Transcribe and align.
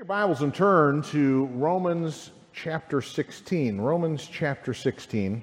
your 0.00 0.06
Bibles 0.06 0.40
and 0.40 0.54
turn 0.54 1.02
to 1.02 1.44
Romans 1.52 2.30
chapter 2.54 3.02
16. 3.02 3.78
Romans 3.78 4.26
chapter 4.32 4.72
16. 4.72 5.42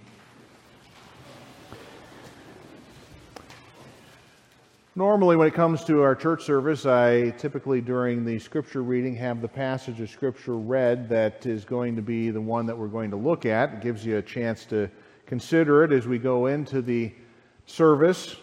Normally, 4.95 5.35
when 5.35 5.47
it 5.47 5.53
comes 5.53 5.83
to 5.83 6.01
our 6.01 6.15
church 6.15 6.43
service, 6.43 6.87
I 6.87 7.29
typically, 7.37 7.81
during 7.81 8.25
the 8.25 8.39
scripture 8.39 8.81
reading, 8.81 9.15
have 9.17 9.43
the 9.43 9.47
passage 9.47 10.01
of 10.01 10.09
scripture 10.09 10.55
read 10.55 11.07
that 11.09 11.45
is 11.45 11.63
going 11.63 11.95
to 11.95 12.01
be 12.01 12.31
the 12.31 12.41
one 12.41 12.65
that 12.65 12.75
we're 12.75 12.87
going 12.87 13.11
to 13.11 13.15
look 13.15 13.45
at. 13.45 13.73
It 13.73 13.81
gives 13.81 14.03
you 14.03 14.17
a 14.17 14.23
chance 14.23 14.65
to 14.65 14.89
consider 15.27 15.83
it 15.83 15.91
as 15.91 16.07
we 16.07 16.17
go 16.17 16.47
into 16.47 16.81
the 16.81 17.13
service. 17.67 18.37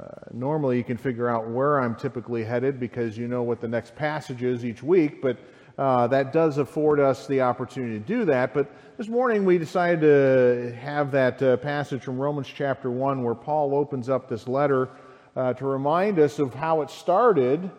Uh, 0.00 0.06
normally, 0.32 0.78
you 0.78 0.84
can 0.84 0.96
figure 0.96 1.28
out 1.28 1.50
where 1.50 1.78
I'm 1.78 1.94
typically 1.94 2.42
headed 2.42 2.80
because 2.80 3.18
you 3.18 3.28
know 3.28 3.42
what 3.42 3.60
the 3.60 3.68
next 3.68 3.94
passage 3.94 4.42
is 4.42 4.64
each 4.64 4.82
week, 4.82 5.20
but 5.20 5.36
uh, 5.78 6.08
that 6.08 6.32
does 6.32 6.58
afford 6.58 6.98
us 6.98 7.28
the 7.28 7.40
opportunity 7.40 8.00
to 8.00 8.04
do 8.04 8.24
that. 8.24 8.52
But 8.52 8.68
this 8.96 9.06
morning, 9.06 9.44
we 9.44 9.58
decided 9.58 10.00
to 10.00 10.76
have 10.76 11.12
that 11.12 11.40
uh, 11.40 11.56
passage 11.58 12.02
from 12.02 12.18
Romans 12.18 12.48
chapter 12.52 12.90
1 12.90 13.22
where 13.22 13.36
Paul 13.36 13.76
opens 13.76 14.08
up 14.08 14.28
this 14.28 14.48
letter 14.48 14.88
uh, 15.36 15.52
to 15.54 15.64
remind 15.64 16.18
us 16.18 16.40
of 16.40 16.52
how 16.52 16.82
it 16.82 16.90
started. 16.90 17.70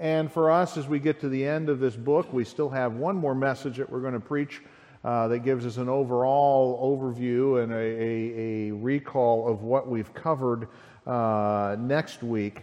And 0.00 0.32
for 0.32 0.50
us, 0.50 0.76
as 0.76 0.88
we 0.88 0.98
get 0.98 1.20
to 1.20 1.28
the 1.28 1.46
end 1.46 1.68
of 1.68 1.78
this 1.78 1.94
book, 1.94 2.32
we 2.32 2.44
still 2.44 2.70
have 2.70 2.94
one 2.94 3.16
more 3.16 3.34
message 3.34 3.76
that 3.76 3.88
we're 3.88 4.00
going 4.00 4.14
to 4.14 4.20
preach 4.20 4.60
uh, 5.04 5.28
that 5.28 5.40
gives 5.40 5.64
us 5.64 5.76
an 5.76 5.88
overall 5.88 6.98
overview 6.98 7.62
and 7.62 7.72
a, 7.72 7.76
a, 7.76 8.70
a 8.70 8.72
recall 8.72 9.46
of 9.46 9.62
what 9.62 9.88
we've 9.88 10.12
covered 10.14 10.66
uh, 11.06 11.76
next 11.78 12.24
week. 12.24 12.62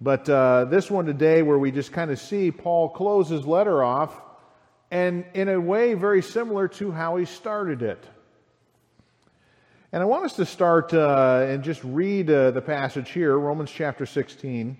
But 0.00 0.28
uh, 0.28 0.66
this 0.66 0.90
one 0.90 1.06
today, 1.06 1.42
where 1.42 1.58
we 1.58 1.72
just 1.72 1.92
kind 1.92 2.10
of 2.10 2.20
see 2.20 2.52
Paul 2.52 2.88
close 2.90 3.28
his 3.28 3.44
letter 3.44 3.82
off, 3.82 4.20
and 4.90 5.24
in 5.34 5.48
a 5.48 5.60
way 5.60 5.94
very 5.94 6.22
similar 6.22 6.68
to 6.68 6.92
how 6.92 7.16
he 7.16 7.24
started 7.24 7.82
it. 7.82 8.04
And 9.90 10.02
I 10.02 10.06
want 10.06 10.24
us 10.24 10.34
to 10.34 10.46
start 10.46 10.94
uh, 10.94 11.46
and 11.48 11.64
just 11.64 11.82
read 11.82 12.30
uh, 12.30 12.52
the 12.52 12.60
passage 12.60 13.10
here, 13.10 13.36
Romans 13.38 13.70
chapter 13.70 14.06
16, 14.06 14.76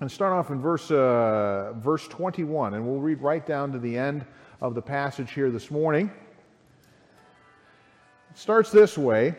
and 0.00 0.10
start 0.10 0.32
off 0.32 0.50
in 0.50 0.60
verse, 0.60 0.90
uh, 0.90 1.72
verse 1.76 2.06
21. 2.08 2.74
And 2.74 2.86
we'll 2.86 3.00
read 3.00 3.20
right 3.20 3.44
down 3.44 3.72
to 3.72 3.78
the 3.78 3.98
end 3.98 4.24
of 4.60 4.74
the 4.74 4.82
passage 4.82 5.32
here 5.32 5.50
this 5.50 5.70
morning. 5.70 6.10
It 8.30 8.38
starts 8.38 8.70
this 8.70 8.96
way 8.96 9.34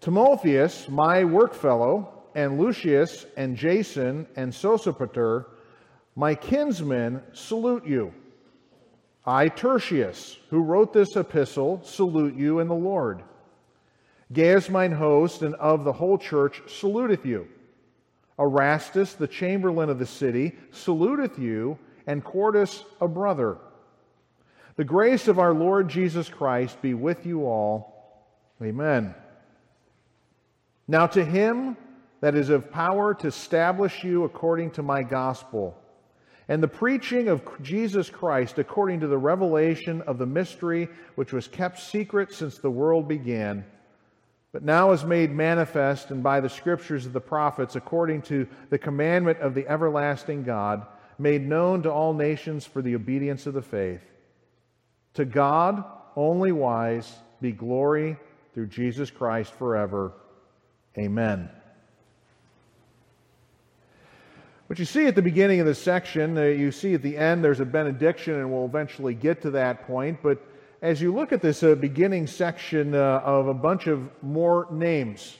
Timotheus, 0.00 0.88
my 0.88 1.24
workfellow, 1.24 2.21
and 2.34 2.58
Lucius, 2.58 3.26
and 3.36 3.56
Jason, 3.56 4.26
and 4.36 4.52
Sosipater, 4.52 5.46
my 6.14 6.34
kinsmen, 6.34 7.22
salute 7.32 7.86
you. 7.86 8.12
I, 9.24 9.48
Tertius, 9.48 10.38
who 10.50 10.62
wrote 10.62 10.92
this 10.92 11.16
epistle, 11.16 11.80
salute 11.84 12.34
you 12.34 12.58
in 12.58 12.68
the 12.68 12.74
Lord. 12.74 13.22
Gaius, 14.32 14.68
mine 14.68 14.92
host, 14.92 15.42
and 15.42 15.54
of 15.56 15.84
the 15.84 15.92
whole 15.92 16.18
church, 16.18 16.62
saluteth 16.66 17.24
you. 17.24 17.46
Erastus, 18.38 19.14
the 19.14 19.28
chamberlain 19.28 19.90
of 19.90 19.98
the 19.98 20.06
city, 20.06 20.52
saluteth 20.72 21.38
you, 21.38 21.78
and 22.06 22.24
Quartus, 22.24 22.84
a 23.00 23.06
brother. 23.06 23.58
The 24.76 24.84
grace 24.84 25.28
of 25.28 25.38
our 25.38 25.52
Lord 25.52 25.88
Jesus 25.88 26.28
Christ 26.28 26.80
be 26.82 26.94
with 26.94 27.26
you 27.26 27.44
all. 27.44 28.26
Amen. 28.62 29.14
Now, 30.88 31.06
to 31.08 31.24
him 31.24 31.76
that 32.22 32.34
is 32.34 32.48
of 32.48 32.72
power 32.72 33.12
to 33.12 33.26
establish 33.26 34.02
you 34.02 34.24
according 34.24 34.70
to 34.70 34.82
my 34.82 35.02
gospel, 35.02 35.76
and 36.48 36.62
the 36.62 36.68
preaching 36.68 37.28
of 37.28 37.42
Jesus 37.62 38.08
Christ 38.08 38.58
according 38.58 39.00
to 39.00 39.06
the 39.06 39.18
revelation 39.18 40.00
of 40.02 40.16
the 40.16 40.26
mystery 40.26 40.88
which 41.16 41.34
was 41.34 41.46
kept 41.46 41.78
secret 41.78 42.32
since 42.32 42.56
the 42.56 42.70
world 42.70 43.06
began 43.06 43.66
but 44.52 44.62
now 44.62 44.92
is 44.92 45.02
made 45.02 45.32
manifest 45.32 46.10
and 46.10 46.22
by 46.22 46.38
the 46.40 46.48
scriptures 46.48 47.06
of 47.06 47.14
the 47.14 47.20
prophets 47.20 47.74
according 47.74 48.20
to 48.22 48.46
the 48.68 48.78
commandment 48.78 49.38
of 49.40 49.54
the 49.54 49.66
everlasting 49.66 50.44
God, 50.44 50.86
made 51.18 51.46
known 51.46 51.82
to 51.82 51.90
all 51.90 52.12
nations 52.12 52.66
for 52.66 52.82
the 52.82 52.94
obedience 52.94 53.46
of 53.46 53.54
the 53.54 53.62
faith. 53.62 54.02
To 55.14 55.24
God, 55.24 55.82
only 56.16 56.52
wise, 56.52 57.10
be 57.40 57.52
glory 57.52 58.18
through 58.52 58.66
Jesus 58.66 59.10
Christ 59.10 59.54
forever. 59.54 60.12
Amen. 60.98 61.48
What 64.72 64.78
you 64.78 64.86
see 64.86 65.04
at 65.06 65.14
the 65.14 65.20
beginning 65.20 65.60
of 65.60 65.66
this 65.66 65.78
section, 65.78 66.38
uh, 66.38 66.44
you 66.44 66.72
see 66.72 66.94
at 66.94 67.02
the 67.02 67.18
end 67.18 67.44
there's 67.44 67.60
a 67.60 67.64
benediction, 67.66 68.36
and 68.36 68.50
we'll 68.50 68.64
eventually 68.64 69.12
get 69.12 69.42
to 69.42 69.50
that 69.50 69.86
point, 69.86 70.20
but 70.22 70.42
as 70.80 70.98
you 70.98 71.12
look 71.12 71.30
at 71.30 71.42
this 71.42 71.62
uh, 71.62 71.74
beginning 71.74 72.26
section 72.26 72.94
uh, 72.94 73.20
of 73.22 73.48
a 73.48 73.52
bunch 73.52 73.86
of 73.86 74.08
more 74.22 74.66
names, 74.70 75.36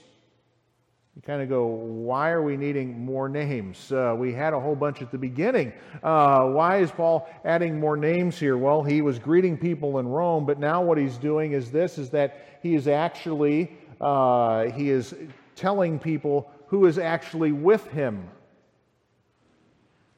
you 1.16 1.22
kind 1.22 1.40
of 1.40 1.48
go, 1.48 1.64
why 1.64 2.28
are 2.28 2.42
we 2.42 2.58
needing 2.58 3.06
more 3.06 3.26
names? 3.26 3.90
Uh, 3.90 4.14
we 4.18 4.34
had 4.34 4.52
a 4.52 4.60
whole 4.60 4.76
bunch 4.76 5.00
at 5.00 5.10
the 5.10 5.16
beginning. 5.16 5.72
Uh, 6.02 6.48
why 6.48 6.80
is 6.80 6.90
Paul 6.90 7.26
adding 7.42 7.80
more 7.80 7.96
names 7.96 8.38
here? 8.38 8.58
Well, 8.58 8.82
he 8.82 9.00
was 9.00 9.18
greeting 9.18 9.56
people 9.56 9.98
in 9.98 10.06
Rome, 10.06 10.44
but 10.44 10.58
now 10.58 10.82
what 10.82 10.98
he's 10.98 11.16
doing 11.16 11.52
is 11.52 11.70
this: 11.70 11.96
is 11.96 12.10
that 12.10 12.58
he 12.62 12.74
is 12.74 12.86
actually 12.86 13.70
he 13.98 14.90
is 14.90 15.14
telling 15.56 15.98
people 15.98 16.50
who 16.66 16.84
is 16.84 16.98
actually 16.98 17.52
with 17.52 17.86
him. 17.92 18.28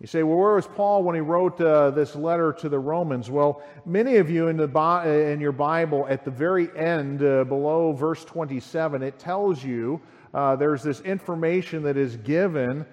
You 0.04 0.08
say, 0.08 0.22
well, 0.22 0.36
where 0.36 0.56
was 0.56 0.66
Paul 0.66 1.02
when 1.02 1.14
he 1.14 1.22
wrote 1.22 1.58
uh, 1.62 1.88
this 1.88 2.14
letter 2.14 2.52
to 2.58 2.68
the 2.68 2.78
Romans? 2.78 3.30
Well, 3.30 3.62
many 3.86 4.16
of 4.16 4.28
you 4.28 4.48
in, 4.48 4.58
the, 4.58 4.70
uh, 4.78 5.02
in 5.06 5.40
your 5.40 5.50
Bible, 5.50 6.06
at 6.10 6.26
the 6.26 6.30
very 6.30 6.68
end, 6.76 7.22
uh, 7.22 7.44
below 7.44 7.94
verse 7.94 8.22
27, 8.22 9.02
it 9.02 9.18
tells 9.18 9.64
you 9.64 10.02
uh, 10.34 10.56
there's 10.56 10.82
this 10.82 11.00
information 11.00 11.84
that 11.84 11.96
is 11.96 12.16
given 12.18 12.84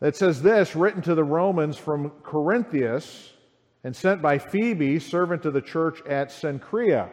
that 0.00 0.16
says 0.16 0.40
this 0.40 0.74
written 0.74 1.02
to 1.02 1.14
the 1.14 1.22
Romans 1.22 1.76
from 1.76 2.08
Corinthus 2.22 3.34
and 3.84 3.94
sent 3.94 4.22
by 4.22 4.38
Phoebe, 4.38 5.00
servant 5.00 5.42
to 5.42 5.50
the 5.50 5.60
church 5.60 6.00
at 6.06 6.30
Cenchrea 6.30 7.10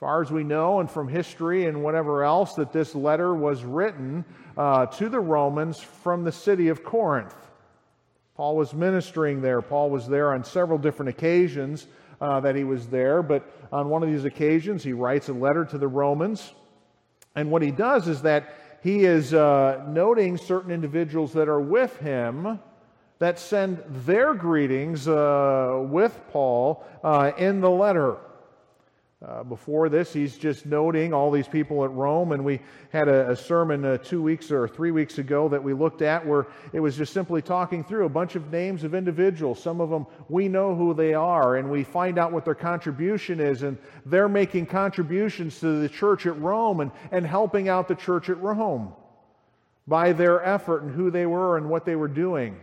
far 0.00 0.22
as 0.22 0.30
we 0.30 0.42
know, 0.42 0.80
and 0.80 0.90
from 0.90 1.06
history 1.06 1.66
and 1.66 1.84
whatever 1.84 2.24
else, 2.24 2.54
that 2.54 2.72
this 2.72 2.94
letter 2.94 3.34
was 3.34 3.62
written 3.64 4.24
uh, 4.56 4.86
to 4.86 5.10
the 5.10 5.20
Romans 5.20 5.78
from 5.78 6.24
the 6.24 6.32
city 6.32 6.68
of 6.68 6.82
Corinth. 6.82 7.34
Paul 8.34 8.56
was 8.56 8.72
ministering 8.72 9.42
there. 9.42 9.60
Paul 9.60 9.90
was 9.90 10.08
there 10.08 10.32
on 10.32 10.42
several 10.42 10.78
different 10.78 11.10
occasions 11.10 11.86
uh, 12.18 12.40
that 12.40 12.56
he 12.56 12.64
was 12.64 12.86
there, 12.86 13.22
but 13.22 13.46
on 13.70 13.90
one 13.90 14.02
of 14.02 14.08
these 14.08 14.24
occasions, 14.24 14.82
he 14.82 14.94
writes 14.94 15.28
a 15.28 15.34
letter 15.34 15.66
to 15.66 15.76
the 15.76 15.86
Romans. 15.86 16.54
And 17.36 17.50
what 17.50 17.60
he 17.60 17.70
does 17.70 18.08
is 18.08 18.22
that 18.22 18.54
he 18.82 19.04
is 19.04 19.34
uh, 19.34 19.84
noting 19.86 20.38
certain 20.38 20.70
individuals 20.70 21.34
that 21.34 21.48
are 21.48 21.60
with 21.60 21.98
him 21.98 22.58
that 23.18 23.38
send 23.38 23.82
their 24.06 24.32
greetings 24.32 25.06
uh, 25.06 25.84
with 25.90 26.18
Paul 26.30 26.82
uh, 27.04 27.32
in 27.36 27.60
the 27.60 27.70
letter. 27.70 28.16
Uh, 29.22 29.42
before 29.42 29.90
this, 29.90 30.14
he's 30.14 30.38
just 30.38 30.64
noting 30.64 31.12
all 31.12 31.30
these 31.30 31.46
people 31.46 31.84
at 31.84 31.90
Rome, 31.90 32.32
and 32.32 32.42
we 32.42 32.58
had 32.88 33.06
a, 33.06 33.32
a 33.32 33.36
sermon 33.36 33.84
uh, 33.84 33.98
two 33.98 34.22
weeks 34.22 34.50
or 34.50 34.66
three 34.66 34.92
weeks 34.92 35.18
ago 35.18 35.46
that 35.46 35.62
we 35.62 35.74
looked 35.74 36.00
at 36.00 36.26
where 36.26 36.46
it 36.72 36.80
was 36.80 36.96
just 36.96 37.12
simply 37.12 37.42
talking 37.42 37.84
through 37.84 38.06
a 38.06 38.08
bunch 38.08 38.34
of 38.34 38.50
names 38.50 38.82
of 38.82 38.94
individuals. 38.94 39.62
Some 39.62 39.82
of 39.82 39.90
them 39.90 40.06
we 40.30 40.48
know 40.48 40.74
who 40.74 40.94
they 40.94 41.12
are, 41.12 41.56
and 41.56 41.70
we 41.70 41.84
find 41.84 42.18
out 42.18 42.32
what 42.32 42.46
their 42.46 42.54
contribution 42.54 43.40
is, 43.40 43.62
and 43.62 43.76
they're 44.06 44.26
making 44.26 44.64
contributions 44.64 45.60
to 45.60 45.80
the 45.82 45.88
church 45.90 46.24
at 46.24 46.40
Rome 46.40 46.80
and, 46.80 46.90
and 47.12 47.26
helping 47.26 47.68
out 47.68 47.88
the 47.88 47.96
church 47.96 48.30
at 48.30 48.40
Rome 48.40 48.94
by 49.86 50.14
their 50.14 50.42
effort 50.42 50.82
and 50.82 50.94
who 50.94 51.10
they 51.10 51.26
were 51.26 51.58
and 51.58 51.68
what 51.68 51.84
they 51.84 51.94
were 51.94 52.08
doing. 52.08 52.58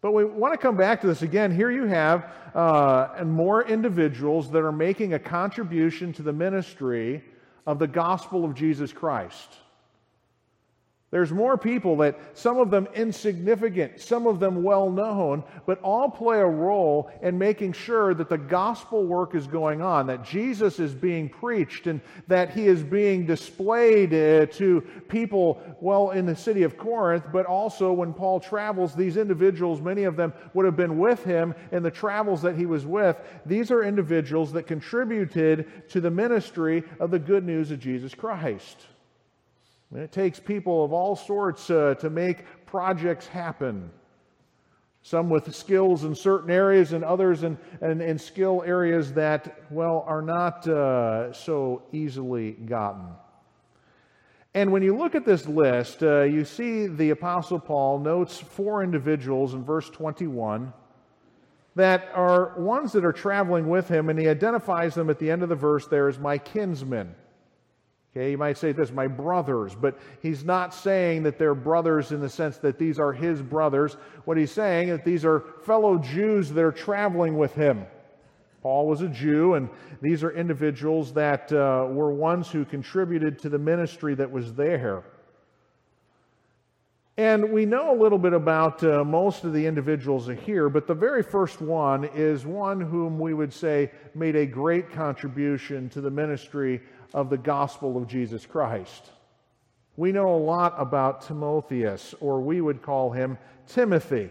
But 0.00 0.12
we 0.12 0.24
want 0.24 0.54
to 0.54 0.58
come 0.58 0.76
back 0.76 1.00
to 1.02 1.06
this 1.06 1.22
again. 1.22 1.54
Here 1.54 1.70
you 1.70 1.84
have 1.84 2.32
uh, 2.54 3.22
more 3.24 3.66
individuals 3.66 4.50
that 4.50 4.62
are 4.62 4.72
making 4.72 5.14
a 5.14 5.18
contribution 5.18 6.12
to 6.14 6.22
the 6.22 6.32
ministry 6.32 7.22
of 7.66 7.78
the 7.78 7.86
gospel 7.86 8.44
of 8.44 8.54
Jesus 8.54 8.92
Christ. 8.92 9.56
There's 11.10 11.32
more 11.32 11.58
people 11.58 11.96
that, 11.96 12.20
some 12.34 12.58
of 12.58 12.70
them 12.70 12.86
insignificant, 12.94 14.00
some 14.00 14.28
of 14.28 14.38
them 14.38 14.62
well 14.62 14.88
known, 14.88 15.42
but 15.66 15.80
all 15.80 16.08
play 16.08 16.38
a 16.38 16.46
role 16.46 17.10
in 17.20 17.36
making 17.36 17.72
sure 17.72 18.14
that 18.14 18.28
the 18.28 18.38
gospel 18.38 19.04
work 19.04 19.34
is 19.34 19.48
going 19.48 19.82
on, 19.82 20.06
that 20.06 20.22
Jesus 20.22 20.78
is 20.78 20.94
being 20.94 21.28
preached, 21.28 21.88
and 21.88 22.00
that 22.28 22.50
he 22.50 22.68
is 22.68 22.84
being 22.84 23.26
displayed 23.26 24.14
uh, 24.14 24.46
to 24.52 24.82
people, 25.08 25.60
well, 25.80 26.10
in 26.10 26.26
the 26.26 26.36
city 26.36 26.62
of 26.62 26.78
Corinth, 26.78 27.24
but 27.32 27.44
also 27.44 27.92
when 27.92 28.14
Paul 28.14 28.38
travels, 28.38 28.94
these 28.94 29.16
individuals, 29.16 29.80
many 29.80 30.04
of 30.04 30.14
them 30.14 30.32
would 30.54 30.64
have 30.64 30.76
been 30.76 30.96
with 30.96 31.24
him 31.24 31.56
in 31.72 31.82
the 31.82 31.90
travels 31.90 32.40
that 32.42 32.56
he 32.56 32.66
was 32.66 32.86
with. 32.86 33.16
These 33.44 33.72
are 33.72 33.82
individuals 33.82 34.52
that 34.52 34.68
contributed 34.68 35.88
to 35.88 36.00
the 36.00 36.10
ministry 36.10 36.84
of 37.00 37.10
the 37.10 37.18
good 37.18 37.44
news 37.44 37.72
of 37.72 37.80
Jesus 37.80 38.14
Christ. 38.14 38.86
And 39.92 40.02
it 40.02 40.12
takes 40.12 40.38
people 40.38 40.84
of 40.84 40.92
all 40.92 41.16
sorts 41.16 41.68
uh, 41.70 41.94
to 42.00 42.10
make 42.10 42.44
projects 42.66 43.26
happen. 43.26 43.90
Some 45.02 45.30
with 45.30 45.54
skills 45.54 46.04
in 46.04 46.14
certain 46.14 46.50
areas 46.50 46.92
and 46.92 47.02
others 47.02 47.42
in, 47.42 47.58
in, 47.80 48.00
in 48.00 48.18
skill 48.18 48.62
areas 48.64 49.14
that, 49.14 49.64
well, 49.70 50.04
are 50.06 50.22
not 50.22 50.68
uh, 50.68 51.32
so 51.32 51.82
easily 51.92 52.52
gotten. 52.52 53.06
And 54.52 54.72
when 54.72 54.82
you 54.82 54.96
look 54.96 55.14
at 55.14 55.24
this 55.24 55.46
list, 55.46 56.02
uh, 56.02 56.22
you 56.22 56.44
see 56.44 56.86
the 56.86 57.10
Apostle 57.10 57.58
Paul 57.58 58.00
notes 58.00 58.38
four 58.38 58.82
individuals 58.82 59.54
in 59.54 59.64
verse 59.64 59.88
21 59.90 60.72
that 61.76 62.10
are 62.14 62.58
ones 62.58 62.92
that 62.92 63.04
are 63.04 63.12
traveling 63.12 63.68
with 63.68 63.88
him, 63.88 64.08
and 64.08 64.18
he 64.18 64.28
identifies 64.28 64.94
them 64.94 65.08
at 65.08 65.18
the 65.18 65.30
end 65.30 65.42
of 65.42 65.48
the 65.48 65.54
verse 65.54 65.86
there 65.86 66.08
as 66.08 66.18
my 66.18 66.36
kinsmen. 66.36 67.14
Okay, 68.12 68.32
you 68.32 68.38
might 68.38 68.58
say 68.58 68.72
this, 68.72 68.90
my 68.90 69.06
brothers, 69.06 69.76
but 69.80 69.96
he's 70.20 70.44
not 70.44 70.74
saying 70.74 71.22
that 71.22 71.38
they're 71.38 71.54
brothers 71.54 72.10
in 72.10 72.20
the 72.20 72.28
sense 72.28 72.56
that 72.58 72.76
these 72.76 72.98
are 72.98 73.12
his 73.12 73.40
brothers. 73.40 73.96
What 74.24 74.36
he's 74.36 74.50
saying 74.50 74.88
is 74.88 74.98
that 74.98 75.04
these 75.04 75.24
are 75.24 75.44
fellow 75.62 75.96
Jews 75.96 76.50
that 76.50 76.64
are 76.64 76.72
traveling 76.72 77.38
with 77.38 77.54
him. 77.54 77.86
Paul 78.62 78.88
was 78.88 79.00
a 79.00 79.08
Jew, 79.08 79.54
and 79.54 79.70
these 80.02 80.24
are 80.24 80.32
individuals 80.32 81.12
that 81.14 81.52
uh, 81.52 81.86
were 81.88 82.12
ones 82.12 82.50
who 82.50 82.64
contributed 82.64 83.38
to 83.40 83.48
the 83.48 83.58
ministry 83.58 84.16
that 84.16 84.30
was 84.30 84.54
there. 84.54 85.04
And 87.16 87.52
we 87.52 87.66
know 87.66 87.94
a 87.94 87.98
little 88.00 88.18
bit 88.18 88.32
about 88.32 88.82
uh, 88.82 89.04
most 89.04 89.44
of 89.44 89.52
the 89.52 89.66
individuals 89.66 90.28
here, 90.44 90.68
but 90.68 90.86
the 90.86 90.94
very 90.94 91.22
first 91.22 91.60
one 91.60 92.04
is 92.14 92.46
one 92.46 92.80
whom 92.80 93.18
we 93.18 93.34
would 93.34 93.52
say 93.52 93.90
made 94.14 94.36
a 94.36 94.46
great 94.46 94.90
contribution 94.90 95.88
to 95.90 96.00
the 96.00 96.10
ministry 96.10 96.80
of 97.14 97.30
the 97.30 97.38
gospel 97.38 97.96
of 97.96 98.06
Jesus 98.06 98.46
Christ. 98.46 99.10
We 99.96 100.12
know 100.12 100.34
a 100.34 100.38
lot 100.38 100.74
about 100.78 101.22
Timotheus, 101.22 102.14
or 102.20 102.40
we 102.40 102.60
would 102.60 102.82
call 102.82 103.10
him 103.10 103.38
Timothy. 103.66 104.30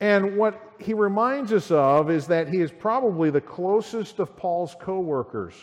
And 0.00 0.36
what 0.36 0.60
he 0.78 0.94
reminds 0.94 1.52
us 1.52 1.70
of 1.70 2.10
is 2.10 2.26
that 2.26 2.48
he 2.48 2.60
is 2.60 2.72
probably 2.72 3.30
the 3.30 3.40
closest 3.40 4.18
of 4.18 4.36
Paul's 4.36 4.74
co 4.80 4.98
workers. 4.98 5.54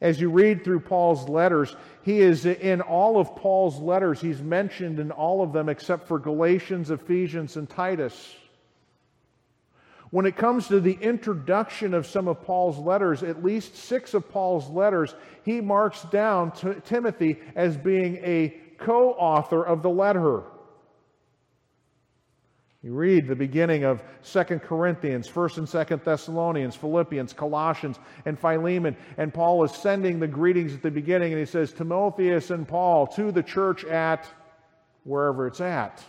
As 0.00 0.20
you 0.20 0.30
read 0.30 0.64
through 0.64 0.80
Paul's 0.80 1.28
letters, 1.28 1.76
he 2.02 2.20
is 2.20 2.44
in 2.44 2.80
all 2.80 3.20
of 3.20 3.36
Paul's 3.36 3.78
letters. 3.78 4.20
He's 4.20 4.42
mentioned 4.42 4.98
in 4.98 5.12
all 5.12 5.42
of 5.42 5.52
them 5.52 5.68
except 5.68 6.08
for 6.08 6.18
Galatians, 6.18 6.90
Ephesians, 6.90 7.56
and 7.56 7.70
Titus. 7.70 8.34
When 10.12 10.26
it 10.26 10.36
comes 10.36 10.68
to 10.68 10.78
the 10.78 10.98
introduction 11.00 11.94
of 11.94 12.06
some 12.06 12.28
of 12.28 12.42
Paul's 12.42 12.76
letters, 12.76 13.22
at 13.22 13.42
least 13.42 13.76
six 13.76 14.12
of 14.12 14.28
Paul's 14.28 14.68
letters, 14.68 15.14
he 15.42 15.62
marks 15.62 16.02
down 16.02 16.50
t- 16.50 16.74
Timothy 16.84 17.40
as 17.56 17.78
being 17.78 18.16
a 18.16 18.54
co 18.76 19.12
author 19.12 19.64
of 19.64 19.82
the 19.82 19.88
letter. 19.88 20.42
You 22.82 22.92
read 22.92 23.26
the 23.26 23.34
beginning 23.34 23.84
of 23.84 24.02
2 24.22 24.58
Corinthians, 24.58 25.30
1st 25.30 25.58
and 25.58 25.66
2nd 25.66 26.04
Thessalonians, 26.04 26.76
Philippians, 26.76 27.32
Colossians, 27.32 27.98
and 28.26 28.38
Philemon. 28.38 28.94
And 29.16 29.32
Paul 29.32 29.64
is 29.64 29.72
sending 29.72 30.20
the 30.20 30.28
greetings 30.28 30.74
at 30.74 30.82
the 30.82 30.90
beginning, 30.90 31.32
and 31.32 31.40
he 31.40 31.46
says, 31.46 31.72
Timotheus 31.72 32.50
and 32.50 32.68
Paul 32.68 33.06
to 33.06 33.32
the 33.32 33.42
church 33.42 33.86
at 33.86 34.28
wherever 35.04 35.46
it's 35.46 35.62
at. 35.62 36.04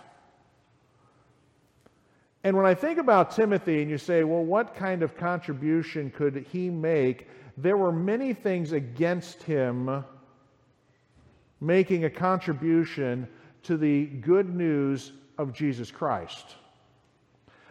And 2.44 2.58
when 2.58 2.66
I 2.66 2.74
think 2.74 3.00
about 3.00 3.32
Timothy 3.32 3.82
and 3.82 3.90
you 3.90 3.98
say, 3.98 4.24
well, 4.24 4.44
what 4.44 4.76
kind 4.76 5.02
of 5.02 5.16
contribution 5.16 6.12
could 6.12 6.46
he 6.52 6.70
make? 6.70 7.30
There 7.58 7.78
were 7.78 7.92
many 7.92 8.34
things 8.34 8.74
against 8.74 9.44
him 9.44 10.04
making 11.62 12.04
a 12.04 12.10
contribution 12.10 13.28
to 13.64 13.78
the 13.78 14.06
good 14.06 14.54
news 14.54 15.14
of 15.38 15.54
Jesus 15.54 15.90
Christ. 15.90 16.56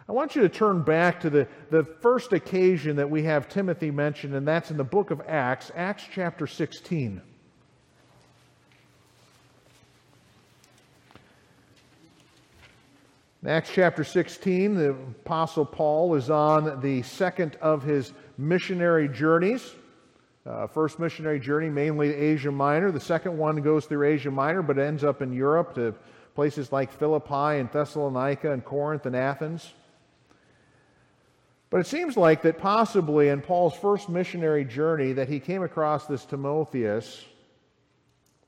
I 0.09 0.11
want 0.11 0.35
you 0.35 0.41
to 0.41 0.49
turn 0.49 0.81
back 0.81 1.21
to 1.21 1.29
the, 1.29 1.47
the 1.69 1.83
first 1.83 2.33
occasion 2.33 2.95
that 2.97 3.09
we 3.09 3.23
have 3.23 3.47
Timothy 3.47 3.91
mentioned, 3.91 4.33
and 4.33 4.47
that's 4.47 4.71
in 4.71 4.77
the 4.77 4.83
book 4.83 5.11
of 5.11 5.21
Acts, 5.27 5.71
Acts 5.75 6.03
chapter 6.11 6.47
16. 6.47 7.21
In 13.43 13.49
Acts 13.49 13.71
chapter 13.73 14.05
16, 14.05 14.75
the 14.75 14.91
Apostle 14.91 15.65
Paul 15.65 16.15
is 16.15 16.29
on 16.29 16.79
the 16.79 17.01
second 17.01 17.57
of 17.57 17.83
his 17.83 18.13
missionary 18.37 19.09
journeys. 19.09 19.75
Uh, 20.45 20.65
first 20.67 20.97
missionary 20.97 21.41
journey, 21.41 21.69
mainly 21.69 22.07
to 22.07 22.15
Asia 22.15 22.53
Minor. 22.53 22.89
The 22.89 23.01
second 23.01 23.37
one 23.37 23.57
goes 23.57 23.85
through 23.85 24.07
Asia 24.07 24.31
Minor, 24.31 24.61
but 24.61 24.79
ends 24.79 25.03
up 25.03 25.21
in 25.21 25.33
Europe 25.33 25.75
to 25.75 25.93
places 26.35 26.71
like 26.71 26.89
Philippi 26.89 27.59
and 27.59 27.69
Thessalonica 27.69 28.49
and 28.49 28.63
Corinth 28.63 29.05
and 29.05 29.15
Athens. 29.15 29.73
But 31.69 31.81
it 31.81 31.87
seems 31.87 32.15
like 32.15 32.43
that 32.43 32.59
possibly 32.59 33.27
in 33.27 33.41
Paul's 33.41 33.75
first 33.75 34.07
missionary 34.07 34.63
journey 34.63 35.11
that 35.11 35.27
he 35.27 35.41
came 35.41 35.63
across 35.63 36.05
this 36.05 36.23
Timotheus 36.23 37.25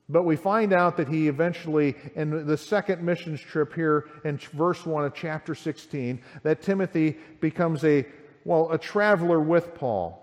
but 0.08 0.22
we 0.22 0.36
find 0.36 0.72
out 0.72 0.96
that 0.98 1.08
he 1.08 1.26
eventually, 1.26 1.96
in 2.14 2.46
the 2.46 2.56
second 2.56 3.02
missions 3.02 3.40
trip 3.40 3.74
here 3.74 4.08
in 4.24 4.38
verse 4.52 4.86
1 4.86 5.04
of 5.04 5.14
chapter 5.14 5.54
16, 5.54 6.20
that 6.44 6.62
Timothy 6.62 7.16
becomes 7.40 7.84
a, 7.84 8.06
well, 8.44 8.70
a 8.70 8.78
traveler 8.78 9.40
with 9.40 9.74
Paul. 9.74 10.22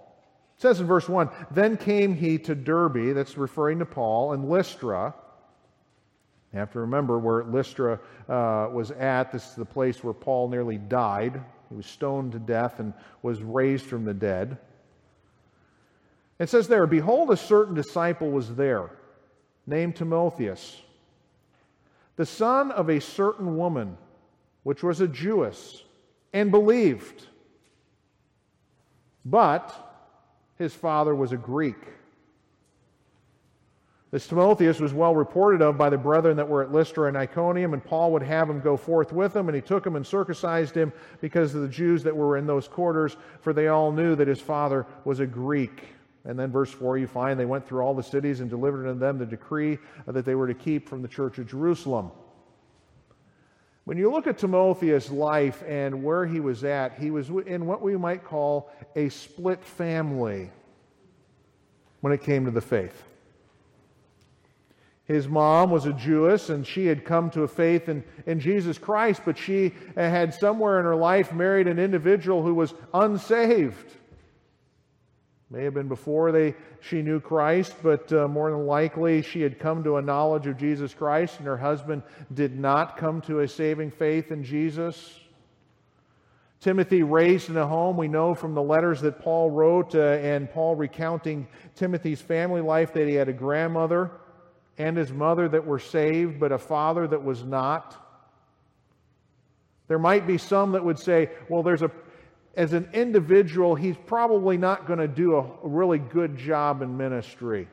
It 0.56 0.62
says 0.62 0.80
in 0.80 0.88
verse 0.88 1.10
1 1.10 1.30
Then 1.52 1.76
came 1.76 2.16
he 2.16 2.38
to 2.40 2.56
Derbe, 2.56 3.14
that's 3.14 3.38
referring 3.38 3.80
to 3.80 3.86
Paul, 3.86 4.32
and 4.32 4.50
Lystra. 4.50 5.14
You 6.54 6.60
have 6.60 6.72
to 6.74 6.80
remember 6.80 7.20
where 7.20 7.44
Lystra 7.44 8.00
uh, 8.30 8.70
was 8.72 8.92
at. 8.92 9.34
This 9.34 9.50
is 9.50 9.56
the 9.56 9.66
place 9.66 10.02
where 10.02 10.14
Paul 10.14 10.48
nearly 10.48 10.78
died. 10.78 11.42
He 11.68 11.76
was 11.76 11.88
stoned 11.88 12.32
to 12.34 12.40
death 12.40 12.80
and 12.80 12.94
was 13.22 13.42
raised 13.42 13.86
from 13.86 14.06
the 14.06 14.14
dead. 14.14 14.60
It 16.40 16.50
says 16.50 16.68
there, 16.70 16.88
Behold, 16.88 17.32
a 17.32 17.38
certain 17.38 17.74
disciple 17.74 18.32
was 18.32 18.56
there 18.56 18.92
named 19.66 19.96
Timotheus, 19.96 20.82
the 22.16 22.26
son 22.26 22.72
of 22.72 22.90
a 22.90 23.00
certain 23.00 23.58
woman, 23.58 23.98
which 24.64 24.84
was 24.84 25.02
a 25.02 25.08
Jewess, 25.08 25.84
and 26.32 26.52
believed. 26.52 27.28
But 29.26 29.74
his 30.58 30.74
father 30.74 31.16
was 31.16 31.32
a 31.32 31.38
Greek. 31.38 31.78
This 34.12 34.28
Timotheus 34.28 34.80
was 34.80 34.94
well 34.94 35.16
reported 35.16 35.64
of 35.64 35.76
by 35.76 35.90
the 35.90 35.98
brethren 35.98 36.38
that 36.38 36.48
were 36.48 36.62
at 36.62 36.72
Lystra 36.72 37.08
and 37.08 37.18
Iconium, 37.18 37.74
and 37.74 37.84
Paul 37.84 38.12
would 38.12 38.22
have 38.22 38.48
him 38.48 38.60
go 38.60 38.78
forth 38.78 39.12
with 39.12 39.36
him, 39.36 39.50
and 39.50 39.56
he 39.56 39.62
took 39.62 39.84
him 39.84 39.96
and 39.96 40.06
circumcised 40.06 40.76
him 40.76 40.94
because 41.20 41.56
of 41.56 41.62
the 41.62 41.68
Jews 41.68 42.04
that 42.04 42.16
were 42.16 42.38
in 42.38 42.46
those 42.46 42.68
quarters, 42.68 43.18
for 43.42 43.54
they 43.54 43.70
all 43.70 43.92
knew 43.92 44.16
that 44.16 44.28
his 44.28 44.40
father 44.40 44.86
was 45.04 45.20
a 45.20 45.26
Greek. 45.26 45.86
And 46.26 46.40
then, 46.40 46.52
verse 46.52 46.72
4, 46.72 46.98
you 46.98 47.08
find 47.08 47.38
they 47.38 47.46
went 47.46 47.68
through 47.68 47.82
all 47.82 47.94
the 47.94 48.04
cities 48.04 48.40
and 48.40 48.50
delivered 48.50 48.88
unto 48.88 49.00
them 49.00 49.18
the 49.18 49.26
decree 49.26 49.78
that 50.08 50.24
they 50.24 50.36
were 50.36 50.48
to 50.48 50.54
keep 50.54 50.88
from 50.88 51.02
the 51.02 51.08
church 51.08 51.38
of 51.38 51.50
Jerusalem. 51.50 52.12
When 53.84 53.98
you 53.98 54.10
look 54.10 54.28
at 54.28 54.38
Timotheus' 54.38 55.12
life 55.12 55.62
and 55.68 56.04
where 56.04 56.26
he 56.26 56.40
was 56.40 56.64
at, 56.64 56.98
he 56.98 57.12
was 57.12 57.30
in 57.46 57.66
what 57.66 57.82
we 57.82 57.98
might 57.98 58.24
call 58.24 58.72
a 58.96 59.10
split 59.10 59.62
family 59.64 60.50
when 62.00 62.14
it 62.14 62.24
came 62.24 62.46
to 62.46 62.52
the 62.52 62.62
faith. 62.62 63.04
His 65.06 65.28
mom 65.28 65.70
was 65.70 65.86
a 65.86 65.92
Jewess, 65.92 66.50
and 66.50 66.66
she 66.66 66.86
had 66.86 67.04
come 67.04 67.30
to 67.32 67.44
a 67.44 67.48
faith 67.48 67.90
in, 67.90 68.06
in 68.26 68.40
Jesus 68.40 68.78
Christ, 68.78 69.24
but 69.26 69.38
she 69.38 69.74
had 69.98 70.34
somewhere 70.34 70.80
in 70.80 70.86
her 70.86 70.96
life 70.96 71.34
married 71.34 71.68
an 71.68 71.78
individual 71.78 72.42
who 72.42 72.56
was 72.56 72.74
unsaved. 72.94 73.98
May 75.54 75.66
have 75.66 75.76
been 75.76 75.88
before 75.88 76.32
they, 76.32 76.56
she 76.82 77.04
knew 77.04 77.20
Christ, 77.20 77.76
but 77.84 78.12
uh, 78.12 78.28
more 78.28 78.50
than 78.50 78.66
likely 78.66 79.22
she 79.22 79.42
had 79.42 79.60
come 79.60 79.84
to 79.84 79.98
a 79.98 80.02
knowledge 80.02 80.48
of 80.48 80.58
Jesus 80.58 80.96
Christ, 80.96 81.38
and 81.38 81.46
her 81.46 81.58
husband 81.58 82.02
did 82.34 82.58
not 82.58 82.98
come 82.98 83.22
to 83.22 83.42
a 83.42 83.48
saving 83.48 83.92
faith 83.92 84.32
in 84.32 84.44
Jesus. 84.44 85.20
Timothy 86.60 87.04
raised 87.04 87.52
in 87.52 87.58
a 87.58 87.68
home, 87.68 87.98
we 87.98 88.08
know 88.08 88.34
from 88.34 88.56
the 88.56 88.64
letters 88.64 89.00
that 89.02 89.20
Paul 89.20 89.52
wrote, 89.52 89.94
uh, 89.94 90.00
and 90.00 90.52
Paul 90.52 90.76
recounting 90.76 91.48
Timothy's 91.76 92.20
family 92.20 92.62
life, 92.62 92.92
that 92.94 93.08
he 93.08 93.14
had 93.14 93.30
a 93.30 93.34
grandmother 93.34 94.10
and 94.80 94.98
his 94.98 95.12
mother 95.12 95.48
that 95.50 95.68
were 95.68 95.78
saved, 95.78 96.40
but 96.40 96.52
a 96.52 96.58
father 96.58 97.06
that 97.06 97.24
was 97.24 97.44
not. 97.44 97.96
There 99.88 100.00
might 100.00 100.26
be 100.26 100.40
some 100.40 100.72
that 100.72 100.84
would 100.84 100.98
say, 100.98 101.30
well, 101.48 101.62
there's 101.62 101.84
a 101.84 101.92
as 102.56 102.74
an 102.74 102.88
individual, 102.94 103.76
he's 103.76 103.98
probably 104.06 104.58
not 104.58 104.86
going 104.86 105.00
to 105.00 105.08
do 105.08 105.38
a, 105.38 105.46
really 105.64 105.98
good 105.98 106.38
job 106.38 106.82
in 106.82 106.96
ministry. 106.96 107.68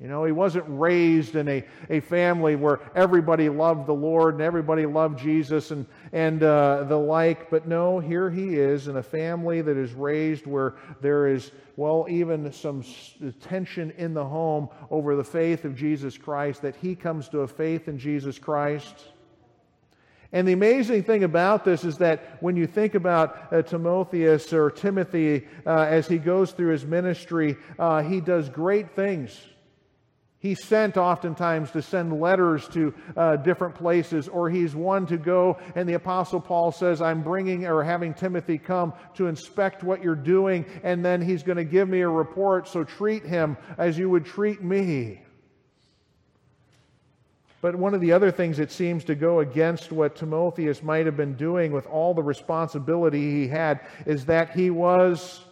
You 0.00 0.06
know, 0.06 0.24
he 0.24 0.30
wasn't 0.30 0.64
raised 0.68 1.34
in 1.34 1.48
a, 1.48 1.64
a 1.90 1.98
family 1.98 2.54
where 2.54 2.80
everybody 2.94 3.48
loved 3.48 3.86
the 3.86 3.94
Lord 3.94 4.34
and 4.34 4.42
everybody 4.42 4.86
loved 4.86 5.18
Jesus 5.18 5.72
and, 5.72 5.86
and 6.12 6.42
uh, 6.42 6.84
the 6.84 6.96
like. 6.96 7.50
But 7.50 7.66
no, 7.66 7.98
here 7.98 8.30
he 8.30 8.56
is 8.56 8.86
in 8.86 8.96
a 8.96 9.02
family 9.02 9.60
that 9.60 9.76
is 9.76 9.92
raised 9.92 10.46
where 10.46 10.76
there 11.00 11.26
is, 11.26 11.50
well, 11.76 12.06
even 12.08 12.52
some 12.52 12.84
tension 13.40 13.92
in 13.98 14.14
the 14.14 14.24
home 14.24 14.68
over 14.90 15.16
the 15.16 15.24
faith 15.24 15.64
of 15.64 15.74
Jesus 15.74 16.16
Christ, 16.16 16.62
that 16.62 16.76
he 16.76 16.94
comes 16.94 17.28
to 17.30 17.40
a 17.40 17.48
faith 17.48 17.88
in 17.88 17.98
Jesus 17.98 18.38
Christ. 18.38 19.08
And 20.32 20.46
the 20.46 20.52
amazing 20.52 21.04
thing 21.04 21.24
about 21.24 21.64
this 21.64 21.84
is 21.84 21.98
that 21.98 22.42
when 22.42 22.54
you 22.54 22.66
think 22.66 22.94
about 22.94 23.50
uh, 23.50 23.62
Timotheus 23.62 24.52
or 24.52 24.70
Timothy 24.70 25.46
uh, 25.66 25.86
as 25.88 26.06
he 26.06 26.18
goes 26.18 26.52
through 26.52 26.72
his 26.72 26.84
ministry, 26.84 27.56
uh, 27.78 28.02
he 28.02 28.20
does 28.20 28.50
great 28.50 28.94
things. 28.94 29.40
He's 30.40 30.62
sent 30.62 30.96
oftentimes 30.96 31.72
to 31.72 31.82
send 31.82 32.20
letters 32.20 32.68
to 32.68 32.94
uh, 33.16 33.36
different 33.36 33.74
places, 33.74 34.28
or 34.28 34.48
he's 34.48 34.72
one 34.72 35.04
to 35.06 35.16
go, 35.16 35.58
and 35.74 35.88
the 35.88 35.94
Apostle 35.94 36.40
Paul 36.40 36.70
says, 36.70 37.02
I'm 37.02 37.22
bringing 37.22 37.66
or 37.66 37.82
having 37.82 38.14
Timothy 38.14 38.56
come 38.56 38.92
to 39.14 39.26
inspect 39.26 39.82
what 39.82 40.00
you're 40.00 40.14
doing, 40.14 40.64
and 40.84 41.04
then 41.04 41.20
he's 41.22 41.42
going 41.42 41.56
to 41.56 41.64
give 41.64 41.88
me 41.88 42.02
a 42.02 42.08
report, 42.08 42.68
so 42.68 42.84
treat 42.84 43.24
him 43.24 43.56
as 43.78 43.98
you 43.98 44.08
would 44.10 44.26
treat 44.26 44.62
me. 44.62 45.22
But 47.60 47.74
one 47.74 47.94
of 47.94 48.00
the 48.00 48.12
other 48.12 48.30
things 48.30 48.58
that 48.58 48.70
seems 48.70 49.04
to 49.04 49.14
go 49.14 49.40
against 49.40 49.90
what 49.90 50.16
Timotheus 50.16 50.82
might 50.82 51.06
have 51.06 51.16
been 51.16 51.34
doing 51.34 51.72
with 51.72 51.86
all 51.86 52.14
the 52.14 52.22
responsibility 52.22 53.32
he 53.32 53.48
had 53.48 53.80
is 54.06 54.26
that 54.26 54.50
he 54.50 54.70
was 54.70 55.44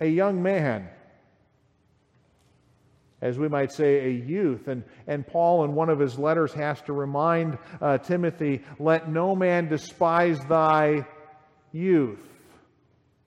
a 0.00 0.06
young 0.06 0.42
man 0.42 0.88
as 3.24 3.38
we 3.38 3.48
might 3.48 3.72
say, 3.72 4.04
a 4.04 4.10
youth. 4.10 4.68
And, 4.68 4.84
and 5.06 5.26
Paul, 5.26 5.64
in 5.64 5.74
one 5.74 5.88
of 5.88 5.98
his 5.98 6.18
letters, 6.18 6.52
has 6.52 6.82
to 6.82 6.92
remind 6.92 7.56
uh, 7.80 7.96
Timothy 7.96 8.60
let 8.78 9.08
no 9.08 9.34
man 9.34 9.66
despise 9.66 10.38
thy 10.44 11.06
youth. 11.72 12.20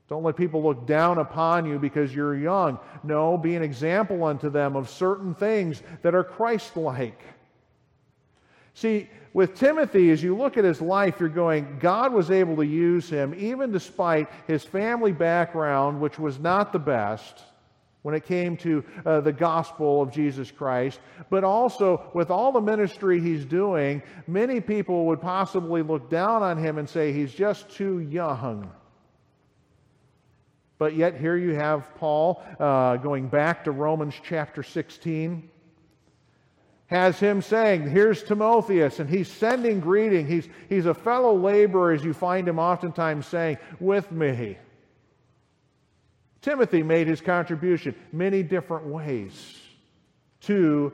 Don't 0.07 0.21
let 0.21 0.37
people 0.37 0.61
look 0.61 0.85
down 0.85 1.17
upon 1.17 1.65
you 1.65 1.79
because 1.79 2.13
you're 2.13 2.37
young. 2.37 2.77
No, 3.03 3.39
be 3.39 3.55
an 3.55 3.63
example 3.63 4.23
unto 4.23 4.51
them 4.51 4.75
of 4.75 4.87
certain 4.87 5.33
things 5.33 5.81
that 6.03 6.13
are 6.13 6.23
Christ 6.23 6.77
like. 6.77 7.19
See, 8.77 9.09
with 9.33 9.55
Timothy, 9.55 10.11
as 10.11 10.21
you 10.21 10.37
look 10.37 10.55
at 10.55 10.63
his 10.63 10.81
life, 10.81 11.19
you're 11.19 11.29
going, 11.29 11.79
God 11.79 12.13
was 12.13 12.29
able 12.29 12.55
to 12.57 12.65
use 12.65 13.09
him 13.09 13.33
even 13.35 13.71
despite 13.71 14.29
his 14.45 14.63
family 14.63 15.11
background, 15.11 15.99
which 15.99 16.19
was 16.19 16.37
not 16.37 16.71
the 16.71 16.77
best 16.77 17.41
when 18.03 18.13
it 18.13 18.23
came 18.23 18.55
to 18.57 18.85
uh, 19.03 19.21
the 19.21 19.33
gospel 19.33 19.99
of 19.99 20.11
Jesus 20.11 20.51
Christ, 20.51 20.99
but 21.31 21.43
also 21.43 22.11
with 22.13 22.29
all 22.29 22.51
the 22.51 22.61
ministry 22.61 23.19
he's 23.19 23.45
doing, 23.45 24.03
many 24.27 24.61
people 24.61 25.07
would 25.07 25.21
possibly 25.21 25.81
look 25.81 26.07
down 26.07 26.43
on 26.43 26.55
him 26.55 26.77
and 26.77 26.87
say 26.87 27.11
he's 27.11 27.33
just 27.33 27.67
too 27.71 28.01
young. 28.01 28.69
But 30.77 30.95
yet, 30.95 31.19
here 31.19 31.35
you 31.35 31.55
have 31.55 31.95
Paul 31.95 32.43
uh, 32.59 32.97
going 32.97 33.27
back 33.27 33.63
to 33.63 33.71
Romans 33.71 34.13
chapter 34.23 34.61
16 34.61 35.49
has 36.87 37.19
him 37.19 37.41
saying, 37.41 37.89
Here's 37.89 38.23
Timotheus, 38.23 38.99
and 38.99 39.09
he's 39.09 39.27
sending 39.29 39.79
greeting. 39.79 40.25
He's, 40.25 40.47
he's 40.69 40.85
a 40.85 40.93
fellow 40.93 41.37
laborer, 41.37 41.91
as 41.91 42.03
you 42.03 42.13
find 42.13 42.47
him 42.47 42.59
oftentimes 42.59 43.27
saying, 43.27 43.57
with 43.79 44.11
me. 44.11 44.57
Timothy 46.41 46.83
made 46.83 47.07
his 47.07 47.19
contribution 47.19 47.93
many 48.11 48.41
different 48.41 48.85
ways 48.85 49.59
to 50.41 50.93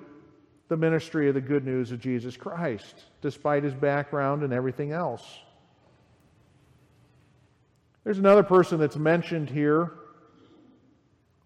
the 0.67 0.77
ministry 0.77 1.27
of 1.27 1.35
the 1.35 1.41
good 1.41 1.63
news 1.63 1.91
of 1.91 1.99
Jesus 1.99 2.35
Christ, 2.35 3.03
despite 3.21 3.63
his 3.63 3.75
background 3.75 4.41
and 4.41 4.51
everything 4.51 4.91
else. 4.91 5.23
There's 8.03 8.17
another 8.17 8.43
person 8.43 8.79
that's 8.79 8.97
mentioned 8.97 9.49
here. 9.49 9.93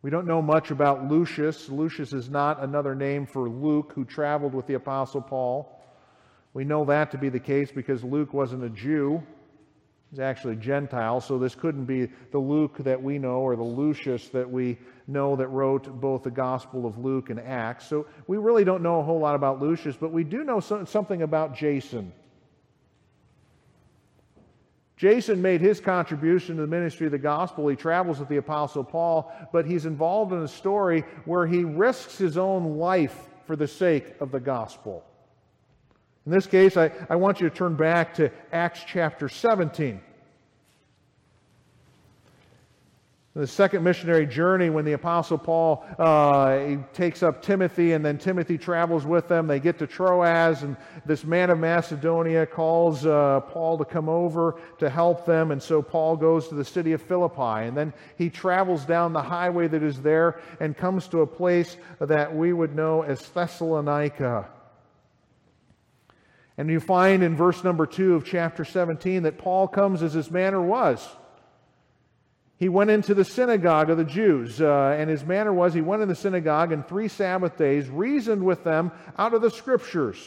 We 0.07 0.11
don't 0.11 0.25
know 0.25 0.41
much 0.41 0.71
about 0.71 1.11
Lucius. 1.11 1.67
Lucius 1.67 2.13
is 2.13 2.29
not 2.29 2.63
another 2.63 2.95
name 2.95 3.25
for 3.25 3.49
Luke, 3.49 3.91
who 3.93 4.05
traveled 4.05 4.53
with 4.53 4.65
the 4.65 4.75
Apostle 4.75 5.19
Paul. 5.19 5.83
We 6.53 6.63
know 6.63 6.85
that 6.85 7.11
to 7.11 7.17
be 7.17 7.27
the 7.27 7.41
case 7.41 7.73
because 7.73 8.05
Luke 8.05 8.33
wasn't 8.33 8.63
a 8.63 8.69
Jew. 8.69 9.21
He's 10.09 10.21
actually 10.21 10.53
a 10.53 10.59
Gentile, 10.59 11.19
so 11.19 11.37
this 11.37 11.55
couldn't 11.55 11.83
be 11.83 12.07
the 12.31 12.39
Luke 12.39 12.77
that 12.85 13.03
we 13.03 13.19
know 13.19 13.41
or 13.41 13.57
the 13.57 13.63
Lucius 13.63 14.29
that 14.29 14.49
we 14.49 14.77
know 15.07 15.35
that 15.35 15.49
wrote 15.49 15.99
both 15.99 16.23
the 16.23 16.31
Gospel 16.31 16.85
of 16.85 16.97
Luke 16.97 17.29
and 17.29 17.41
Acts. 17.41 17.85
So 17.85 18.07
we 18.27 18.37
really 18.37 18.63
don't 18.63 18.81
know 18.81 19.01
a 19.01 19.03
whole 19.03 19.19
lot 19.19 19.35
about 19.35 19.61
Lucius, 19.61 19.97
but 19.97 20.13
we 20.13 20.23
do 20.23 20.45
know 20.45 20.61
something 20.61 21.21
about 21.21 21.53
Jason. 21.53 22.13
Jason 24.97 25.43
made 25.43 25.61
his 25.61 25.79
contribution 25.79 26.55
to 26.55 26.63
the 26.63 26.67
ministry 26.67 27.05
of 27.05 27.11
the 27.11 27.19
gospel. 27.19 27.67
He 27.67 27.75
travels 27.75 28.19
with 28.19 28.29
the 28.29 28.37
Apostle 28.37 28.83
Paul, 28.83 29.31
but 29.53 29.65
he's 29.65 29.85
involved 29.85 30.33
in 30.33 30.41
a 30.41 30.47
story 30.47 31.03
where 31.25 31.45
he 31.45 31.63
risks 31.63 32.17
his 32.17 32.35
own 32.35 32.77
life 32.77 33.15
for 33.45 33.55
the 33.55 33.67
sake 33.67 34.15
of 34.19 34.31
the 34.31 34.39
gospel. 34.39 35.03
In 36.25 36.31
this 36.31 36.47
case, 36.47 36.75
I, 36.75 36.91
I 37.09 37.15
want 37.15 37.39
you 37.39 37.47
to 37.47 37.55
turn 37.55 37.75
back 37.75 38.15
to 38.15 38.31
Acts 38.51 38.81
chapter 38.85 39.29
17. 39.29 40.01
The 43.37 43.45
second 43.45 43.83
missionary 43.83 44.25
journey, 44.25 44.71
when 44.71 44.83
the 44.83 44.93
Apostle 44.93 45.37
Paul 45.37 45.85
uh, 45.99 46.77
takes 46.91 47.21
up 47.21 47.43
Timothy, 47.43 47.93
and 47.93 48.03
then 48.03 48.17
Timothy 48.17 48.57
travels 48.57 49.05
with 49.05 49.27
them, 49.27 49.45
they 49.45 49.59
get 49.59 49.77
to 49.77 49.85
Troas, 49.85 50.63
and 50.63 50.75
this 51.05 51.23
man 51.23 51.51
of 51.51 51.59
Macedonia 51.59 52.47
calls 52.47 53.05
uh, 53.05 53.41
Paul 53.41 53.77
to 53.77 53.85
come 53.85 54.09
over 54.09 54.59
to 54.79 54.89
help 54.89 55.23
them, 55.27 55.51
and 55.51 55.61
so 55.61 55.83
Paul 55.83 56.17
goes 56.17 56.47
to 56.47 56.55
the 56.55 56.65
city 56.65 56.93
of 56.93 57.01
Philippi, 57.03 57.67
and 57.67 57.77
then 57.77 57.93
he 58.17 58.31
travels 58.31 58.85
down 58.85 59.13
the 59.13 59.21
highway 59.21 59.67
that 59.67 59.83
is 59.83 60.01
there 60.01 60.41
and 60.59 60.75
comes 60.75 61.07
to 61.09 61.21
a 61.21 61.27
place 61.27 61.77
that 61.99 62.35
we 62.35 62.53
would 62.53 62.75
know 62.75 63.03
as 63.03 63.21
Thessalonica. 63.21 64.49
And 66.57 66.71
you 66.71 66.79
find 66.79 67.21
in 67.21 67.35
verse 67.35 67.63
number 67.63 67.85
2 67.85 68.15
of 68.15 68.25
chapter 68.25 68.65
17 68.65 69.21
that 69.21 69.37
Paul 69.37 69.67
comes 69.67 70.01
as 70.01 70.13
his 70.13 70.31
manner 70.31 70.59
was. 70.59 71.07
He 72.57 72.69
went 72.69 72.89
into 72.89 73.13
the 73.13 73.23
synagogue 73.23 73.89
of 73.89 73.97
the 73.97 74.03
Jews, 74.03 74.59
uh, 74.59 74.95
and 74.97 75.09
his 75.09 75.23
manner 75.23 75.53
was 75.53 75.73
he 75.73 75.81
went 75.81 76.01
in 76.01 76.09
the 76.09 76.15
synagogue 76.15 76.71
and 76.71 76.87
three 76.87 77.07
Sabbath 77.07 77.55
days 77.55 77.87
reasoned 77.87 78.43
with 78.43 78.63
them 78.63 78.91
out 79.17 79.35
of 79.35 79.43
the 79.43 79.51
Scriptures, 79.51 80.17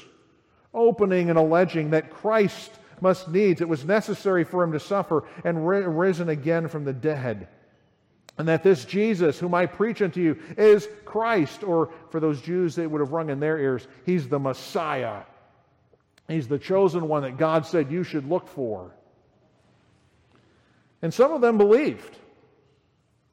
opening 0.73 1.29
and 1.29 1.39
alleging 1.39 1.91
that 1.91 2.11
Christ 2.11 2.71
must 3.03 3.29
needs, 3.29 3.61
it 3.61 3.69
was 3.69 3.85
necessary 3.85 4.45
for 4.45 4.63
him 4.63 4.73
to 4.73 4.81
suffer 4.81 5.25
and 5.45 5.67
risen 5.67 6.29
again 6.29 6.69
from 6.69 6.85
the 6.85 6.93
dead. 6.93 7.49
And 8.39 8.49
that 8.49 8.63
this 8.63 8.85
Jesus, 8.85 9.39
whom 9.39 9.55
I 9.55 9.67
preach 9.67 10.01
unto 10.01 10.21
you, 10.21 10.39
is 10.57 10.89
Christ, 11.05 11.63
or 11.63 11.93
for 12.11 12.21
those 12.21 12.41
Jews, 12.41 12.75
they 12.75 12.87
would 12.87 13.01
have 13.01 13.13
rung 13.13 13.31
in 13.31 13.41
their 13.41 13.59
ears, 13.59 13.87
he's 14.07 14.29
the 14.29 14.39
Messiah. 14.39 15.23
He's 16.29 16.49
the 16.49 16.59
chosen 16.59 17.09
one 17.09 17.23
that 17.23 17.39
God 17.39 17.67
said 17.67 17.91
you 17.91 18.05
should 18.05 18.29
look 18.29 18.49
for. 18.49 18.95
And 21.03 21.13
some 21.13 21.33
of 21.33 21.41
them 21.41 21.59
believed 21.59 22.19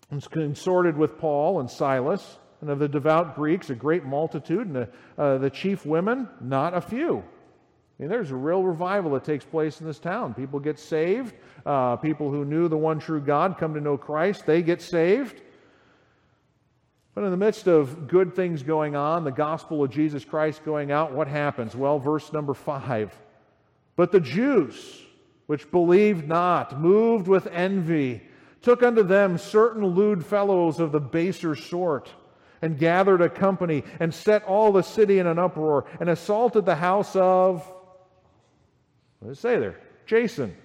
and 0.10 0.24
consorted 0.32 0.98
with 0.98 1.18
Paul 1.18 1.60
and 1.60 1.70
Silas. 1.70 2.38
And 2.60 2.72
of 2.72 2.80
the 2.80 2.88
devout 2.88 3.36
Greeks, 3.36 3.70
a 3.70 3.76
great 3.76 4.04
multitude, 4.04 4.66
and 4.66 4.76
the, 4.76 4.90
uh, 5.16 5.38
the 5.38 5.50
chief 5.50 5.86
women, 5.86 6.28
not 6.42 6.74
a 6.74 6.82
few. 6.82 7.20
I 7.20 8.04
mean, 8.04 8.10
there's 8.10 8.32
a 8.32 8.36
real 8.36 8.64
revival 8.64 9.12
that 9.12 9.24
takes 9.24 9.46
place 9.46 9.80
in 9.80 9.86
this 9.86 10.00
town. 10.00 10.34
People 10.34 10.60
get 10.60 10.80
saved. 10.80 11.36
Uh, 11.66 11.98
people 11.98 12.32
who 12.32 12.46
knew 12.46 12.68
the 12.68 12.78
one 12.78 12.98
true 13.00 13.20
God 13.20 13.58
come 13.60 13.76
to 13.76 13.80
know 13.80 13.96
Christ. 13.96 14.48
They 14.48 14.64
get 14.64 14.82
saved. 14.82 15.42
But 17.14 17.26
in 17.26 17.32
the 17.32 17.38
midst 17.38 17.68
of 17.68 18.08
good 18.08 18.36
things 18.36 18.62
going 18.64 18.96
on, 18.96 19.24
the 19.24 19.32
gospel 19.32 19.84
of 19.84 19.90
Jesus 19.90 20.24
Christ 20.26 20.64
going 20.64 20.92
out, 20.92 21.14
what 21.14 21.28
happens? 21.28 21.76
Well, 21.76 21.98
verse 22.00 22.32
number 22.34 22.54
five. 22.54 23.16
But 23.96 24.12
the 24.12 24.20
Jews, 24.20 25.02
which 25.48 25.72
believed 25.72 26.27
not, 26.27 26.80
moved 26.80 27.27
with 27.27 27.48
envy, 27.48 28.22
took 28.62 28.84
unto 28.84 29.04
them 29.04 29.38
certain 29.38 29.86
lewd 29.86 30.25
fellows 30.25 30.80
of 30.80 30.92
the 30.92 31.00
baser 31.00 31.56
sort, 31.56 32.12
and 32.62 32.77
gathered 32.77 33.22
a 33.22 33.30
company, 33.30 33.84
and 34.00 34.13
set 34.13 34.44
all 34.44 34.72
the 34.72 34.82
city 34.82 35.20
in 35.20 35.27
an 35.27 35.39
uproar, 35.39 35.86
and 36.00 36.10
assaulted 36.10 36.66
the 36.66 36.75
house 36.75 37.16
of, 37.16 37.66
what 39.20 39.30
does 39.30 39.38
it 39.38 39.42
say 39.42 39.60
there? 39.60 39.80
Jason 40.06 40.56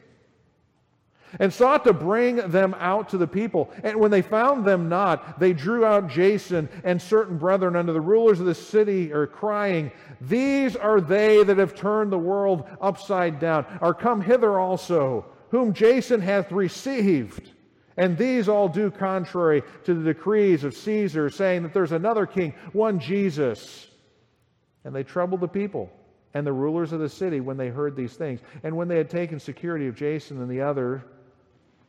and 1.38 1.52
sought 1.52 1.84
to 1.84 1.92
bring 1.92 2.36
them 2.36 2.74
out 2.78 3.08
to 3.10 3.18
the 3.18 3.26
people. 3.26 3.70
And 3.82 3.98
when 3.98 4.10
they 4.10 4.22
found 4.22 4.64
them 4.64 4.88
not, 4.88 5.38
they 5.38 5.52
drew 5.52 5.84
out 5.84 6.08
Jason 6.08 6.68
and 6.84 7.00
certain 7.00 7.38
brethren 7.38 7.76
unto 7.76 7.92
the 7.92 8.00
rulers 8.00 8.40
of 8.40 8.46
the 8.46 8.54
city, 8.54 9.12
are 9.12 9.26
crying, 9.26 9.90
These 10.20 10.76
are 10.76 11.00
they 11.00 11.42
that 11.44 11.58
have 11.58 11.74
turned 11.74 12.12
the 12.12 12.18
world 12.18 12.68
upside 12.80 13.38
down, 13.38 13.66
are 13.80 13.94
come 13.94 14.20
hither 14.20 14.58
also, 14.58 15.26
whom 15.50 15.72
Jason 15.72 16.20
hath 16.20 16.52
received. 16.52 17.50
And 17.96 18.16
these 18.16 18.48
all 18.48 18.68
do 18.68 18.90
contrary 18.90 19.62
to 19.84 19.94
the 19.94 20.14
decrees 20.14 20.64
of 20.64 20.74
Caesar, 20.74 21.28
saying 21.28 21.62
that 21.62 21.74
there's 21.74 21.92
another 21.92 22.26
king, 22.26 22.54
one 22.72 22.98
Jesus. 22.98 23.88
And 24.84 24.94
they 24.94 25.02
troubled 25.02 25.40
the 25.40 25.48
people 25.48 25.90
and 26.34 26.46
the 26.46 26.52
rulers 26.52 26.92
of 26.92 27.00
the 27.00 27.08
city 27.08 27.40
when 27.40 27.56
they 27.56 27.68
heard 27.68 27.94
these 27.94 28.14
things. 28.14 28.40
And 28.62 28.76
when 28.76 28.88
they 28.88 28.96
had 28.96 29.10
taken 29.10 29.38
security 29.38 29.86
of 29.86 29.94
Jason 29.94 30.40
and 30.40 30.50
the 30.50 30.62
other, 30.62 31.04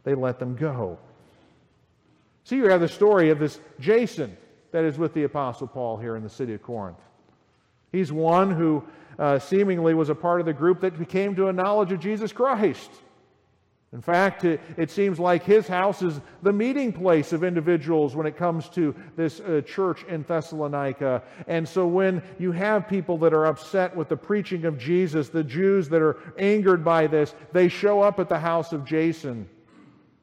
they 0.04 0.16
let 0.16 0.40
them 0.40 0.56
go. 0.56 0.98
See, 2.44 2.58
you 2.58 2.68
have 2.70 2.82
the 2.82 2.88
story 2.88 3.30
of 3.30 3.40
this 3.40 3.60
Jason 3.80 4.36
that 4.72 4.84
is 4.84 4.98
with 4.98 5.14
the 5.14 5.24
Apostle 5.24 5.68
Paul 5.68 5.98
here 5.98 6.16
in 6.16 6.24
the 6.24 6.30
city 6.30 6.54
of 6.54 6.62
Corinth. 6.62 6.98
He's 7.92 8.12
one 8.12 8.52
who 8.52 8.84
uh, 9.18 9.40
seemingly 9.40 9.94
was 9.94 10.10
a 10.10 10.16
part 10.16 10.40
of 10.40 10.46
the 10.46 10.54
group 10.54 10.82
that 10.82 11.08
came 11.08 11.36
to 11.36 11.48
a 11.48 11.54
knowledge 11.54 11.92
of 11.92 12.00
Jesus 12.00 12.34
Christ. 12.34 12.90
In 13.94 14.02
fact, 14.02 14.44
it, 14.44 14.60
it, 14.76 14.90
seems 14.90 15.20
like 15.20 15.44
his 15.44 15.68
house 15.68 16.02
is 16.02 16.20
the 16.42 16.52
meeting 16.52 16.92
place 16.92 17.32
of 17.32 17.44
individuals 17.44 18.16
when 18.16 18.26
it 18.26 18.36
comes 18.36 18.68
to 18.70 18.96
this 19.16 19.40
uh, 19.40 19.62
church 19.62 20.04
in 20.06 20.24
Thessalonica. 20.24 21.22
And 21.46 21.70
so, 21.70 21.86
when 21.86 22.24
you 22.40 22.52
have 22.52 22.88
people 22.88 23.20
that 23.20 23.36
are 23.36 23.46
upset 23.46 23.96
with 23.96 24.10
the 24.10 24.18
preaching 24.18 24.66
of 24.66 24.80
Jesus, 24.80 25.30
the 25.30 25.44
Jews 25.44 25.90
that 25.90 26.02
are 26.02 26.18
angered 26.40 26.84
by 26.84 27.06
this, 27.06 27.36
they 27.52 27.68
show 27.68 28.02
up 28.02 28.20
at 28.20 28.30
the 28.30 28.40
house 28.40 28.74
of 28.74 28.84
Jason. 28.84 29.48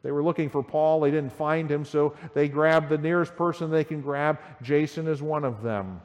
They 0.03 0.11
were 0.11 0.23
looking 0.23 0.49
for 0.49 0.63
Paul, 0.63 1.01
they 1.01 1.11
didn't 1.11 1.33
find 1.33 1.71
him, 1.71 1.85
so 1.85 2.15
they 2.35 2.49
grabbed 2.49 2.89
the 2.89 2.99
nearest 2.99 3.37
person 3.37 3.71
they 3.71 3.85
can 3.85 4.01
grab. 4.01 4.39
Jason 4.63 5.07
is 5.07 5.21
one 5.21 5.45
of 5.45 5.63
them. 5.63 6.01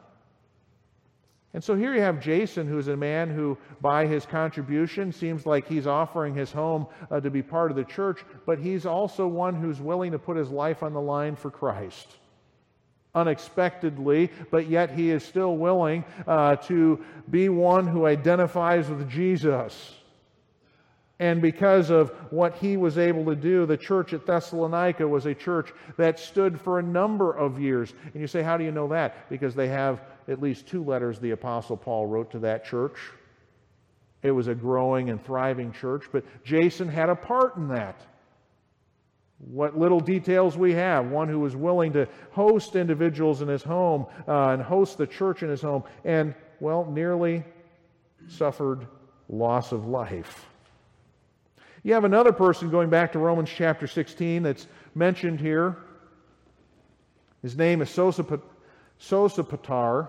And 1.55 1.63
so 1.63 1.73
here 1.73 1.95
you 1.95 2.01
have 2.01 2.19
Jason, 2.19 2.67
who's 2.67 2.89
a 2.89 2.97
man 2.97 3.29
who, 3.29 3.57
by 3.79 4.05
his 4.05 4.25
contribution, 4.25 5.13
seems 5.13 5.45
like 5.45 5.65
he's 5.65 5.87
offering 5.87 6.35
his 6.35 6.51
home 6.51 6.85
uh, 7.09 7.21
to 7.21 7.29
be 7.29 7.41
part 7.41 7.71
of 7.71 7.77
the 7.77 7.85
church, 7.85 8.25
but 8.45 8.59
he's 8.59 8.85
also 8.85 9.25
one 9.25 9.55
who's 9.55 9.79
willing 9.79 10.11
to 10.11 10.19
put 10.19 10.35
his 10.35 10.49
life 10.49 10.83
on 10.83 10.91
the 10.91 10.99
line 10.99 11.37
for 11.37 11.49
Christ. 11.49 12.17
Unexpectedly, 13.15 14.29
but 14.51 14.67
yet 14.67 14.91
he 14.91 15.11
is 15.11 15.23
still 15.23 15.55
willing 15.55 16.03
uh, 16.27 16.57
to 16.57 17.01
be 17.31 17.47
one 17.47 17.87
who 17.87 18.05
identifies 18.05 18.89
with 18.89 19.09
Jesus. 19.09 19.93
And 21.19 21.41
because 21.41 21.91
of 21.91 22.09
what 22.29 22.55
he 22.55 22.75
was 22.75 22.97
able 22.97 23.23
to 23.25 23.35
do, 23.35 23.65
the 23.65 23.77
church 23.77 24.11
at 24.13 24.25
Thessalonica 24.25 25.07
was 25.07 25.25
a 25.25 25.33
church 25.33 25.71
that 25.97 26.19
stood 26.19 26.59
for 26.59 26.79
a 26.79 26.83
number 26.83 27.31
of 27.31 27.59
years. 27.59 27.93
And 28.13 28.19
you 28.19 28.27
say, 28.27 28.43
how 28.43 28.57
do 28.57 28.65
you 28.65 28.71
know 28.71 28.89
that? 28.89 29.29
Because 29.29 29.55
they 29.55 29.69
have 29.69 30.01
at 30.27 30.41
least 30.41 30.67
two 30.67 30.83
letters 30.83 31.19
the 31.19 31.31
Apostle 31.31 31.77
Paul 31.77 32.07
wrote 32.07 32.31
to 32.31 32.39
that 32.39 32.65
church. 32.65 32.97
It 34.23 34.31
was 34.31 34.47
a 34.47 34.55
growing 34.55 35.09
and 35.09 35.23
thriving 35.23 35.71
church, 35.71 36.05
but 36.11 36.25
Jason 36.43 36.89
had 36.89 37.09
a 37.09 37.15
part 37.15 37.55
in 37.55 37.69
that. 37.69 38.01
What 39.37 39.77
little 39.77 39.99
details 39.99 40.57
we 40.57 40.73
have 40.73 41.07
one 41.07 41.29
who 41.29 41.39
was 41.39 41.55
willing 41.55 41.93
to 41.93 42.07
host 42.31 42.75
individuals 42.75 43.41
in 43.41 43.47
his 43.47 43.63
home 43.63 44.07
uh, 44.27 44.49
and 44.49 44.61
host 44.61 44.97
the 44.97 45.07
church 45.07 45.43
in 45.43 45.49
his 45.49 45.61
home, 45.61 45.83
and, 46.03 46.33
well, 46.59 46.85
nearly 46.85 47.43
suffered 48.27 48.87
loss 49.29 49.71
of 49.71 49.87
life. 49.87 50.47
You 51.85 51.93
have 51.93 52.03
another 52.03 52.31
person 52.31 52.71
going 52.71 52.89
back 52.89 53.11
to 53.11 53.19
Romans 53.19 53.51
chapter 53.55 53.85
16 53.85 54.41
that's 54.41 54.65
mentioned 54.95 55.39
here. 55.39 55.77
His 57.43 57.55
name 57.55 57.83
is. 57.83 57.95
Sosipater. 57.95 60.07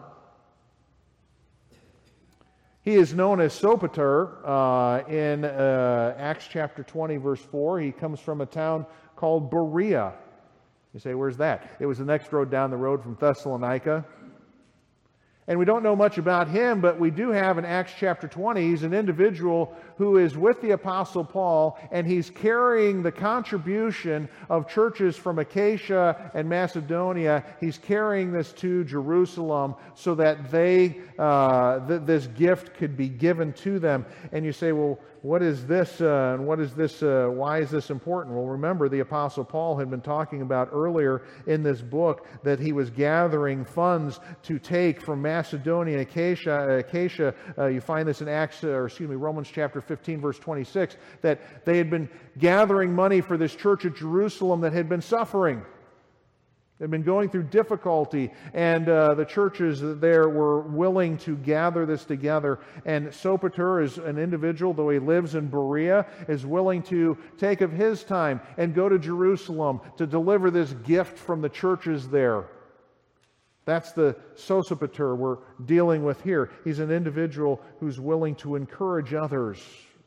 He 2.81 2.95
is 2.95 3.13
known 3.13 3.43
as 3.43 3.53
Sopater 3.53 4.39
uh, 4.43 5.07
in 5.07 5.45
uh, 5.45 6.15
Acts 6.17 6.49
chapter 6.51 6.83
20, 6.83 7.19
verse 7.19 7.43
4. 7.43 7.81
He 7.81 7.93
comes 7.93 8.21
from 8.21 8.41
a 8.41 8.47
town 8.47 8.87
called 9.15 9.51
Berea. 9.51 10.15
You 10.95 11.01
say, 11.01 11.13
where's 11.13 11.37
that? 11.37 11.77
It 11.79 11.85
was 11.85 11.99
the 11.99 12.07
next 12.07 12.33
road 12.33 12.51
down 12.51 12.71
the 12.71 12.79
road 12.79 13.03
from 13.03 13.19
Thessalonica. 13.21 14.03
And 15.49 15.61
we 15.61 15.65
don't 15.65 15.85
know 15.85 15.95
much 15.95 16.19
about 16.19 16.49
him, 16.49 16.81
but 16.81 16.99
we 16.99 17.13
do 17.13 17.31
have 17.31 17.57
in 17.57 17.65
Acts 17.65 17.93
chapter 17.97 18.27
20, 18.27 18.61
he's 18.63 18.83
an 18.83 18.93
individual 18.93 19.77
who 19.97 20.19
is 20.19 20.37
with 20.37 20.61
the 20.61 20.73
Apostle 20.73 21.25
Paul, 21.25 21.79
and 21.93 22.05
he's 22.05 22.31
carrying 22.31 23.01
the 23.01 23.13
contribution 23.13 24.29
of 24.51 24.69
churches 24.69 25.17
from 25.17 25.39
Acacia 25.39 26.33
and 26.35 26.49
Macedonia. 26.49 27.45
He's 27.61 27.79
carrying 27.79 28.33
this 28.33 28.53
to 28.55 28.83
Jerusalem 28.85 29.77
so 29.95 30.17
that 30.17 30.51
they, 30.51 30.97
uh, 31.17 31.87
th- 31.87 32.03
this 32.03 32.27
gift 32.27 32.75
could 32.75 32.97
be 32.97 33.09
given 33.09 33.53
to 33.55 33.79
them. 33.79 34.05
And 34.33 34.45
you 34.45 34.53
say, 34.53 34.73
well, 34.73 34.99
what 35.27 35.43
is 35.43 35.67
this 35.67 36.01
uh, 36.01 36.35
and 36.35 36.47
what 36.47 36.61
is 36.61 36.73
this 36.73 37.03
uh, 37.03 37.29
why 37.29 37.59
is 37.59 37.69
this 37.69 37.91
important? 37.91 38.37
Well 38.37 38.47
remember 38.47 38.89
the 38.89 39.01
apostle 39.01 39.45
paul 39.45 39.77
had 39.77 39.91
been 39.91 40.01
talking 40.01 40.41
about 40.41 40.69
earlier 40.73 41.23
in 41.49 41.65
this 41.65 41.83
book 41.83 42.29
that 42.45 42.61
he 42.61 42.71
was 42.71 42.91
gathering 42.91 43.65
funds 43.65 44.21
to 44.45 44.61
take 44.61 45.01
from 45.01 45.21
macedonia 45.21 45.99
achaia, 45.99 46.79
acacia 46.79 47.35
uh, 47.59 47.67
you 47.67 47.81
find 47.81 48.09
this 48.09 48.23
in 48.23 48.29
acts 48.29 48.63
or 48.63 48.87
excuse 48.87 49.11
me 49.11 49.17
romans 49.17 49.51
chapter 49.53 49.81
15 49.81 50.21
verse 50.21 50.39
26 50.39 50.97
that 51.23 51.65
they 51.65 51.77
had 51.77 51.91
been 51.91 52.09
gathering 52.39 52.93
money 52.93 53.21
for 53.21 53.37
this 53.37 53.57
church 53.57 53.85
at 53.85 53.97
jerusalem 53.97 54.61
that 54.61 54.73
had 54.73 54.89
been 54.89 55.03
suffering 55.03 55.61
They've 56.79 56.91
been 56.91 57.03
going 57.03 57.31
through 57.31 57.45
difficulty, 57.45 58.31
and 58.53 58.87
uh, 58.87 59.15
the 59.15 59.25
churches 59.25 59.81
there 59.99 60.29
were 60.29 60.61
willing 60.61 61.17
to 61.19 61.35
gather 61.35 61.87
this 61.87 62.05
together. 62.05 62.59
And 62.85 63.09
Sopater 63.09 63.83
is 63.83 63.97
an 63.97 64.19
individual, 64.19 64.75
though 64.75 64.91
he 64.91 64.99
lives 64.99 65.35
in 65.35 65.49
Berea, 65.49 66.05
is 66.29 66.45
willing 66.45 66.83
to 66.85 67.17
take 67.39 67.63
of 67.63 67.73
his 67.73 68.05
time 68.05 68.43
and 68.59 68.75
go 68.75 68.91
to 68.91 68.99
Jerusalem 68.99 69.81
to 69.97 70.07
deliver 70.07 70.51
this 70.51 70.75
gift 70.85 71.17
from 71.17 71.41
the 71.41 71.49
churches 71.49 72.11
there. 72.11 72.45
That's 73.65 73.93
the 73.93 74.15
Sosipater 74.35 75.17
we're 75.17 75.39
dealing 75.65 76.05
with 76.05 76.23
here. 76.23 76.51
He's 76.63 76.79
an 76.79 76.91
individual 76.91 77.61
who's 77.81 77.99
willing 77.99 78.35
to 78.37 78.55
encourage 78.55 79.15
others 79.15 79.63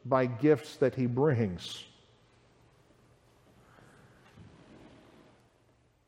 by 0.05 0.27
gifts 0.27 0.77
that 0.77 0.93
he 0.93 1.07
brings. 1.07 1.83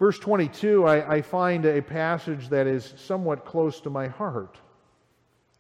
Verse 0.02 0.18
22, 0.18 0.88
I, 0.88 1.18
I, 1.18 1.22
find 1.22 1.64
a 1.64 1.80
passage 1.80 2.50
that 2.50 2.66
is 2.66 2.96
somewhat 2.98 3.46
close 3.46 3.80
to 3.82 3.92
my 3.92 4.08
heart. 4.08 4.58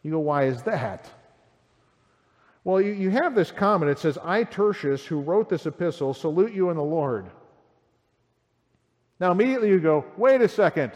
You 0.01 0.09
go, 0.09 0.19
why 0.19 0.45
is 0.45 0.63
that? 0.63 1.07
Well, 2.63 2.81
you, 2.81 2.91
you 2.93 3.11
have 3.11 3.35
this 3.35 3.51
comment. 3.51 3.91
It 3.91 3.99
says, 3.99 4.17
I, 4.23 4.43
Tertius, 4.43 5.05
who 5.05 5.21
wrote 5.21 5.47
this 5.47 5.67
epistle, 5.67 6.15
salute 6.15 6.53
you 6.53 6.71
in 6.71 6.77
the 6.77 6.81
Lord. 6.81 7.29
Now, 9.19 9.31
immediately 9.31 9.69
you 9.69 9.79
go, 9.79 10.05
wait 10.17 10.41
a 10.41 10.49
second. 10.49 10.93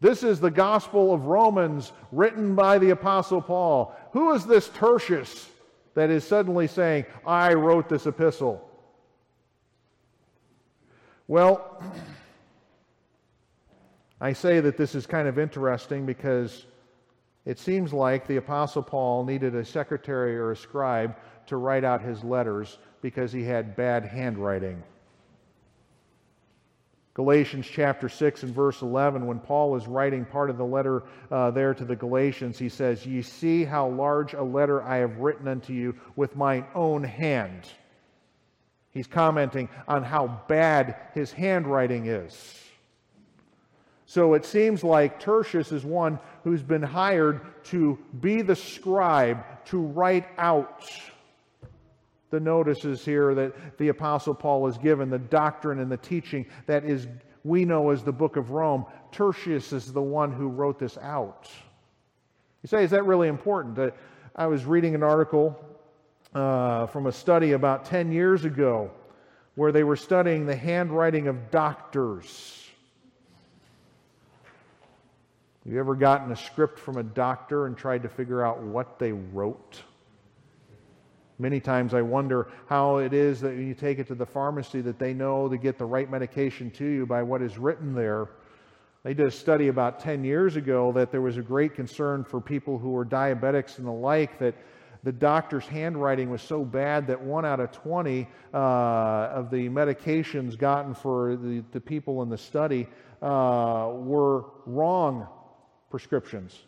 This 0.00 0.24
is 0.24 0.40
the 0.40 0.50
Gospel 0.50 1.14
of 1.14 1.26
Romans 1.26 1.92
written 2.10 2.56
by 2.56 2.78
the 2.78 2.90
Apostle 2.90 3.40
Paul. 3.40 3.94
Who 4.14 4.32
is 4.32 4.44
this 4.44 4.68
Tertius 4.70 5.48
that 5.94 6.10
is 6.10 6.26
suddenly 6.26 6.66
saying, 6.66 7.06
I 7.24 7.54
wrote 7.54 7.88
this 7.88 8.06
epistle? 8.06 8.68
Well, 11.30 11.80
I 14.20 14.32
say 14.32 14.58
that 14.58 14.76
this 14.76 14.96
is 14.96 15.06
kind 15.06 15.28
of 15.28 15.38
interesting 15.38 16.04
because 16.04 16.66
it 17.44 17.56
seems 17.56 17.92
like 17.92 18.26
the 18.26 18.38
Apostle 18.38 18.82
Paul 18.82 19.24
needed 19.24 19.54
a 19.54 19.64
secretary 19.64 20.36
or 20.36 20.50
a 20.50 20.56
scribe 20.56 21.14
to 21.46 21.56
write 21.56 21.84
out 21.84 22.02
his 22.02 22.24
letters 22.24 22.78
because 23.00 23.30
he 23.30 23.44
had 23.44 23.76
bad 23.76 24.04
handwriting. 24.04 24.82
Galatians 27.14 27.68
chapter 27.70 28.08
6 28.08 28.42
and 28.42 28.52
verse 28.52 28.82
11, 28.82 29.24
when 29.24 29.38
Paul 29.38 29.76
is 29.76 29.86
writing 29.86 30.24
part 30.24 30.50
of 30.50 30.58
the 30.58 30.64
letter 30.64 31.04
uh, 31.30 31.52
there 31.52 31.74
to 31.74 31.84
the 31.84 31.94
Galatians, 31.94 32.58
he 32.58 32.68
says, 32.68 33.06
Ye 33.06 33.22
see 33.22 33.62
how 33.62 33.86
large 33.86 34.34
a 34.34 34.42
letter 34.42 34.82
I 34.82 34.96
have 34.96 35.18
written 35.18 35.46
unto 35.46 35.74
you 35.74 35.94
with 36.16 36.34
mine 36.34 36.64
own 36.74 37.04
hand. 37.04 37.70
He's 38.92 39.06
commenting 39.06 39.68
on 39.86 40.02
how 40.02 40.40
bad 40.48 40.96
his 41.14 41.32
handwriting 41.32 42.06
is. 42.06 42.58
So 44.06 44.34
it 44.34 44.44
seems 44.44 44.82
like 44.82 45.20
Tertius 45.20 45.70
is 45.70 45.84
one 45.84 46.18
who's 46.42 46.62
been 46.62 46.82
hired 46.82 47.42
to 47.66 47.96
be 48.20 48.42
the 48.42 48.56
scribe, 48.56 49.44
to 49.66 49.78
write 49.78 50.26
out 50.36 50.90
the 52.30 52.40
notices 52.40 53.04
here 53.04 53.34
that 53.34 53.78
the 53.78 53.88
Apostle 53.88 54.34
Paul 54.34 54.66
has 54.66 54.78
given, 54.78 55.10
the 55.10 55.18
doctrine 55.18 55.78
and 55.78 55.90
the 55.90 55.96
teaching 55.96 56.46
that 56.66 56.84
is 56.84 57.06
we 57.44 57.64
know 57.64 57.90
as 57.90 58.02
the 58.02 58.12
book 58.12 58.36
of 58.36 58.50
Rome. 58.50 58.84
Tertius 59.12 59.72
is 59.72 59.92
the 59.92 60.02
one 60.02 60.32
who 60.32 60.48
wrote 60.48 60.78
this 60.78 60.98
out. 60.98 61.48
You 62.62 62.66
say, 62.66 62.84
is 62.84 62.90
that 62.90 63.04
really 63.06 63.28
important? 63.28 63.92
I 64.34 64.46
was 64.46 64.64
reading 64.64 64.94
an 64.96 65.02
article 65.02 65.58
uh, 66.34 66.86
from 66.86 67.06
a 67.06 67.12
study 67.12 67.52
about 67.52 67.84
10 67.84 68.12
years 68.12 68.44
ago 68.44 68.90
where 69.54 69.72
they 69.72 69.84
were 69.84 69.96
studying 69.96 70.46
the 70.46 70.56
handwriting 70.56 71.28
of 71.28 71.50
doctors. 71.50 72.68
Have 75.64 75.72
You 75.72 75.80
ever 75.80 75.94
gotten 75.94 76.32
a 76.32 76.36
script 76.36 76.78
from 76.78 76.96
a 76.96 77.02
doctor 77.02 77.66
and 77.66 77.76
tried 77.76 78.02
to 78.04 78.08
figure 78.08 78.44
out 78.44 78.62
what 78.62 78.98
they 78.98 79.12
wrote? 79.12 79.82
Many 81.38 81.60
times 81.60 81.94
I 81.94 82.02
wonder 82.02 82.48
how 82.66 82.98
it 82.98 83.12
is 83.12 83.40
that 83.40 83.48
when 83.48 83.66
you 83.66 83.74
take 83.74 83.98
it 83.98 84.06
to 84.08 84.14
the 84.14 84.26
pharmacy 84.26 84.80
that 84.82 84.98
they 84.98 85.14
know 85.14 85.48
to 85.48 85.56
get 85.56 85.78
the 85.78 85.84
right 85.84 86.10
medication 86.10 86.70
to 86.72 86.84
you 86.84 87.06
by 87.06 87.22
what 87.22 87.42
is 87.42 87.58
written 87.58 87.94
there. 87.94 88.28
They 89.02 89.14
did 89.14 89.26
a 89.26 89.30
study 89.30 89.68
about 89.68 90.00
10 90.00 90.22
years 90.22 90.56
ago 90.56 90.92
that 90.92 91.10
there 91.10 91.22
was 91.22 91.38
a 91.38 91.42
great 91.42 91.74
concern 91.74 92.24
for 92.24 92.40
people 92.40 92.78
who 92.78 92.90
were 92.90 93.06
diabetics 93.06 93.78
and 93.78 93.86
the 93.86 93.92
like 93.92 94.38
that 94.38 94.54
the 95.02 95.12
doctor's 95.12 95.66
handwriting 95.66 96.30
was 96.30 96.42
so 96.42 96.64
bad 96.64 97.06
that 97.06 97.20
one 97.20 97.44
out 97.44 97.60
of 97.60 97.72
20 97.72 98.28
uh, 98.52 98.56
of 98.56 99.50
the 99.50 99.68
medications 99.68 100.58
gotten 100.58 100.94
for 100.94 101.36
the, 101.36 101.64
the 101.72 101.80
people 101.80 102.22
in 102.22 102.28
the 102.28 102.38
study 102.38 102.86
uh, 103.22 103.90
were 103.94 104.44
wrong 104.66 105.26
prescriptions. 105.90 106.58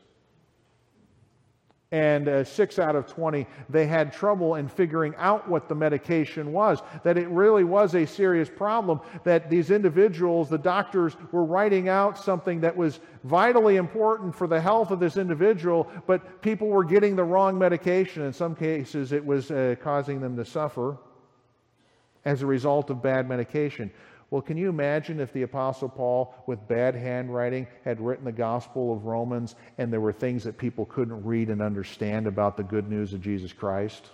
And 1.92 2.26
uh, 2.26 2.42
six 2.42 2.78
out 2.78 2.96
of 2.96 3.06
20, 3.06 3.46
they 3.68 3.86
had 3.86 4.12
trouble 4.12 4.54
in 4.54 4.66
figuring 4.66 5.14
out 5.18 5.46
what 5.48 5.68
the 5.68 5.74
medication 5.74 6.50
was. 6.50 6.80
That 7.04 7.18
it 7.18 7.28
really 7.28 7.64
was 7.64 7.94
a 7.94 8.06
serious 8.06 8.48
problem, 8.48 9.00
that 9.24 9.50
these 9.50 9.70
individuals, 9.70 10.48
the 10.48 10.56
doctors, 10.56 11.16
were 11.32 11.44
writing 11.44 11.90
out 11.90 12.18
something 12.18 12.62
that 12.62 12.74
was 12.74 13.00
vitally 13.24 13.76
important 13.76 14.34
for 14.34 14.46
the 14.46 14.60
health 14.60 14.90
of 14.90 15.00
this 15.00 15.18
individual, 15.18 15.86
but 16.06 16.40
people 16.40 16.68
were 16.68 16.84
getting 16.84 17.14
the 17.14 17.24
wrong 17.24 17.58
medication. 17.58 18.22
In 18.22 18.32
some 18.32 18.56
cases, 18.56 19.12
it 19.12 19.24
was 19.24 19.50
uh, 19.50 19.76
causing 19.82 20.18
them 20.18 20.34
to 20.36 20.44
suffer 20.46 20.96
as 22.24 22.40
a 22.40 22.46
result 22.46 22.88
of 22.88 23.02
bad 23.02 23.28
medication. 23.28 23.90
Well, 24.32 24.40
can 24.40 24.56
you 24.56 24.70
imagine 24.70 25.20
if 25.20 25.30
the 25.34 25.42
Apostle 25.42 25.90
Paul, 25.90 26.34
with 26.46 26.66
bad 26.66 26.94
handwriting, 26.94 27.66
had 27.84 28.00
written 28.00 28.24
the 28.24 28.32
Gospel 28.32 28.90
of 28.90 29.04
Romans 29.04 29.56
and 29.76 29.92
there 29.92 30.00
were 30.00 30.10
things 30.10 30.44
that 30.44 30.56
people 30.56 30.86
couldn't 30.86 31.26
read 31.26 31.50
and 31.50 31.60
understand 31.60 32.26
about 32.26 32.56
the 32.56 32.62
good 32.62 32.88
news 32.88 33.12
of 33.12 33.20
Jesus 33.20 33.52
Christ? 33.52 34.08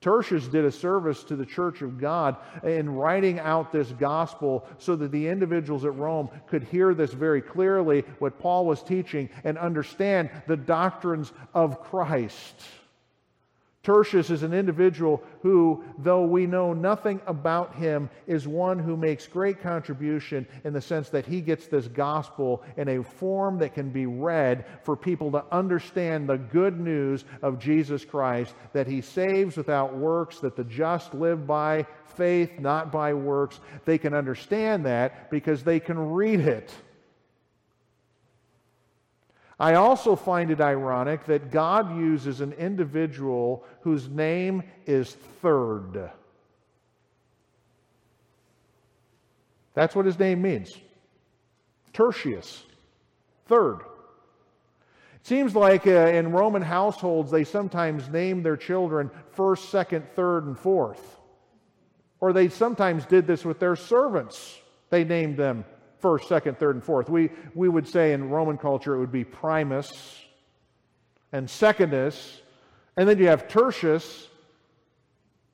Tertius 0.00 0.46
did 0.46 0.64
a 0.64 0.70
service 0.70 1.24
to 1.24 1.34
the 1.34 1.44
church 1.44 1.82
of 1.82 1.98
God 1.98 2.36
in 2.62 2.88
writing 2.88 3.40
out 3.40 3.72
this 3.72 3.90
gospel 3.90 4.64
so 4.78 4.94
that 4.94 5.10
the 5.10 5.26
individuals 5.26 5.84
at 5.84 5.96
Rome 5.96 6.28
could 6.46 6.62
hear 6.62 6.94
this 6.94 7.12
very 7.12 7.42
clearly, 7.42 8.04
what 8.20 8.38
Paul 8.38 8.66
was 8.66 8.84
teaching, 8.84 9.30
and 9.42 9.58
understand 9.58 10.30
the 10.46 10.56
doctrines 10.56 11.32
of 11.54 11.82
Christ. 11.82 12.54
Tertius 13.82 14.30
is 14.30 14.44
an 14.44 14.54
individual 14.54 15.20
who, 15.40 15.82
though 15.98 16.22
we 16.22 16.46
know 16.46 16.72
nothing 16.72 17.20
about 17.26 17.74
him, 17.74 18.08
is 18.28 18.46
one 18.46 18.78
who 18.78 18.96
makes 18.96 19.26
great 19.26 19.60
contribution 19.60 20.46
in 20.62 20.72
the 20.72 20.80
sense 20.80 21.08
that 21.08 21.26
he 21.26 21.40
gets 21.40 21.66
this 21.66 21.88
gospel 21.88 22.62
in 22.76 22.88
a 22.88 23.02
form 23.02 23.58
that 23.58 23.74
can 23.74 23.90
be 23.90 24.06
read 24.06 24.66
for 24.84 24.96
people 24.96 25.32
to 25.32 25.44
understand 25.50 26.28
the 26.28 26.38
good 26.38 26.78
news 26.78 27.24
of 27.42 27.58
Jesus 27.58 28.04
Christ, 28.04 28.54
that 28.72 28.86
he 28.86 29.00
saves 29.00 29.56
without 29.56 29.96
works, 29.96 30.38
that 30.38 30.54
the 30.54 30.62
just 30.62 31.12
live 31.12 31.44
by 31.44 31.84
faith, 32.14 32.60
not 32.60 32.92
by 32.92 33.12
works. 33.12 33.58
They 33.84 33.98
can 33.98 34.14
understand 34.14 34.86
that 34.86 35.28
because 35.28 35.64
they 35.64 35.80
can 35.80 35.98
read 36.12 36.38
it. 36.38 36.72
I 39.62 39.74
also 39.74 40.16
find 40.16 40.50
it 40.50 40.60
ironic 40.60 41.24
that 41.26 41.52
God 41.52 41.96
uses 41.96 42.40
an 42.40 42.52
individual 42.54 43.64
whose 43.82 44.08
name 44.08 44.64
is 44.86 45.14
Third. 45.40 46.10
That's 49.74 49.94
what 49.94 50.04
his 50.04 50.18
name 50.18 50.42
means. 50.42 50.68
Tertius, 51.92 52.64
third. 53.46 53.78
It 55.14 55.26
seems 55.26 55.54
like 55.54 55.86
uh, 55.86 56.08
in 56.08 56.32
Roman 56.32 56.62
households, 56.62 57.30
they 57.30 57.44
sometimes 57.44 58.08
name 58.08 58.42
their 58.42 58.56
children 58.56 59.12
first, 59.30 59.68
second, 59.70 60.08
third, 60.16 60.44
and 60.44 60.58
fourth. 60.58 61.20
Or 62.18 62.32
they 62.32 62.48
sometimes 62.48 63.06
did 63.06 63.28
this 63.28 63.44
with 63.44 63.60
their 63.60 63.76
servants. 63.76 64.58
They 64.90 65.04
named 65.04 65.36
them 65.36 65.64
first, 66.02 66.28
second, 66.28 66.58
third, 66.58 66.74
and 66.74 66.84
fourth. 66.84 67.08
We, 67.08 67.30
we 67.54 67.68
would 67.68 67.88
say 67.88 68.12
in 68.12 68.28
Roman 68.28 68.58
culture 68.58 68.94
it 68.94 68.98
would 68.98 69.12
be 69.12 69.24
primus 69.24 70.18
and 71.32 71.48
secondus, 71.48 72.40
and 72.96 73.08
then 73.08 73.18
you 73.18 73.28
have 73.28 73.48
tertius. 73.48 74.28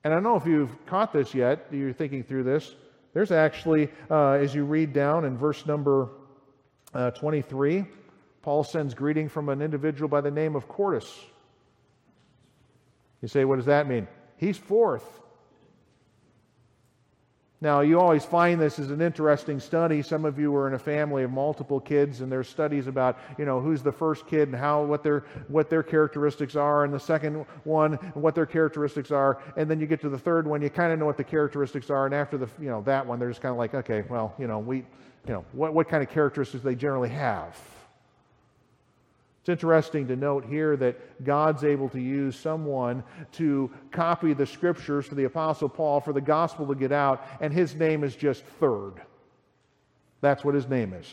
And 0.03 0.13
I 0.13 0.17
don't 0.17 0.25
know 0.25 0.37
if 0.37 0.47
you've 0.47 0.75
caught 0.87 1.13
this 1.13 1.35
yet, 1.35 1.67
you're 1.71 1.93
thinking 1.93 2.25
through 2.25 2.45
this. 2.45 2.75
There's 3.13 3.31
actually, 3.31 3.91
uh, 4.11 4.33
as 4.33 4.55
you 4.55 4.65
read 4.65 4.93
down 4.93 5.25
in 5.25 5.37
verse 5.37 5.67
number 5.67 6.09
uh, 6.95 7.11
23, 7.13 7.85
Paul 8.43 8.65
sends 8.65 8.95
greeting 8.95 9.29
from 9.29 9.51
an 9.51 9.61
individual 9.61 10.09
by 10.09 10.21
the 10.21 10.31
name 10.31 10.57
of 10.57 10.67
Quartus. 10.69 11.21
You 13.21 13.29
say, 13.29 13.45
what 13.45 13.57
does 13.57 13.67
that 13.67 13.89
mean? 13.89 14.09
He's 14.37 14.57
fourth. 14.57 15.21
Now, 17.61 17.81
you 17.81 17.99
always 17.99 18.25
find 18.25 18.61
this 18.61 18.79
as 18.79 18.93
an 18.93 19.01
interesting 19.01 19.59
study. 19.59 20.01
Some 20.01 20.25
of 20.25 20.39
you 20.39 20.55
are 20.55 20.69
in 20.69 20.75
a 20.75 20.79
family 20.79 21.25
of 21.25 21.33
multiple 21.33 21.81
kids, 21.81 22.21
and 22.21 22.31
there's 22.31 22.49
studies 22.49 22.87
about, 22.87 23.19
you 23.37 23.45
know, 23.45 23.61
who's 23.61 23.83
the 23.83 23.91
first 23.91 24.29
kid 24.29 24.49
and 24.49 24.57
how 24.57 24.85
what 24.85 25.03
their 25.03 25.25
what 25.49 25.69
their 25.69 25.83
characteristics 25.83 26.55
are, 26.55 26.85
and 26.85 26.95
the 26.95 27.01
second 27.01 27.45
one 27.65 27.99
and 28.01 28.23
what 28.23 28.37
their 28.37 28.47
characteristics 28.47 29.11
are, 29.11 29.43
and 29.57 29.69
then 29.69 29.81
you 29.81 29.89
get 29.89 30.01
to 30.03 30.09
the 30.09 30.19
third 30.19 30.47
one, 30.47 30.63
you 30.63 30.71
kind 30.71 30.93
of 30.93 31.01
know 31.01 31.07
what 31.07 31.17
the 31.17 31.25
characteristics 31.25 31.91
are, 31.91 32.07
and 32.07 32.15
after 32.15 32.39
the 32.39 32.49
you 32.61 32.69
know 32.69 32.81
that 32.83 33.05
one, 33.05 33.19
they're 33.19 33.31
just 33.31 33.43
kind 33.43 33.53
of 33.53 33.59
like, 33.59 33.75
okay, 33.75 34.05
well, 34.09 34.35
you 34.39 34.47
know, 34.47 34.61
we, 34.61 34.77
you 34.77 35.33
know, 35.33 35.45
what 35.51 35.75
what 35.75 35.89
kind 35.89 36.01
of 36.01 36.09
characteristics 36.09 36.63
they 36.63 36.77
generally 36.77 37.09
have. 37.09 37.59
It's 39.49 39.63
interesting 39.63 40.07
to 40.09 40.17
note 40.17 40.45
here 40.45 40.77
that 40.77 41.25
God's 41.25 41.65
able 41.65 41.89
to 41.89 41.99
use 41.99 42.39
someone 42.39 43.03
to 43.33 43.71
copy 43.91 44.35
the 44.35 44.45
scriptures 44.45 45.07
for 45.07 45.15
the 45.15 45.25
Apostle 45.25 45.71
Paul 45.71 46.03
for 46.03 46.13
the 46.13 46.21
gospel 46.21 46.67
to 46.67 46.75
get 46.75 46.93
out, 46.93 47.27
and 47.41 47.51
his 47.51 47.75
name 47.75 48.05
is 48.05 48.15
just 48.15 48.45
third. 48.61 49.01
That's 50.21 50.45
what 50.45 50.55
his 50.55 50.69
name 50.69 50.93
is. 50.93 51.11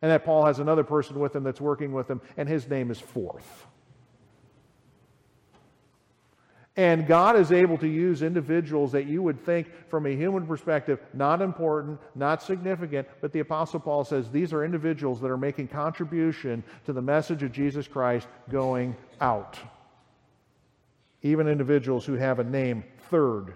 And 0.00 0.12
that 0.12 0.24
Paul 0.24 0.46
has 0.46 0.60
another 0.60 0.84
person 0.84 1.18
with 1.18 1.34
him 1.34 1.42
that's 1.42 1.60
working 1.60 1.92
with 1.92 2.08
him, 2.08 2.20
and 2.36 2.48
his 2.48 2.68
name 2.68 2.88
is 2.88 3.00
fourth. 3.00 3.66
And 6.80 7.06
God 7.06 7.36
is 7.36 7.52
able 7.52 7.76
to 7.76 7.86
use 7.86 8.22
individuals 8.22 8.92
that 8.92 9.04
you 9.04 9.22
would 9.22 9.44
think, 9.44 9.68
from 9.90 10.06
a 10.06 10.16
human 10.16 10.46
perspective, 10.46 10.98
not 11.12 11.42
important, 11.42 12.00
not 12.14 12.42
significant, 12.42 13.06
but 13.20 13.34
the 13.34 13.40
Apostle 13.40 13.80
Paul 13.80 14.02
says 14.02 14.30
these 14.30 14.54
are 14.54 14.64
individuals 14.64 15.20
that 15.20 15.30
are 15.30 15.36
making 15.36 15.68
contribution 15.68 16.64
to 16.86 16.94
the 16.94 17.02
message 17.02 17.42
of 17.42 17.52
Jesus 17.52 17.86
Christ 17.86 18.26
going 18.48 18.96
out. 19.20 19.58
Even 21.20 21.48
individuals 21.48 22.06
who 22.06 22.14
have 22.14 22.38
a 22.38 22.44
name 22.44 22.82
third 23.10 23.52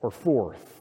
or 0.00 0.10
fourth. 0.10 0.80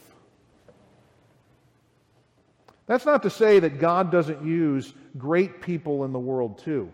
That's 2.87 3.05
not 3.05 3.21
to 3.21 3.29
say 3.29 3.59
that 3.59 3.77
God 3.77 4.11
doesn't 4.11 4.43
use 4.43 4.91
great 5.19 5.61
people 5.61 6.03
in 6.03 6.13
the 6.13 6.19
world 6.19 6.57
too. 6.57 6.91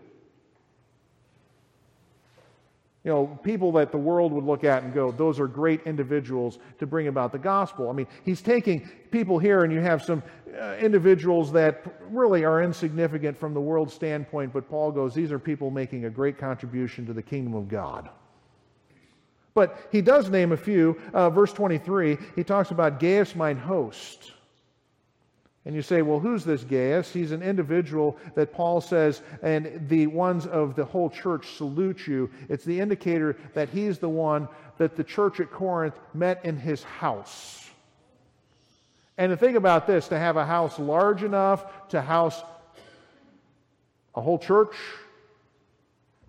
You 3.04 3.10
know, 3.10 3.38
people 3.42 3.72
that 3.72 3.92
the 3.92 3.98
world 3.98 4.30
would 4.32 4.44
look 4.44 4.62
at 4.62 4.82
and 4.82 4.92
go, 4.92 5.10
those 5.10 5.40
are 5.40 5.46
great 5.46 5.80
individuals 5.86 6.58
to 6.78 6.86
bring 6.86 7.08
about 7.08 7.32
the 7.32 7.38
gospel. 7.38 7.88
I 7.88 7.94
mean, 7.94 8.06
he's 8.24 8.42
taking 8.42 8.86
people 9.10 9.38
here, 9.38 9.64
and 9.64 9.72
you 9.72 9.80
have 9.80 10.02
some 10.02 10.22
uh, 10.60 10.74
individuals 10.74 11.50
that 11.52 11.82
really 12.10 12.44
are 12.44 12.62
insignificant 12.62 13.40
from 13.40 13.54
the 13.54 13.60
world's 13.60 13.94
standpoint, 13.94 14.52
but 14.52 14.68
Paul 14.68 14.92
goes, 14.92 15.14
these 15.14 15.32
are 15.32 15.38
people 15.38 15.70
making 15.70 16.04
a 16.04 16.10
great 16.10 16.36
contribution 16.36 17.06
to 17.06 17.14
the 17.14 17.22
kingdom 17.22 17.54
of 17.54 17.68
God. 17.68 18.10
But 19.54 19.88
he 19.90 20.02
does 20.02 20.28
name 20.28 20.52
a 20.52 20.56
few. 20.56 21.00
Uh, 21.14 21.30
verse 21.30 21.54
23, 21.54 22.18
he 22.36 22.44
talks 22.44 22.70
about 22.70 23.00
Gaius, 23.00 23.34
mine 23.34 23.56
host. 23.56 24.32
And 25.66 25.74
you 25.74 25.82
say, 25.82 26.00
well, 26.00 26.18
who's 26.18 26.44
this 26.44 26.64
Gaius? 26.64 27.12
He's 27.12 27.32
an 27.32 27.42
individual 27.42 28.16
that 28.34 28.52
Paul 28.52 28.80
says, 28.80 29.20
and 29.42 29.88
the 29.88 30.06
ones 30.06 30.46
of 30.46 30.74
the 30.74 30.86
whole 30.86 31.10
church 31.10 31.56
salute 31.56 32.06
you. 32.06 32.30
It's 32.48 32.64
the 32.64 32.80
indicator 32.80 33.36
that 33.52 33.68
he's 33.68 33.98
the 33.98 34.08
one 34.08 34.48
that 34.78 34.96
the 34.96 35.04
church 35.04 35.38
at 35.38 35.50
Corinth 35.50 35.98
met 36.14 36.44
in 36.46 36.56
his 36.56 36.82
house. 36.82 37.68
And 39.18 39.30
to 39.30 39.36
think 39.36 39.58
about 39.58 39.86
this 39.86 40.08
to 40.08 40.18
have 40.18 40.38
a 40.38 40.46
house 40.46 40.78
large 40.78 41.22
enough 41.22 41.88
to 41.90 42.00
house 42.00 42.42
a 44.14 44.22
whole 44.22 44.38
church, 44.38 44.74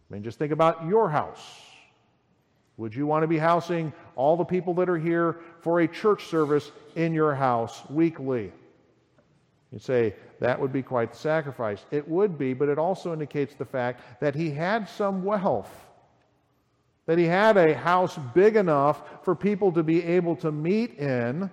I 0.10 0.13
mean, 0.13 0.24
just 0.24 0.38
think 0.38 0.52
about 0.52 0.86
your 0.86 1.10
house. 1.10 1.41
Would 2.76 2.94
you 2.94 3.08
want 3.08 3.24
to 3.24 3.28
be 3.28 3.38
housing 3.38 3.94
all 4.17 4.36
the 4.36 4.44
people 4.44 4.74
that 4.74 4.89
are 4.89 4.98
here 4.98 5.38
for 5.62 5.80
a 5.80 5.88
church 5.88 6.26
service 6.26 6.70
in 6.96 7.13
your 7.13 7.34
house 7.34 7.82
weekly? 7.89 8.52
You 9.71 9.79
say, 9.79 10.15
that 10.39 10.60
would 10.60 10.73
be 10.73 10.81
quite 10.81 11.13
the 11.13 11.17
sacrifice. 11.17 11.86
It 11.91 12.07
would 12.07 12.38
be, 12.38 12.53
but 12.53 12.67
it 12.67 12.77
also 12.77 13.13
indicates 13.13 13.55
the 13.55 13.65
fact 13.65 14.19
that 14.19 14.36
he 14.36 14.51
had 14.51 14.89
some 14.89 15.23
wealth, 15.23 15.71
that 17.05 17.17
he 17.17 17.25
had 17.25 17.55
a 17.55 17.73
house 17.73 18.17
big 18.34 18.57
enough 18.57 19.01
for 19.23 19.34
people 19.34 19.71
to 19.71 19.84
be 19.84 20.03
able 20.03 20.36
to 20.38 20.51
meet 20.51 20.97
in. 20.99 21.49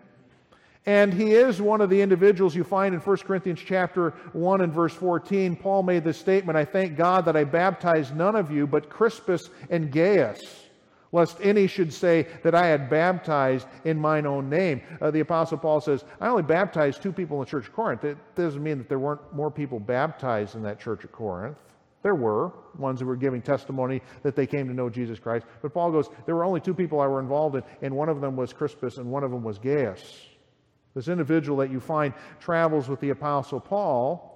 And 0.84 1.12
he 1.12 1.32
is 1.32 1.60
one 1.60 1.80
of 1.80 1.90
the 1.90 2.00
individuals 2.00 2.56
you 2.56 2.64
find 2.64 2.94
in 2.94 3.00
1 3.00 3.16
Corinthians 3.18 3.60
chapter 3.64 4.10
1 4.32 4.62
and 4.62 4.72
verse 4.72 4.94
14. 4.94 5.54
Paul 5.54 5.82
made 5.82 6.02
this 6.02 6.18
statement 6.18 6.56
I 6.56 6.64
thank 6.64 6.96
God 6.96 7.26
that 7.26 7.36
I 7.36 7.44
baptized 7.44 8.16
none 8.16 8.34
of 8.34 8.50
you 8.50 8.66
but 8.66 8.88
Crispus 8.88 9.50
and 9.70 9.92
Gaius 9.92 10.67
lest 11.12 11.38
any 11.40 11.66
should 11.66 11.92
say 11.92 12.26
that 12.42 12.54
I 12.54 12.66
had 12.66 12.90
baptized 12.90 13.66
in 13.84 13.98
mine 13.98 14.26
own 14.26 14.48
name. 14.48 14.82
Uh, 15.00 15.10
the 15.10 15.20
Apostle 15.20 15.58
Paul 15.58 15.80
says, 15.80 16.04
I 16.20 16.28
only 16.28 16.42
baptized 16.42 17.02
two 17.02 17.12
people 17.12 17.38
in 17.38 17.44
the 17.44 17.50
church 17.50 17.66
of 17.66 17.72
Corinth. 17.72 18.04
It 18.04 18.18
doesn't 18.34 18.62
mean 18.62 18.78
that 18.78 18.88
there 18.88 18.98
weren't 18.98 19.32
more 19.34 19.50
people 19.50 19.80
baptized 19.80 20.54
in 20.54 20.62
that 20.62 20.80
church 20.80 21.04
of 21.04 21.12
Corinth. 21.12 21.56
There 22.02 22.14
were 22.14 22.52
ones 22.78 23.00
who 23.00 23.06
were 23.06 23.16
giving 23.16 23.42
testimony 23.42 24.02
that 24.22 24.36
they 24.36 24.46
came 24.46 24.68
to 24.68 24.74
know 24.74 24.88
Jesus 24.88 25.18
Christ. 25.18 25.46
But 25.62 25.74
Paul 25.74 25.90
goes, 25.90 26.08
There 26.26 26.36
were 26.36 26.44
only 26.44 26.60
two 26.60 26.74
people 26.74 27.00
I 27.00 27.06
were 27.06 27.20
involved 27.20 27.56
in, 27.56 27.62
and 27.82 27.94
one 27.94 28.08
of 28.08 28.20
them 28.20 28.36
was 28.36 28.52
Crispus, 28.52 28.98
and 28.98 29.10
one 29.10 29.24
of 29.24 29.30
them 29.30 29.42
was 29.42 29.58
Gaius. 29.58 30.26
This 30.94 31.08
individual 31.08 31.58
that 31.58 31.70
you 31.70 31.80
find 31.80 32.14
travels 32.40 32.88
with 32.88 33.00
the 33.00 33.10
Apostle 33.10 33.60
Paul 33.60 34.34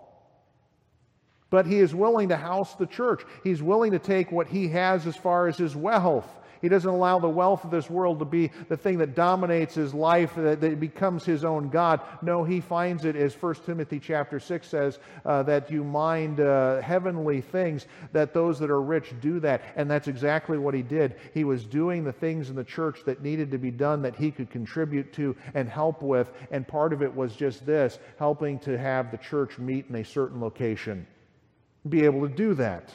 but 1.53 1.67
he 1.67 1.81
is 1.81 1.95
willing 1.95 2.31
to 2.31 2.37
house 2.39 2.77
the 2.77 2.87
church. 2.87 3.25
He's 3.45 3.63
willing 3.63 3.93
to 3.93 3.99
take 3.99 4.33
what 4.33 4.47
he 4.47 4.69
has 4.69 5.07
as 5.07 5.17
far 5.17 5.49
as 5.49 5.59
his 5.59 5.77
wealth 5.77 6.39
he 6.63 6.69
doesn't 6.69 6.89
allow 6.89 7.19
the 7.19 7.29
wealth 7.29 7.65
of 7.65 7.71
this 7.71 7.91
world 7.91 8.21
to 8.21 8.25
be 8.25 8.51
the 8.69 8.77
thing 8.77 8.99
that 8.99 9.15
dominates 9.15 9.75
his 9.75 9.93
life, 9.93 10.35
that, 10.37 10.61
that 10.61 10.81
becomes 10.81 11.25
his 11.25 11.45
own 11.45 11.69
God. 11.69 12.01
No, 12.23 12.45
he 12.45 12.61
finds 12.61 13.05
it, 13.05 13.17
as 13.17 13.35
1 13.35 13.55
Timothy 13.67 13.99
chapter 13.99 14.39
6 14.39 14.67
says, 14.67 14.99
uh, 15.27 15.43
that 15.43 15.71
you 15.71 15.83
mind 15.83 16.41
uh, 16.41 16.81
heavenly 16.81 17.41
things, 17.41 17.87
that 18.13 18.33
those 18.33 18.61
that 18.61 18.71
are 18.71 18.81
rich 18.81 19.13
do 19.21 19.41
that. 19.41 19.63
And 19.75 19.91
that's 19.91 20.09
exactly 20.09 20.57
what 20.57 20.73
he 20.73 20.83
did. 20.83 21.17
He 21.35 21.43
was 21.43 21.65
doing 21.65 22.05
the 22.05 22.13
things 22.13 22.49
in 22.49 22.55
the 22.55 22.65
church 22.65 23.01
that 23.07 23.23
needed 23.23 23.51
to 23.51 23.59
be 23.59 23.73
done 23.73 24.01
that 24.03 24.15
he 24.15 24.31
could 24.31 24.49
contribute 24.49 25.13
to 25.15 25.37
and 25.55 25.69
help 25.69 26.01
with. 26.01 26.31
And 26.53 26.67
part 26.67 26.93
of 26.93 27.03
it 27.03 27.15
was 27.15 27.35
just 27.35 27.67
this 27.67 27.99
helping 28.19 28.61
to 28.61 28.79
have 28.79 29.11
the 29.11 29.19
church 29.19 29.59
meet 29.59 29.87
in 29.89 29.97
a 29.97 30.05
certain 30.05 30.41
location. 30.41 31.07
Be 31.89 32.05
able 32.05 32.29
to 32.29 32.33
do 32.33 32.55
that. 32.55 32.93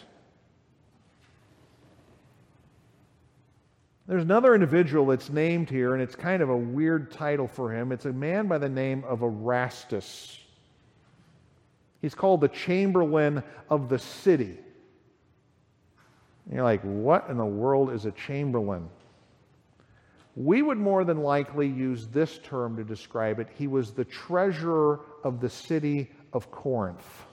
There's 4.08 4.24
another 4.24 4.56
individual 4.56 5.06
that's 5.08 5.30
named 5.30 5.70
here, 5.70 5.93
and 5.93 6.02
it's 6.02 6.15
kind 6.15 6.41
of 6.41 6.50
a 6.50 6.56
weird 6.58 7.12
title 7.12 7.48
for 7.48 7.74
him. 7.74 7.91
It's 7.91 8.06
a 8.06 8.13
man 8.13 8.48
by 8.48 8.58
the 8.58 8.70
name 8.70 9.04
of 9.04 9.22
Erastus. 9.22 10.39
He's 12.02 12.15
called 12.15 12.39
the 12.39 12.48
Chamberlain 12.48 13.43
of 13.70 13.89
the 13.89 14.00
city. 14.00 14.58
And 16.46 16.56
you're 16.56 16.63
like, 16.63 16.82
what 16.84 17.28
in 17.30 17.38
the 17.38 17.46
world 17.46 17.91
is 17.91 18.06
a 18.06 18.12
chamberlain? 18.12 18.88
We 20.38 20.62
would 20.62 20.78
more 20.78 21.04
than 21.04 21.22
likely 21.22 21.67
use 21.67 22.08
this 22.08 22.39
term 22.43 22.78
to 22.78 22.86
describe 22.86 23.39
it. 23.39 23.50
He 23.58 23.67
was 23.67 23.91
the 23.91 24.06
treasurer 24.06 25.02
of 25.26 25.41
the 25.41 25.50
city 25.50 26.12
of 26.32 26.50
Corinth. 26.52 27.26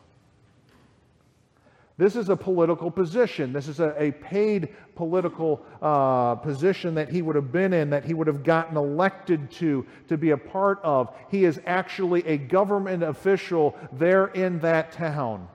This 1.97 2.17
is 2.17 2.29
a 2.29 2.37
political 2.37 2.91
position. 2.91 3.53
This 3.53 3.69
is 3.69 3.79
a, 3.79 3.95
a 4.03 4.11
paid 4.13 4.75
political 4.97 5.65
uh, 5.81 6.35
position 6.37 6.97
that 6.97 7.09
he 7.09 7.23
would 7.23 7.37
have 7.37 7.53
been 7.53 7.73
in, 7.73 7.91
that 7.91 8.05
he 8.05 8.15
would 8.15 8.27
have 8.27 8.43
gotten 8.43 8.77
elected 8.77 9.51
to, 9.53 9.87
to 10.09 10.19
be 10.19 10.31
a 10.31 10.37
part 10.37 10.81
of. 10.83 11.15
He 11.31 11.45
is 11.45 11.61
actually 11.67 12.27
a 12.27 12.37
government 12.37 13.05
official 13.05 13.79
there 13.93 14.27
in 14.27 14.59
that 14.61 14.91
town. 14.91 15.49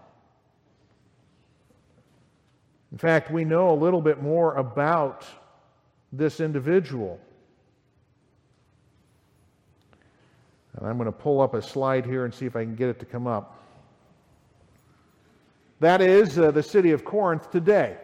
In 2.93 2.97
fact, 2.97 3.31
we 3.31 3.43
know 3.43 3.71
a 3.71 3.75
little 3.75 4.01
bit 4.01 4.21
more 4.21 4.55
about 4.55 5.25
this 6.13 6.39
individual. 6.39 7.19
And 10.77 10.87
I'm 10.87 10.97
going 10.97 11.05
to 11.05 11.11
pull 11.11 11.41
up 11.41 11.53
a 11.53 11.61
slide 11.61 12.05
here 12.05 12.23
and 12.23 12.33
see 12.33 12.45
if 12.45 12.55
I 12.55 12.63
can 12.63 12.75
get 12.75 12.87
it 12.87 12.99
to 12.99 13.05
come 13.05 13.27
up. 13.27 13.58
That 15.79 16.01
is 16.01 16.37
uh, 16.37 16.51
the 16.51 16.63
city 16.63 16.91
of 16.91 17.05
Corinth 17.05 17.51
today. 17.51 17.97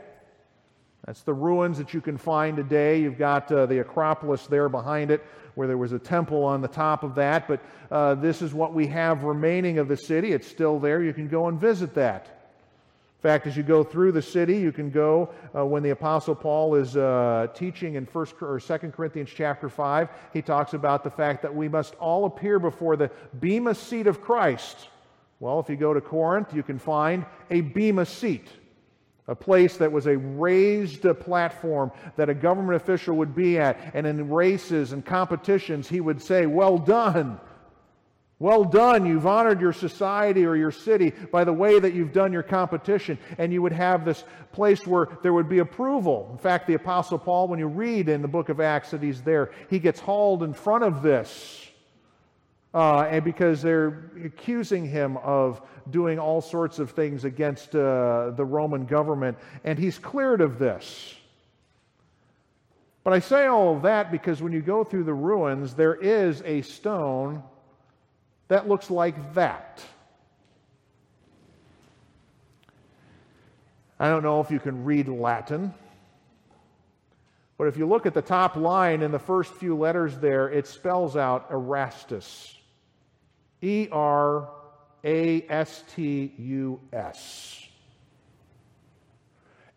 That's 1.06 1.22
the 1.22 1.34
ruins 1.34 1.78
that 1.78 1.94
you 1.94 2.02
can 2.02 2.18
find 2.18 2.56
today. 2.58 3.02
You've 3.02 3.18
got 3.18 3.52
uh, 3.52 3.66
the 3.66 3.80
Acropolis 3.80 4.48
there 4.48 4.70
behind 4.70 5.12
it, 5.12 5.24
where 5.56 5.68
there 5.68 5.78
was 5.78 5.92
a 5.92 6.00
temple 6.00 6.44
on 6.44 6.62
the 6.62 6.68
top 6.68 7.04
of 7.04 7.16
that. 7.16 7.48
But 7.48 7.60
uh, 7.92 8.16
this 8.16 8.42
is 8.42 8.54
what 8.54 8.74
we 8.74 8.88
have 8.88 9.24
remaining 9.24 9.78
of 9.78 9.88
the 9.88 9.98
city. 9.98 10.32
It's 10.32 10.48
still 10.48 10.80
there. 10.80 11.04
You 11.04 11.14
can 11.14 11.28
go 11.28 11.48
and 11.48 11.60
visit 11.60 11.94
that. 11.96 12.32
In 13.18 13.30
fact, 13.30 13.46
as 13.46 13.58
you 13.58 13.64
go 13.64 13.84
through 13.84 14.14
the 14.14 14.22
city, 14.22 14.58
you 14.58 14.72
can 14.72 14.90
go 14.90 15.30
uh, 15.56 15.66
when 15.66 15.84
the 15.84 15.90
Apostle 15.90 16.36
Paul 16.36 16.76
is 16.76 16.96
uh, 16.96 17.48
teaching 17.56 17.96
in 17.96 18.06
First 18.06 18.36
or 18.42 18.60
Second 18.60 18.94
Corinthians 18.94 19.32
chapter 19.36 19.68
five. 19.68 20.10
He 20.32 20.42
talks 20.42 20.74
about 20.74 21.04
the 21.04 21.10
fact 21.10 21.42
that 21.42 21.54
we 21.54 21.68
must 21.68 21.96
all 21.96 22.26
appear 22.26 22.58
before 22.58 22.96
the 22.96 23.12
bema 23.40 23.76
seat 23.76 24.08
of 24.08 24.22
Christ 24.22 24.90
well, 25.40 25.60
if 25.60 25.70
you 25.70 25.76
go 25.76 25.94
to 25.94 26.02
Corinth, 26.02 26.54
you 26.54 26.64
can 26.64 26.80
find 26.80 27.26
a 27.50 27.62
bema 27.62 28.06
seat, 28.06 28.48
a 29.28 29.36
place 29.36 29.78
that 29.78 29.92
was 29.92 30.08
a 30.08 30.18
raised 30.18 31.06
platform 31.20 31.92
that 32.16 32.30
a 32.30 32.34
government 32.34 32.76
official 32.76 33.18
would 33.18 33.36
be 33.36 33.60
at. 33.60 33.92
And 33.94 34.08
in 34.08 34.30
races 34.30 34.94
and 34.94 35.06
competitions, 35.06 35.90
he 35.90 36.00
would 36.00 36.22
say, 36.22 36.46
Well 36.46 36.78
done. 36.78 37.40
Well 38.38 38.66
done. 38.66 39.06
You've 39.06 39.28
honored 39.28 39.62
your 39.62 39.72
society 39.72 40.46
or 40.46 40.58
your 40.58 40.72
city 40.72 41.14
by 41.32 41.46
the 41.46 41.54
way 41.54 41.80
that 41.80 41.94
you've 41.94 42.12
done 42.12 42.34
your 42.34 42.44
competition. 42.44 43.18
And 43.38 43.54
you 43.54 43.62
would 43.62 43.72
have 43.72 44.04
this 44.04 44.26
place 44.52 44.86
where 44.86 45.08
there 45.24 45.32
would 45.34 45.48
be 45.48 45.60
approval. 45.60 46.30
In 46.34 46.38
fact, 46.38 46.68
the 46.68 46.74
Apostle 46.74 47.18
Paul, 47.18 47.48
when 47.48 47.60
you 47.60 47.68
read 47.68 48.10
in 48.10 48.22
the 48.22 48.28
book 48.28 48.50
of 48.50 48.60
Acts 48.60 48.92
that 48.92 49.02
he's 49.02 49.22
there, 49.22 49.52
he 49.70 49.80
gets 49.80 50.02
hauled 50.02 50.44
in 50.44 50.54
front 50.54 50.84
of 50.84 51.02
this 51.02 51.66
uh, 52.76 53.08
and 53.10 53.24
because 53.24 53.62
they're 53.62 54.12
accusing 54.26 54.86
him 54.86 55.16
of 55.18 55.62
doing 55.92 56.20
all 56.20 56.42
sorts 56.42 56.78
of 56.78 56.92
things 56.92 57.24
against 57.24 57.74
uh, 57.74 58.32
the 58.32 58.44
Roman 58.44 58.86
government, 58.86 59.38
and 59.64 59.80
he's 59.80 59.98
cleared 59.98 60.42
of 60.42 60.60
this. 60.60 61.16
But 63.06 63.14
I 63.14 63.20
say 63.20 63.46
all 63.46 63.78
of 63.78 63.84
that 63.84 64.12
because 64.12 64.42
when 64.42 64.52
you 64.52 64.62
go 64.62 64.84
through 64.84 65.06
the 65.06 65.14
ruins, 65.14 65.74
there 65.74 65.96
is 65.96 66.42
a 66.44 66.64
stone 66.64 67.44
that 68.50 68.68
looks 68.68 68.92
like 68.92 69.36
that. 69.36 69.82
I 73.98 74.10
don't 74.10 74.24
know 74.24 74.42
if 74.42 74.52
you 74.52 74.60
can 74.60 74.84
read 74.84 75.08
Latin, 75.08 75.74
but 77.58 77.68
if 77.70 77.78
you 77.78 77.86
look 77.86 78.06
at 78.06 78.14
the 78.14 78.22
top 78.22 78.58
line 78.58 79.02
in 79.02 79.14
the 79.14 79.20
first 79.20 79.54
few 79.54 79.78
letters 79.78 80.18
there, 80.18 80.50
it 80.50 80.68
spells 80.68 81.16
out 81.16 81.48
Erastus. 81.52 82.54
E 83.62 83.88
R 83.92 84.50
A 85.04 85.46
S 85.50 85.84
T 85.96 86.34
U 86.38 86.80
S. 86.94 87.62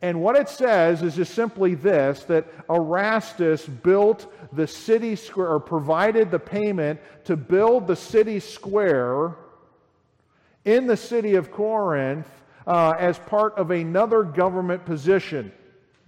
And 0.00 0.20
what 0.20 0.36
it 0.36 0.48
says 0.48 1.02
is 1.02 1.16
just 1.16 1.34
simply 1.34 1.74
this 1.74 2.22
that 2.24 2.46
Erastus 2.70 3.66
built 3.66 4.32
the 4.52 4.66
city 4.66 5.16
square, 5.16 5.48
or 5.48 5.60
provided 5.60 6.30
the 6.30 6.38
payment 6.38 7.00
to 7.24 7.36
build 7.36 7.86
the 7.86 7.96
city 7.96 8.38
square 8.38 9.34
in 10.64 10.86
the 10.86 10.96
city 10.96 11.34
of 11.34 11.50
Corinth 11.50 12.28
uh, 12.66 12.94
as 12.98 13.18
part 13.18 13.54
of 13.56 13.70
another 13.70 14.22
government 14.22 14.84
position. 14.84 15.50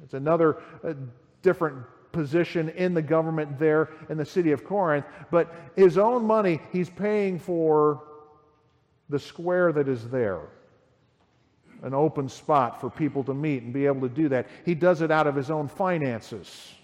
It's 0.05 0.15
another 0.15 0.59
uh, 0.85 0.95
different 1.43 1.79
position 2.13 2.69
in 2.71 2.95
the 2.95 3.03
government 3.03 3.59
there 3.59 3.91
in 4.09 4.19
the 4.19 4.25
city 4.25 4.53
of 4.53 4.65
Corinth, 4.65 5.07
but 5.31 5.55
his 5.77 5.99
own 5.99 6.25
money, 6.25 6.61
he's 6.73 6.91
paying 6.91 7.39
for 7.39 8.03
the 9.09 9.19
square 9.19 9.73
that 9.73 9.89
is 9.89 10.09
there. 10.09 10.41
An 11.83 11.95
open 11.95 12.29
spot 12.29 12.81
for 12.81 12.91
people 12.91 13.25
to 13.25 13.35
meet 13.35 13.63
and 13.63 13.73
be 13.73 13.87
able 13.87 14.07
to 14.07 14.15
do 14.15 14.29
that. 14.29 14.47
He 14.65 14.75
does 14.75 15.01
it 15.01 15.11
out 15.11 15.27
of 15.27 15.35
his 15.35 15.51
own 15.51 15.69
finances. 15.69 16.75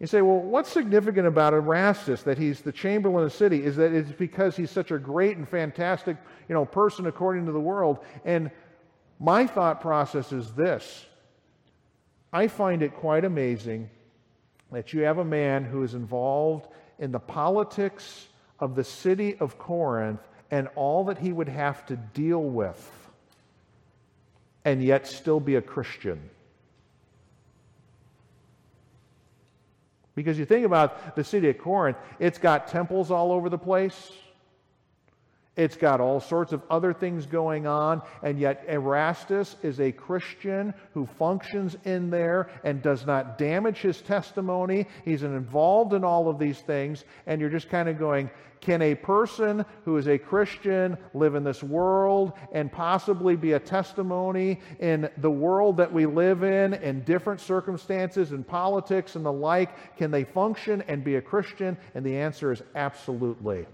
You 0.00 0.06
say, 0.06 0.22
well, 0.22 0.40
what's 0.40 0.70
significant 0.70 1.26
about 1.26 1.54
Erastus 1.54 2.22
that 2.24 2.36
he's 2.36 2.60
the 2.60 2.72
chamberlain 2.72 3.24
of 3.24 3.30
the 3.30 3.36
city? 3.36 3.64
Is 3.64 3.76
that 3.76 3.92
it's 3.92 4.10
because 4.10 4.56
he's 4.56 4.70
such 4.70 4.90
a 4.90 4.98
great 4.98 5.36
and 5.36 5.48
fantastic, 5.48 6.16
you 6.48 6.54
know, 6.54 6.64
person 6.64 7.06
according 7.06 7.46
to 7.46 7.52
the 7.52 7.60
world. 7.60 7.98
And 8.24 8.50
my 9.20 9.46
thought 9.46 9.80
process 9.80 10.32
is 10.32 10.52
this 10.52 11.06
I 12.34 12.48
find 12.48 12.82
it 12.82 12.96
quite 12.96 13.24
amazing 13.24 13.88
that 14.72 14.92
you 14.92 15.02
have 15.02 15.18
a 15.18 15.24
man 15.24 15.64
who 15.64 15.84
is 15.84 15.94
involved 15.94 16.66
in 16.98 17.12
the 17.12 17.20
politics 17.20 18.26
of 18.58 18.74
the 18.74 18.82
city 18.82 19.36
of 19.38 19.56
Corinth 19.56 20.20
and 20.50 20.68
all 20.74 21.04
that 21.04 21.18
he 21.18 21.32
would 21.32 21.48
have 21.48 21.86
to 21.86 21.96
deal 21.96 22.42
with, 22.42 22.90
and 24.64 24.82
yet 24.82 25.06
still 25.06 25.38
be 25.38 25.54
a 25.54 25.62
Christian. 25.62 26.28
Because 30.16 30.36
you 30.36 30.44
think 30.44 30.66
about 30.66 31.14
the 31.14 31.22
city 31.22 31.48
of 31.50 31.58
Corinth, 31.58 31.98
it's 32.18 32.38
got 32.38 32.66
temples 32.66 33.12
all 33.12 33.30
over 33.30 33.48
the 33.48 33.58
place. 33.58 34.10
It's 35.56 35.76
got 35.76 36.00
all 36.00 36.20
sorts 36.20 36.52
of 36.52 36.62
other 36.68 36.92
things 36.92 37.26
going 37.26 37.66
on, 37.66 38.02
and 38.22 38.40
yet 38.40 38.64
Erastus 38.68 39.54
is 39.62 39.78
a 39.78 39.92
Christian 39.92 40.74
who 40.92 41.06
functions 41.06 41.76
in 41.84 42.10
there 42.10 42.50
and 42.64 42.82
does 42.82 43.06
not 43.06 43.38
damage 43.38 43.78
his 43.78 44.00
testimony. 44.00 44.86
He's 45.04 45.22
involved 45.22 45.92
in 45.92 46.02
all 46.02 46.28
of 46.28 46.40
these 46.40 46.58
things, 46.60 47.04
and 47.26 47.40
you're 47.40 47.50
just 47.50 47.68
kind 47.68 47.88
of 47.88 48.00
going, 48.00 48.30
can 48.60 48.82
a 48.82 48.94
person 48.94 49.64
who 49.84 49.98
is 49.98 50.08
a 50.08 50.18
Christian 50.18 50.96
live 51.12 51.34
in 51.34 51.44
this 51.44 51.62
world 51.62 52.32
and 52.50 52.72
possibly 52.72 53.36
be 53.36 53.52
a 53.52 53.60
testimony 53.60 54.60
in 54.80 55.08
the 55.18 55.30
world 55.30 55.76
that 55.76 55.92
we 55.92 56.06
live 56.06 56.42
in, 56.42 56.74
in 56.74 57.02
different 57.02 57.40
circumstances, 57.40 58.32
in 58.32 58.42
politics 58.42 59.16
and 59.16 59.24
the 59.24 59.32
like? 59.32 59.96
Can 59.98 60.10
they 60.10 60.24
function 60.24 60.82
and 60.88 61.04
be 61.04 61.16
a 61.16 61.20
Christian? 61.20 61.76
And 61.94 62.04
the 62.04 62.16
answer 62.16 62.50
is 62.50 62.62
absolutely. 62.74 63.66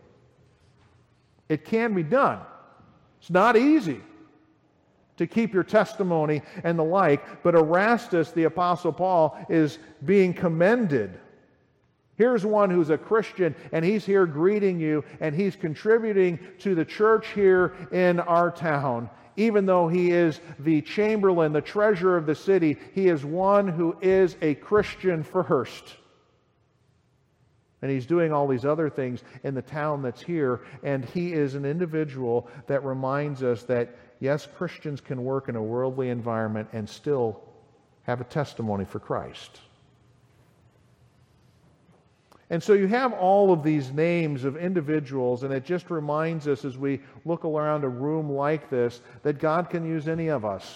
It 1.51 1.65
can 1.65 1.95
be 1.95 2.05
done. 2.05 2.39
It's 3.21 3.29
not 3.29 3.57
easy 3.57 4.01
to 5.17 5.27
keep 5.27 5.53
your 5.53 5.65
testimony 5.65 6.43
and 6.63 6.79
the 6.79 6.85
like, 6.85 7.43
but 7.43 7.57
Erastus, 7.57 8.31
the 8.31 8.45
Apostle 8.45 8.93
Paul, 8.93 9.37
is 9.51 9.79
being 10.07 10.33
commended. 10.33 11.19
Here's 12.15 12.47
one 12.47 12.71
who's 12.71 12.91
a 12.91 12.97
Christian, 12.97 13.57
and 13.73 13.85
he's 13.85 14.07
here 14.07 14.27
greeting 14.27 14.79
you, 14.79 15.05
and 15.21 15.35
he's 15.35 15.57
contributing 15.57 16.39
to 16.61 16.77
the 16.77 16.85
church 16.85 17.27
here 17.35 17.75
in 17.91 18.21
our 18.21 18.53
town. 18.53 19.11
Even 19.37 19.67
though 19.67 19.89
he 19.89 20.13
is 20.13 20.41
the 20.61 20.83
chamberlain, 20.83 21.53
the 21.53 21.61
treasurer 21.61 22.17
of 22.17 22.27
the 22.27 22.35
city, 22.35 22.77
he 22.95 23.09
is 23.09 23.25
one 23.25 23.67
who 23.67 23.97
is 24.01 24.37
a 24.41 24.55
Christian 24.55 25.25
first. 25.25 25.97
And 27.83 27.90
he's 27.90 28.07
doing 28.07 28.33
all 28.33 28.47
these 28.47 28.64
other 28.64 28.90
things 28.90 29.23
in 29.43 29.55
the 29.55 29.62
town 29.62 30.03
that's 30.03 30.21
here. 30.21 30.61
And 30.83 31.05
he 31.05 31.33
is 31.33 31.55
an 31.55 31.64
individual 31.64 32.49
that 32.66 32.85
reminds 32.85 33.43
us 33.43 33.62
that, 33.64 33.97
yes, 34.21 34.47
Christians 34.57 35.01
can 35.01 35.25
work 35.25 35.49
in 35.49 35.57
a 35.57 35.62
worldly 35.62 36.11
environment 36.11 36.69
and 36.73 36.88
still 36.88 37.40
have 38.03 38.21
a 38.21 38.25
testimony 38.25 38.85
for 38.85 38.99
Christ. 38.99 39.61
And 42.51 42.61
so 42.61 42.73
you 42.73 42.88
have 42.88 43.12
all 43.12 43.53
of 43.53 43.62
these 43.62 43.93
names 43.93 44.43
of 44.43 44.57
individuals, 44.57 45.45
and 45.45 45.55
it 45.55 45.64
just 45.64 45.88
reminds 45.88 46.49
us 46.49 46.64
as 46.64 46.77
we 46.77 47.01
look 47.25 47.45
around 47.45 47.85
a 47.85 47.88
room 47.88 48.29
like 48.29 48.69
this 48.69 49.01
that 49.23 49.38
God 49.38 49.71
can 49.71 49.87
use 49.87 50.09
any 50.09 50.29
of 50.29 50.45
us. 50.45 50.75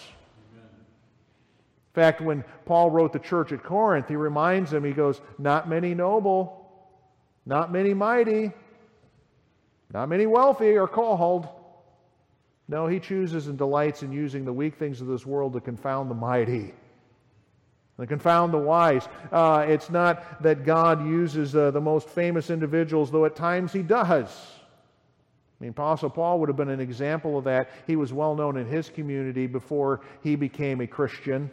In 0.55 2.01
fact, 2.01 2.21
when 2.21 2.45
Paul 2.64 2.90
wrote 2.90 3.12
the 3.12 3.19
church 3.19 3.53
at 3.53 3.62
Corinth, 3.62 4.09
he 4.09 4.17
reminds 4.17 4.71
them, 4.71 4.85
he 4.85 4.93
goes, 4.93 5.21
Not 5.38 5.69
many 5.69 5.95
noble, 5.95 6.63
not 7.47 7.73
many 7.73 7.95
mighty, 7.95 8.53
not 9.93 10.09
many 10.09 10.27
wealthy 10.27 10.77
are 10.77 10.89
called. 10.89 11.49
No, 12.67 12.87
he 12.87 12.99
chooses 12.99 13.47
and 13.49 13.59
delights 13.59 14.03
in 14.03 14.11
using 14.11 14.45
the 14.45 14.53
weak 14.53 14.77
things 14.77 15.01
of 15.01 15.07
this 15.07 15.27
world 15.27 15.53
to 15.53 15.61
confound 15.61 16.11
the 16.11 16.15
mighty 16.15 16.73
and 17.99 18.09
confound 18.09 18.53
the 18.53 18.59
wise. 18.59 19.09
Uh, 19.31 19.65
it's 19.69 19.91
not 19.91 20.43
that 20.43 20.65
God 20.65 21.07
uses 21.07 21.55
uh, 21.55 21.71
the 21.71 21.81
most 21.81 22.09
famous 22.09 22.51
individuals, 22.51 23.11
though 23.11 23.25
at 23.25 23.37
times 23.37 23.73
he 23.73 23.83
does. 23.83 24.29
I 25.61 25.65
mean, 25.65 25.71
Apostle 25.71 26.11
Paul 26.11 26.41
would 26.41 26.49
have 26.49 26.57
been 26.57 26.71
an 26.71 26.81
example 26.81 27.39
of 27.39 27.45
that. 27.45 27.71
He 27.87 27.97
was 27.97 28.13
well 28.13 28.35
known 28.35 28.57
in 28.57 28.67
his 28.67 28.89
community 28.89 29.47
before 29.47 30.01
he 30.23 30.35
became 30.35 30.81
a 30.81 30.87
Christian. 30.87 31.51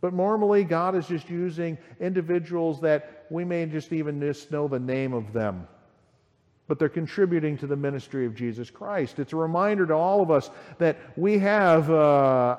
But 0.00 0.14
normally, 0.14 0.64
God 0.64 0.94
is 0.94 1.06
just 1.06 1.28
using 1.28 1.76
individuals 2.00 2.80
that 2.82 3.26
we 3.30 3.44
may 3.44 3.66
just 3.66 3.92
even 3.92 4.20
just 4.20 4.50
know 4.50 4.68
the 4.68 4.78
name 4.78 5.12
of 5.12 5.32
them 5.32 5.66
but 6.68 6.78
they're 6.78 6.88
contributing 6.88 7.56
to 7.58 7.66
the 7.66 7.74
ministry 7.74 8.26
of 8.26 8.34
Jesus 8.34 8.70
Christ. 8.70 9.18
It's 9.18 9.32
a 9.32 9.36
reminder 9.36 9.86
to 9.86 9.94
all 9.94 10.20
of 10.20 10.30
us 10.30 10.50
that 10.78 10.98
we 11.16 11.38
have 11.38 11.90
uh, 11.90 11.94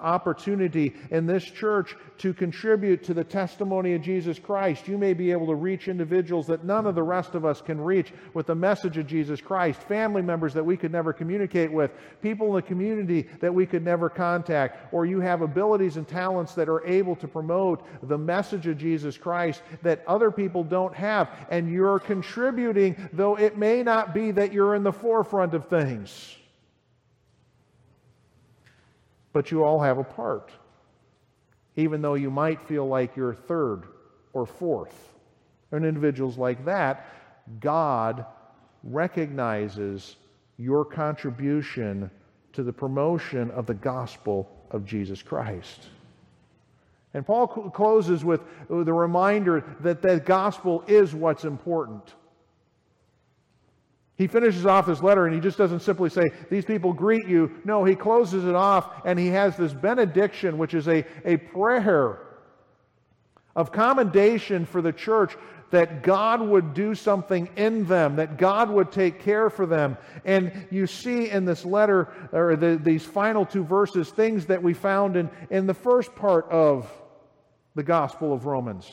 opportunity 0.01 0.95
in 1.11 1.27
this 1.27 1.43
church 1.43 1.95
to 2.17 2.33
contribute 2.33 3.03
to 3.03 3.13
the 3.13 3.23
testimony 3.23 3.93
of 3.93 4.01
Jesus 4.01 4.39
Christ. 4.39 4.87
You 4.87 4.97
may 4.97 5.13
be 5.13 5.31
able 5.31 5.47
to 5.47 5.55
reach 5.55 5.87
individuals 5.87 6.47
that 6.47 6.65
none 6.65 6.87
of 6.87 6.95
the 6.95 7.03
rest 7.03 7.35
of 7.35 7.45
us 7.45 7.61
can 7.61 7.79
reach 7.79 8.11
with 8.33 8.47
the 8.47 8.55
message 8.55 8.97
of 8.97 9.05
Jesus 9.05 9.39
Christ, 9.39 9.81
family 9.83 10.23
members 10.23 10.53
that 10.55 10.65
we 10.65 10.75
could 10.75 10.91
never 10.91 11.13
communicate 11.13 11.71
with, 11.71 11.91
people 12.21 12.47
in 12.47 12.53
the 12.55 12.61
community 12.63 13.27
that 13.39 13.53
we 13.53 13.65
could 13.65 13.85
never 13.85 14.09
contact, 14.09 14.91
or 14.91 15.05
you 15.05 15.19
have 15.19 15.41
abilities 15.41 15.97
and 15.97 16.07
talents 16.07 16.55
that 16.55 16.67
are 16.67 16.85
able 16.85 17.15
to 17.15 17.27
promote 17.27 17.85
the 18.07 18.17
message 18.17 18.65
of 18.65 18.77
Jesus 18.77 19.17
Christ 19.17 19.61
that 19.83 20.03
other 20.07 20.31
people 20.31 20.63
don't 20.63 20.95
have, 20.95 21.29
and 21.51 21.71
you're 21.71 21.99
contributing, 21.99 22.95
though 23.13 23.37
it 23.37 23.57
may 23.57 23.83
not 23.83 23.98
not 23.99 24.13
be 24.13 24.31
that 24.31 24.53
you're 24.53 24.75
in 24.75 24.83
the 24.83 24.93
forefront 24.93 25.53
of 25.53 25.67
things, 25.67 26.33
but 29.33 29.51
you 29.51 29.61
all 29.65 29.81
have 29.81 29.97
a 29.97 30.05
part, 30.05 30.51
even 31.75 32.01
though 32.01 32.13
you 32.13 32.31
might 32.31 32.61
feel 32.61 32.87
like 32.87 33.17
you're 33.17 33.33
third 33.33 33.83
or 34.31 34.45
fourth. 34.45 34.95
And 35.73 35.83
individuals 35.83 36.37
like 36.37 36.63
that, 36.63 37.07
God 37.59 38.25
recognizes 38.83 40.15
your 40.57 40.85
contribution 40.85 42.09
to 42.53 42.63
the 42.63 42.71
promotion 42.71 43.51
of 43.51 43.65
the 43.65 43.73
gospel 43.73 44.49
of 44.71 44.85
Jesus 44.85 45.21
Christ. 45.21 45.87
And 47.13 47.25
Paul 47.25 47.47
closes 47.47 48.23
with 48.23 48.39
the 48.69 48.93
reminder 48.93 49.65
that 49.81 50.01
the 50.01 50.21
gospel 50.21 50.85
is 50.87 51.13
what's 51.13 51.43
important. 51.43 52.13
He 54.19 54.27
finishes 54.27 54.65
off 54.65 54.85
this 54.85 55.01
letter 55.01 55.25
and 55.25 55.33
he 55.33 55.39
just 55.39 55.57
doesn't 55.57 55.79
simply 55.79 56.09
say, 56.09 56.29
These 56.49 56.65
people 56.65 56.91
greet 56.91 57.25
you. 57.25 57.49
No, 57.63 57.85
he 57.85 57.95
closes 57.95 58.43
it 58.43 58.53
off 58.53 58.91
and 59.05 59.17
he 59.17 59.27
has 59.27 59.55
this 59.55 59.73
benediction, 59.73 60.57
which 60.57 60.73
is 60.73 60.89
a, 60.89 61.05
a 61.23 61.37
prayer 61.37 62.19
of 63.55 63.71
commendation 63.71 64.65
for 64.65 64.81
the 64.81 64.91
church 64.91 65.37
that 65.71 66.03
God 66.03 66.41
would 66.41 66.73
do 66.73 66.95
something 66.95 67.47
in 67.55 67.85
them, 67.85 68.17
that 68.17 68.37
God 68.37 68.69
would 68.69 68.91
take 68.91 69.21
care 69.21 69.49
for 69.49 69.65
them. 69.65 69.97
And 70.25 70.67
you 70.69 70.85
see 70.85 71.29
in 71.29 71.45
this 71.45 71.63
letter, 71.63 72.09
or 72.33 72.57
the, 72.57 72.75
these 72.75 73.05
final 73.05 73.45
two 73.45 73.63
verses, 73.63 74.09
things 74.09 74.47
that 74.47 74.61
we 74.61 74.73
found 74.73 75.15
in, 75.15 75.29
in 75.49 75.65
the 75.65 75.73
first 75.73 76.13
part 76.15 76.45
of 76.49 76.91
the 77.75 77.83
Gospel 77.83 78.33
of 78.33 78.45
Romans. 78.45 78.91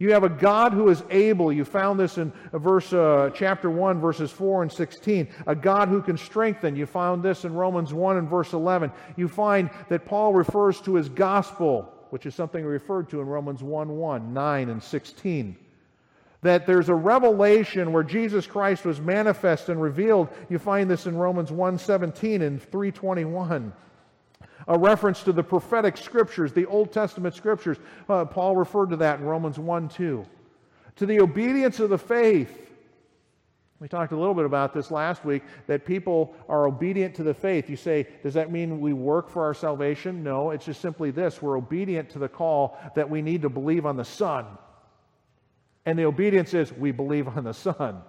You 0.00 0.12
have 0.12 0.22
a 0.22 0.28
God 0.28 0.72
who 0.72 0.90
is 0.90 1.02
able. 1.10 1.52
You 1.52 1.64
found 1.64 1.98
this 1.98 2.18
in 2.18 2.32
verse 2.52 2.92
uh, 2.92 3.30
chapter 3.34 3.68
1 3.68 4.00
verses 4.00 4.30
4 4.30 4.62
and 4.62 4.72
16. 4.72 5.28
A 5.46 5.56
God 5.56 5.88
who 5.88 6.00
can 6.00 6.16
strengthen. 6.16 6.76
You 6.76 6.86
found 6.86 7.22
this 7.22 7.44
in 7.44 7.52
Romans 7.52 7.92
1 7.92 8.16
and 8.16 8.28
verse 8.28 8.52
11. 8.52 8.92
You 9.16 9.26
find 9.26 9.70
that 9.88 10.04
Paul 10.04 10.34
refers 10.34 10.80
to 10.82 10.94
his 10.94 11.08
gospel, 11.08 11.92
which 12.10 12.26
is 12.26 12.34
something 12.34 12.64
referred 12.64 13.08
to 13.10 13.20
in 13.20 13.26
Romans 13.26 13.62
1 13.62 13.88
1, 13.88 14.32
9 14.32 14.68
and 14.68 14.82
16. 14.82 15.56
That 16.42 16.64
there's 16.64 16.88
a 16.88 16.94
revelation 16.94 17.92
where 17.92 18.04
Jesus 18.04 18.46
Christ 18.46 18.84
was 18.84 19.00
manifest 19.00 19.68
and 19.68 19.82
revealed. 19.82 20.28
You 20.48 20.60
find 20.60 20.88
this 20.88 21.06
in 21.06 21.16
Romans 21.16 21.50
1 21.50 21.76
17 21.76 22.42
and 22.42 22.62
321 22.62 23.72
a 24.68 24.78
reference 24.78 25.22
to 25.22 25.32
the 25.32 25.42
prophetic 25.42 25.96
scriptures, 25.96 26.52
the 26.52 26.66
Old 26.66 26.92
Testament 26.92 27.34
scriptures. 27.34 27.78
Uh, 28.08 28.26
Paul 28.26 28.54
referred 28.54 28.90
to 28.90 28.96
that 28.96 29.18
in 29.18 29.24
Romans 29.24 29.58
1 29.58 29.88
2. 29.88 30.24
To 30.96 31.06
the 31.06 31.20
obedience 31.20 31.80
of 31.80 31.90
the 31.90 31.98
faith. 31.98 32.66
We 33.80 33.86
talked 33.86 34.10
a 34.10 34.16
little 34.16 34.34
bit 34.34 34.44
about 34.44 34.74
this 34.74 34.90
last 34.90 35.24
week 35.24 35.44
that 35.68 35.86
people 35.86 36.34
are 36.48 36.66
obedient 36.66 37.14
to 37.14 37.22
the 37.22 37.32
faith. 37.32 37.70
You 37.70 37.76
say, 37.76 38.08
does 38.24 38.34
that 38.34 38.50
mean 38.50 38.80
we 38.80 38.92
work 38.92 39.30
for 39.30 39.44
our 39.44 39.54
salvation? 39.54 40.24
No, 40.24 40.50
it's 40.50 40.64
just 40.64 40.80
simply 40.80 41.12
this 41.12 41.40
we're 41.40 41.56
obedient 41.56 42.10
to 42.10 42.18
the 42.18 42.28
call 42.28 42.76
that 42.96 43.08
we 43.08 43.22
need 43.22 43.42
to 43.42 43.48
believe 43.48 43.86
on 43.86 43.96
the 43.96 44.04
Son. 44.04 44.46
And 45.86 45.96
the 45.98 46.04
obedience 46.06 46.54
is 46.54 46.72
we 46.72 46.90
believe 46.90 47.28
on 47.28 47.44
the 47.44 47.54
Son. 47.54 48.02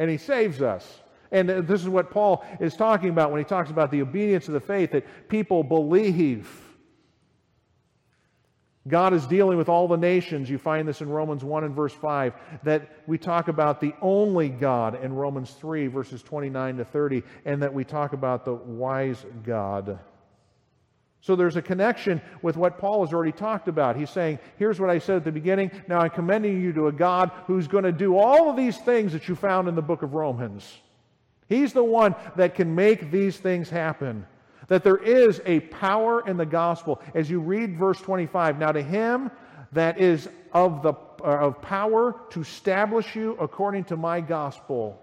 And 0.00 0.10
He 0.10 0.16
saves 0.16 0.60
us. 0.60 1.00
And 1.34 1.48
this 1.48 1.82
is 1.82 1.88
what 1.88 2.12
Paul 2.12 2.46
is 2.60 2.76
talking 2.76 3.08
about 3.08 3.32
when 3.32 3.40
he 3.40 3.44
talks 3.44 3.68
about 3.68 3.90
the 3.90 4.00
obedience 4.02 4.46
of 4.46 4.54
the 4.54 4.60
faith 4.60 4.92
that 4.92 5.28
people 5.28 5.64
believe. 5.64 6.48
God 8.86 9.12
is 9.12 9.26
dealing 9.26 9.58
with 9.58 9.68
all 9.68 9.88
the 9.88 9.96
nations. 9.96 10.48
You 10.48 10.58
find 10.58 10.86
this 10.86 11.00
in 11.00 11.08
Romans 11.08 11.42
1 11.42 11.64
and 11.64 11.74
verse 11.74 11.92
5, 11.92 12.34
that 12.62 12.88
we 13.08 13.18
talk 13.18 13.48
about 13.48 13.80
the 13.80 13.94
only 14.00 14.48
God 14.48 15.02
in 15.02 15.12
Romans 15.12 15.50
3, 15.54 15.88
verses 15.88 16.22
29 16.22 16.76
to 16.76 16.84
30, 16.84 17.24
and 17.44 17.60
that 17.64 17.74
we 17.74 17.82
talk 17.82 18.12
about 18.12 18.44
the 18.44 18.54
wise 18.54 19.26
God. 19.42 19.98
So 21.20 21.34
there's 21.34 21.56
a 21.56 21.62
connection 21.62 22.22
with 22.42 22.56
what 22.56 22.78
Paul 22.78 23.04
has 23.04 23.12
already 23.12 23.32
talked 23.32 23.66
about. 23.66 23.96
He's 23.96 24.10
saying, 24.10 24.38
Here's 24.56 24.78
what 24.78 24.90
I 24.90 24.98
said 24.98 25.16
at 25.16 25.24
the 25.24 25.32
beginning. 25.32 25.72
Now 25.88 25.98
I'm 25.98 26.10
commending 26.10 26.62
you 26.62 26.72
to 26.74 26.86
a 26.86 26.92
God 26.92 27.32
who's 27.48 27.66
going 27.66 27.84
to 27.84 27.92
do 27.92 28.18
all 28.18 28.50
of 28.50 28.56
these 28.56 28.78
things 28.78 29.12
that 29.14 29.26
you 29.26 29.34
found 29.34 29.66
in 29.66 29.74
the 29.74 29.82
book 29.82 30.02
of 30.02 30.14
Romans. 30.14 30.80
He's 31.48 31.72
the 31.72 31.84
one 31.84 32.14
that 32.36 32.54
can 32.54 32.74
make 32.74 33.10
these 33.10 33.36
things 33.36 33.68
happen. 33.68 34.26
That 34.68 34.82
there 34.82 34.96
is 34.96 35.42
a 35.44 35.60
power 35.60 36.26
in 36.26 36.36
the 36.36 36.46
gospel. 36.46 37.02
As 37.14 37.28
you 37.28 37.40
read 37.40 37.78
verse 37.78 38.00
25, 38.00 38.58
now 38.58 38.72
to 38.72 38.82
him 38.82 39.30
that 39.72 40.00
is 40.00 40.28
of 40.52 40.82
the 40.82 40.94
uh, 41.24 41.38
of 41.38 41.62
power 41.62 42.14
to 42.28 42.42
establish 42.42 43.16
you 43.16 43.34
according 43.40 43.84
to 43.84 43.96
my 43.96 44.20
gospel. 44.20 45.00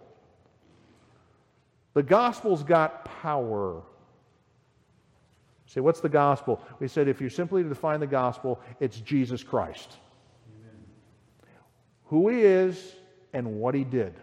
The 1.94 2.04
gospel's 2.04 2.64
got 2.64 3.06
power. 3.06 3.82
Say, 5.66 5.82
what's 5.82 6.00
the 6.00 6.10
gospel? 6.10 6.62
We 6.80 6.88
said 6.88 7.08
if 7.08 7.22
you 7.22 7.30
simply 7.30 7.64
define 7.64 8.00
the 8.00 8.08
gospel, 8.08 8.62
it's 8.80 9.00
Jesus 9.00 9.42
Christ. 9.42 9.98
Amen. 10.60 10.84
Who 12.06 12.30
he 12.30 12.42
is 12.42 12.96
and 13.34 13.60
what 13.60 13.74
he 13.74 13.84
did. 13.84 14.14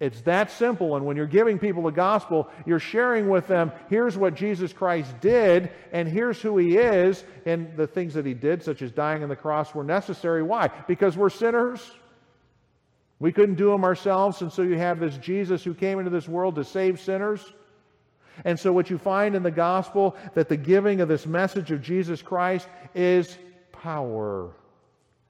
It's 0.00 0.22
that 0.22 0.50
simple. 0.50 0.96
And 0.96 1.04
when 1.04 1.18
you're 1.18 1.26
giving 1.26 1.58
people 1.58 1.82
the 1.82 1.90
gospel, 1.90 2.48
you're 2.64 2.78
sharing 2.78 3.28
with 3.28 3.46
them 3.46 3.70
here's 3.90 4.16
what 4.16 4.34
Jesus 4.34 4.72
Christ 4.72 5.14
did, 5.20 5.70
and 5.92 6.08
here's 6.08 6.40
who 6.40 6.56
he 6.56 6.78
is, 6.78 7.22
and 7.44 7.76
the 7.76 7.86
things 7.86 8.14
that 8.14 8.24
he 8.24 8.32
did, 8.32 8.62
such 8.62 8.80
as 8.80 8.90
dying 8.90 9.22
on 9.22 9.28
the 9.28 9.36
cross, 9.36 9.74
were 9.74 9.84
necessary. 9.84 10.42
Why? 10.42 10.68
Because 10.88 11.18
we're 11.18 11.28
sinners. 11.28 11.92
We 13.18 13.30
couldn't 13.30 13.56
do 13.56 13.70
them 13.70 13.84
ourselves, 13.84 14.40
and 14.40 14.50
so 14.50 14.62
you 14.62 14.78
have 14.78 14.98
this 14.98 15.18
Jesus 15.18 15.62
who 15.62 15.74
came 15.74 15.98
into 15.98 16.10
this 16.10 16.26
world 16.26 16.54
to 16.54 16.64
save 16.64 16.98
sinners. 16.98 17.52
And 18.46 18.58
so, 18.58 18.72
what 18.72 18.88
you 18.88 18.96
find 18.96 19.34
in 19.34 19.42
the 19.42 19.50
gospel, 19.50 20.16
that 20.32 20.48
the 20.48 20.56
giving 20.56 21.02
of 21.02 21.08
this 21.08 21.26
message 21.26 21.70
of 21.70 21.82
Jesus 21.82 22.22
Christ 22.22 22.66
is 22.94 23.36
power. 23.72 24.50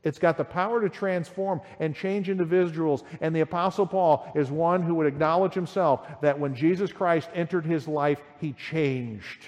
It's 0.02 0.18
got 0.18 0.38
the 0.38 0.44
power 0.44 0.80
to 0.80 0.88
transform 0.88 1.60
and 1.78 1.94
change 1.94 2.30
individuals. 2.30 3.04
And 3.20 3.36
the 3.36 3.40
Apostle 3.40 3.86
Paul 3.86 4.30
is 4.34 4.50
one 4.50 4.82
who 4.82 4.94
would 4.94 5.06
acknowledge 5.06 5.52
himself 5.52 6.06
that 6.22 6.38
when 6.38 6.54
Jesus 6.54 6.90
Christ 6.90 7.28
entered 7.34 7.66
his 7.66 7.86
life, 7.86 8.20
he 8.40 8.54
changed. 8.54 9.44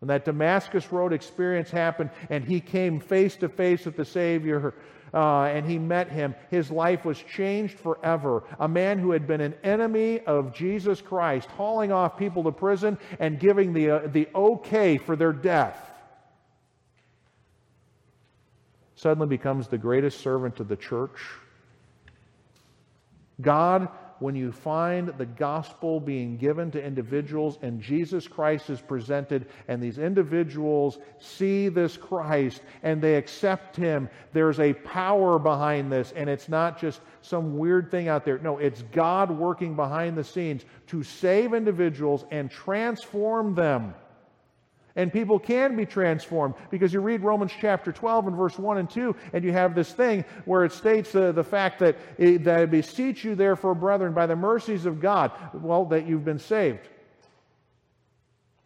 When 0.00 0.08
that 0.08 0.24
Damascus 0.24 0.90
Road 0.90 1.12
experience 1.12 1.70
happened 1.70 2.10
and 2.30 2.44
he 2.44 2.60
came 2.60 2.98
face 2.98 3.36
to 3.36 3.48
face 3.48 3.84
with 3.84 3.96
the 3.96 4.04
Savior 4.04 4.74
uh, 5.14 5.42
and 5.44 5.64
he 5.66 5.78
met 5.78 6.10
him, 6.10 6.34
his 6.50 6.70
life 6.70 7.04
was 7.04 7.18
changed 7.18 7.78
forever. 7.78 8.42
A 8.58 8.66
man 8.66 8.98
who 8.98 9.12
had 9.12 9.26
been 9.26 9.40
an 9.40 9.54
enemy 9.62 10.20
of 10.20 10.54
Jesus 10.54 11.00
Christ, 11.00 11.48
hauling 11.50 11.92
off 11.92 12.16
people 12.16 12.42
to 12.44 12.52
prison 12.52 12.98
and 13.20 13.38
giving 13.38 13.72
the, 13.72 13.90
uh, 13.90 14.06
the 14.08 14.28
okay 14.34 14.96
for 14.98 15.14
their 15.14 15.32
death 15.32 15.89
suddenly 19.00 19.26
becomes 19.26 19.66
the 19.66 19.78
greatest 19.78 20.20
servant 20.20 20.60
of 20.60 20.68
the 20.68 20.76
church. 20.76 21.18
God, 23.40 23.88
when 24.18 24.34
you 24.34 24.52
find 24.52 25.08
the 25.16 25.24
gospel 25.24 25.98
being 25.98 26.36
given 26.36 26.70
to 26.72 26.84
individuals 26.84 27.58
and 27.62 27.80
Jesus 27.80 28.28
Christ 28.28 28.68
is 28.68 28.82
presented, 28.82 29.46
and 29.68 29.82
these 29.82 29.96
individuals 29.96 30.98
see 31.18 31.70
this 31.70 31.96
Christ 31.96 32.60
and 32.82 33.00
they 33.00 33.14
accept 33.14 33.74
him, 33.74 34.10
there's 34.34 34.60
a 34.60 34.74
power 34.74 35.38
behind 35.38 35.90
this, 35.90 36.12
and 36.14 36.28
it's 36.28 36.50
not 36.50 36.78
just 36.78 37.00
some 37.22 37.56
weird 37.56 37.90
thing 37.90 38.08
out 38.08 38.26
there. 38.26 38.38
No, 38.40 38.58
it's 38.58 38.82
God 38.92 39.30
working 39.30 39.74
behind 39.74 40.18
the 40.18 40.24
scenes 40.24 40.66
to 40.88 41.02
save 41.02 41.54
individuals 41.54 42.26
and 42.30 42.50
transform 42.50 43.54
them. 43.54 43.94
And 44.96 45.12
people 45.12 45.38
can 45.38 45.76
be 45.76 45.86
transformed 45.86 46.54
because 46.70 46.92
you 46.92 47.00
read 47.00 47.22
Romans 47.22 47.52
chapter 47.60 47.92
12 47.92 48.28
and 48.28 48.36
verse 48.36 48.58
1 48.58 48.78
and 48.78 48.90
2, 48.90 49.14
and 49.32 49.44
you 49.44 49.52
have 49.52 49.74
this 49.74 49.92
thing 49.92 50.24
where 50.44 50.64
it 50.64 50.72
states 50.72 51.14
uh, 51.14 51.32
the 51.32 51.44
fact 51.44 51.78
that, 51.78 51.96
that 52.18 52.60
I 52.60 52.66
beseech 52.66 53.24
you, 53.24 53.34
therefore, 53.34 53.74
brethren, 53.74 54.12
by 54.12 54.26
the 54.26 54.36
mercies 54.36 54.86
of 54.86 55.00
God, 55.00 55.32
well, 55.54 55.84
that 55.86 56.06
you've 56.06 56.24
been 56.24 56.38
saved 56.38 56.88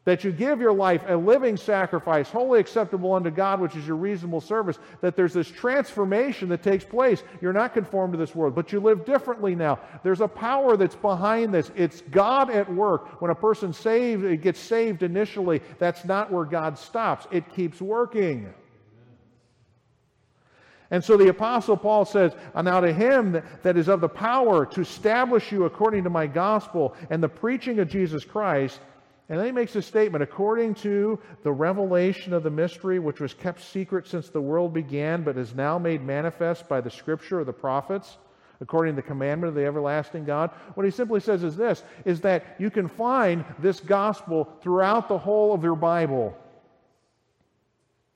that 0.05 0.23
you 0.23 0.33
give 0.33 0.61
your 0.61 0.73
life 0.73 1.03
a 1.09 1.17
living 1.17 1.57
sacrifice, 1.57 2.29
wholly 2.29 2.61
acceptable 2.61 3.15
unto 3.15 3.31
God, 3.31 3.61
which 3.61 3.75
is 3.75 3.87
your 3.87 3.97
reasonable 3.97 4.41
service, 4.41 4.79
that 5.01 5.17
there's 5.17 5.33
this 5.33 5.49
transformation 5.49 6.49
that 6.51 6.63
takes 6.63 6.85
place. 6.85 7.23
You're 7.41 7.55
not 7.55 7.73
conformed 7.73 8.13
to 8.13 8.19
this 8.19 8.35
world, 8.35 8.55
but 8.55 8.71
you 8.71 8.81
live 8.81 9.07
differently 9.07 9.55
now. 9.55 9.79
There's 10.03 10.21
a 10.21 10.29
power 10.29 10.77
that's 10.77 10.97
behind 10.97 11.55
this. 11.55 11.71
It's 11.75 12.03
God 12.11 12.51
at 12.51 12.73
work. 12.73 13.21
When 13.23 13.31
a 13.31 13.35
person 13.35 13.73
saved, 13.73 14.25
it 14.25 14.43
gets 14.43 14.61
saved 14.61 15.03
initially, 15.03 15.63
that's 15.79 16.05
not 16.05 16.31
where 16.31 16.45
God 16.45 16.79
stops. 16.79 17.27
It 17.31 17.55
keeps 17.55 17.81
working. 17.81 18.53
And 20.91 21.03
so 21.03 21.17
the 21.17 21.29
Apostle 21.29 21.79
Paul 21.79 22.05
says, 22.05 22.33
And 22.55 22.67
Now 22.67 22.81
to 22.81 22.93
him 22.93 23.43
that 23.63 23.77
is 23.77 23.89
of 23.89 24.03
the 24.03 24.09
power 24.09 24.67
to 24.67 24.81
establish 24.83 25.51
you 25.51 25.65
according 25.65 26.05
to 26.05 26.11
my 26.11 26.27
gospel 26.27 26.95
and 27.09 27.23
the 27.23 27.29
preaching 27.29 27.79
of 27.79 27.89
Jesus 27.89 28.25
Christ, 28.25 28.81
and 29.29 29.39
then 29.39 29.47
he 29.47 29.53
makes 29.53 29.75
a 29.75 29.81
statement 29.81 30.23
according 30.23 30.75
to 30.77 31.19
the 31.43 31.53
revelation 31.53 32.35
of 32.35 32.43
the 32.43 32.51
mystery, 32.51 32.99
which 32.99 33.21
was 33.21 33.33
kept 33.33 33.63
secret 33.63 34.07
since 34.07 34.29
the 34.29 34.41
world 34.41 34.75
began, 34.75 35.23
but 35.23 35.39
is 35.39 35.55
now 35.55 35.79
made 35.79 36.03
manifest 36.03 36.69
by 36.69 36.83
the 36.83 36.91
scripture 36.91 37.41
of 37.41 37.47
the 37.47 37.53
prophets, 37.53 38.19
according 38.61 38.95
to 38.95 39.01
the 39.01 39.09
commandment 39.09 39.49
of 39.49 39.55
the 39.55 39.65
everlasting 39.65 40.27
God. 40.27 40.51
What 40.75 40.85
he 40.85 40.91
simply 40.91 41.21
says 41.21 41.43
is 41.43 41.57
this 41.57 41.83
is 42.05 42.21
that 42.21 42.45
you 42.59 42.71
can 42.71 42.87
find 42.87 43.47
this 43.59 43.81
gospel 43.81 44.53
throughout 44.63 45.09
the 45.09 45.19
whole 45.19 45.55
of 45.55 45.63
your 45.63 45.77
Bible. 45.77 46.37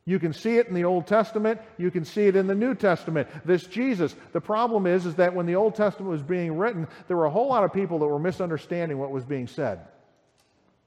You 0.05 0.19
can 0.19 0.35
see 0.35 0.57
it 0.57 0.69
in 0.69 0.75
the 0.75 0.85
Old 0.85 1.07
Testament, 1.07 1.61
you 1.79 1.91
can 1.91 2.05
see 2.05 2.27
it 2.27 2.37
in 2.37 2.47
the 2.47 2.55
New 2.55 2.75
Testament. 2.75 3.29
This 3.47 3.65
Jesus. 3.65 4.15
The 4.33 4.41
problem 4.43 4.87
is, 4.87 5.07
is 5.07 5.15
that 5.17 5.35
when 5.35 5.47
the 5.47 5.57
Old 5.57 5.75
Testament 5.75 6.11
was 6.11 6.23
being 6.23 6.59
written, 6.59 6.87
there 7.09 7.17
were 7.17 7.27
a 7.27 7.31
whole 7.31 7.49
lot 7.49 7.65
of 7.65 7.73
people 7.73 7.99
that 7.99 8.07
were 8.07 8.19
misunderstanding 8.19 8.99
what 8.99 9.11
was 9.11 9.25
being 9.25 9.47
said. 9.47 9.81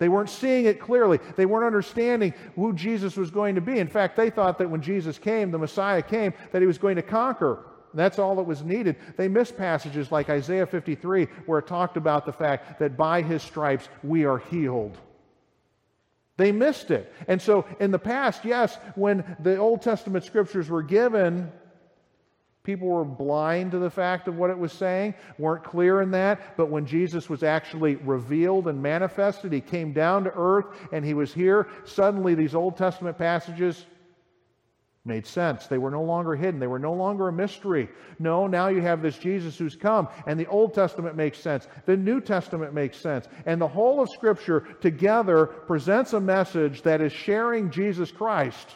They 0.01 0.09
weren't 0.09 0.31
seeing 0.31 0.65
it 0.65 0.79
clearly. 0.79 1.19
They 1.35 1.45
weren't 1.45 1.67
understanding 1.67 2.33
who 2.55 2.73
Jesus 2.73 3.15
was 3.15 3.29
going 3.29 3.53
to 3.53 3.61
be. 3.61 3.77
In 3.77 3.87
fact, 3.87 4.17
they 4.17 4.31
thought 4.31 4.57
that 4.57 4.67
when 4.67 4.81
Jesus 4.81 5.19
came, 5.19 5.51
the 5.51 5.59
Messiah 5.59 6.01
came, 6.01 6.33
that 6.51 6.59
he 6.59 6.65
was 6.65 6.79
going 6.79 6.95
to 6.95 7.03
conquer. 7.03 7.59
That's 7.93 8.17
all 8.17 8.35
that 8.37 8.43
was 8.47 8.63
needed. 8.63 8.95
They 9.15 9.27
missed 9.27 9.55
passages 9.57 10.11
like 10.11 10.27
Isaiah 10.27 10.65
53, 10.65 11.25
where 11.45 11.59
it 11.59 11.67
talked 11.67 11.97
about 11.97 12.25
the 12.25 12.33
fact 12.33 12.79
that 12.79 12.97
by 12.97 13.21
his 13.21 13.43
stripes 13.43 13.89
we 14.01 14.25
are 14.25 14.39
healed. 14.39 14.97
They 16.35 16.51
missed 16.51 16.89
it. 16.89 17.13
And 17.27 17.39
so 17.39 17.67
in 17.79 17.91
the 17.91 17.99
past, 17.99 18.43
yes, 18.43 18.79
when 18.95 19.37
the 19.39 19.57
Old 19.57 19.83
Testament 19.83 20.25
scriptures 20.25 20.67
were 20.67 20.81
given, 20.81 21.51
People 22.63 22.89
were 22.89 23.05
blind 23.05 23.71
to 23.71 23.79
the 23.79 23.89
fact 23.89 24.27
of 24.27 24.37
what 24.37 24.51
it 24.51 24.57
was 24.57 24.71
saying, 24.71 25.15
weren't 25.39 25.63
clear 25.63 26.01
in 26.01 26.11
that. 26.11 26.55
But 26.57 26.69
when 26.69 26.85
Jesus 26.85 27.27
was 27.27 27.41
actually 27.41 27.95
revealed 27.95 28.67
and 28.67 28.81
manifested, 28.81 29.51
he 29.51 29.61
came 29.61 29.93
down 29.93 30.25
to 30.25 30.31
earth 30.35 30.67
and 30.91 31.03
he 31.03 31.15
was 31.15 31.33
here, 31.33 31.67
suddenly 31.85 32.35
these 32.35 32.53
Old 32.53 32.77
Testament 32.77 33.17
passages 33.17 33.85
made 35.03 35.25
sense. 35.25 35.65
They 35.65 35.79
were 35.79 35.89
no 35.89 36.03
longer 36.03 36.35
hidden, 36.35 36.59
they 36.59 36.67
were 36.67 36.77
no 36.77 36.93
longer 36.93 37.29
a 37.29 37.33
mystery. 37.33 37.89
No, 38.19 38.45
now 38.45 38.67
you 38.67 38.81
have 38.81 39.01
this 39.01 39.17
Jesus 39.17 39.57
who's 39.57 39.75
come, 39.75 40.07
and 40.27 40.39
the 40.39 40.45
Old 40.45 40.75
Testament 40.75 41.15
makes 41.15 41.39
sense, 41.39 41.67
the 41.85 41.97
New 41.97 42.21
Testament 42.21 42.73
makes 42.73 42.97
sense, 42.97 43.27
and 43.47 43.59
the 43.59 43.67
whole 43.67 43.99
of 43.99 44.09
Scripture 44.09 44.59
together 44.79 45.47
presents 45.47 46.13
a 46.13 46.19
message 46.19 46.83
that 46.83 47.01
is 47.01 47.11
sharing 47.11 47.71
Jesus 47.71 48.11
Christ. 48.11 48.75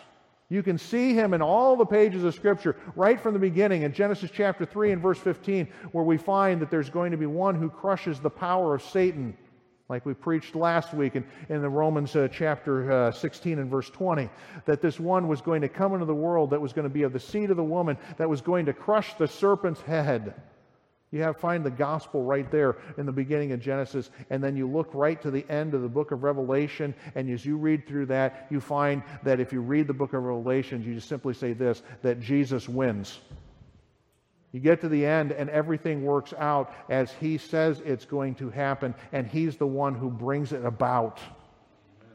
You 0.49 0.61
can 0.61 0.77
see 0.77 1.13
him 1.13 1.33
in 1.33 1.41
all 1.41 1.75
the 1.75 1.85
pages 1.85 2.23
of 2.23 2.35
Scripture 2.35 2.75
right 2.95 3.19
from 3.19 3.33
the 3.33 3.39
beginning 3.39 3.81
in 3.81 3.93
Genesis 3.93 4.29
chapter 4.31 4.63
3 4.63 4.91
and 4.91 5.01
verse 5.01 5.17
15, 5.17 5.67
where 5.91 6.03
we 6.03 6.17
find 6.17 6.61
that 6.61 6.69
there's 6.69 6.89
going 6.89 7.11
to 7.11 7.17
be 7.17 7.25
one 7.25 7.55
who 7.55 7.69
crushes 7.69 8.19
the 8.19 8.29
power 8.29 8.75
of 8.75 8.83
Satan, 8.83 9.35
like 9.89 10.05
we 10.05 10.13
preached 10.13 10.55
last 10.55 10.93
week 10.93 11.15
in, 11.15 11.25
in 11.49 11.63
the 11.63 11.69
Romans 11.69 12.15
uh, 12.15 12.27
chapter 12.31 12.91
uh, 12.91 13.11
16 13.11 13.57
and 13.57 13.71
verse 13.71 13.89
20. 13.89 14.29
That 14.65 14.83
this 14.83 14.99
one 14.99 15.27
was 15.27 15.41
going 15.41 15.61
to 15.61 15.69
come 15.69 15.93
into 15.93 16.05
the 16.05 16.13
world 16.13 16.51
that 16.51 16.61
was 16.61 16.73
going 16.73 16.87
to 16.87 16.93
be 16.93 17.03
of 17.03 17.13
the 17.13 17.19
seed 17.19 17.49
of 17.49 17.57
the 17.57 17.63
woman, 17.63 17.97
that 18.17 18.29
was 18.29 18.41
going 18.41 18.67
to 18.67 18.73
crush 18.73 19.15
the 19.15 19.27
serpent's 19.27 19.81
head. 19.81 20.35
You 21.15 21.21
have 21.21 21.37
find 21.37 21.63
the 21.63 21.71
gospel 21.71 22.23
right 22.23 22.51
there 22.51 22.75
in 22.97 23.05
the 23.05 23.11
beginning 23.13 23.53
of 23.53 23.61
Genesis, 23.61 24.09
and 24.29 24.43
then 24.43 24.57
you 24.57 24.69
look 24.69 24.89
right 24.93 25.21
to 25.21 25.31
the 25.31 25.49
end 25.49 25.73
of 25.73 25.81
the 25.81 25.87
book 25.87 26.11
of 26.11 26.23
Revelation, 26.23 26.93
and 27.15 27.29
as 27.29 27.45
you 27.45 27.55
read 27.55 27.87
through 27.87 28.07
that, 28.07 28.47
you 28.49 28.59
find 28.59 29.01
that 29.23 29.39
if 29.39 29.53
you 29.53 29.61
read 29.61 29.87
the 29.87 29.93
book 29.93 30.11
of 30.11 30.21
Revelation, 30.21 30.83
you 30.83 30.93
just 30.93 31.07
simply 31.07 31.33
say 31.33 31.53
this 31.53 31.83
that 32.01 32.19
Jesus 32.19 32.67
wins. 32.67 33.21
You 34.51 34.59
get 34.59 34.81
to 34.81 34.89
the 34.89 35.05
end, 35.05 35.31
and 35.31 35.49
everything 35.49 36.03
works 36.03 36.33
out 36.37 36.73
as 36.89 37.13
he 37.13 37.37
says 37.37 37.81
it's 37.85 38.03
going 38.03 38.35
to 38.35 38.49
happen, 38.49 38.93
and 39.13 39.25
he's 39.25 39.55
the 39.55 39.65
one 39.65 39.95
who 39.95 40.09
brings 40.09 40.51
it 40.51 40.65
about 40.65 41.21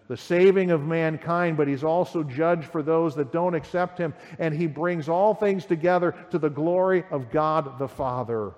the 0.09 0.17
saving 0.19 0.73
of 0.73 0.83
mankind, 0.83 1.57
but 1.57 1.69
he's 1.69 1.85
also 1.85 2.23
judge 2.23 2.67
for 2.67 2.83
those 2.83 3.15
that 3.15 3.33
don't 3.33 3.55
accept 3.55 3.97
him, 3.97 4.13
and 4.39 4.53
he 4.53 4.67
brings 4.67 5.09
all 5.09 5.33
things 5.33 5.65
together 5.65 6.15
to 6.31 6.39
the 6.39 6.51
glory 6.51 7.03
of 7.11 7.31
God 7.31 7.79
the 7.79 7.89
Father. 7.89 8.53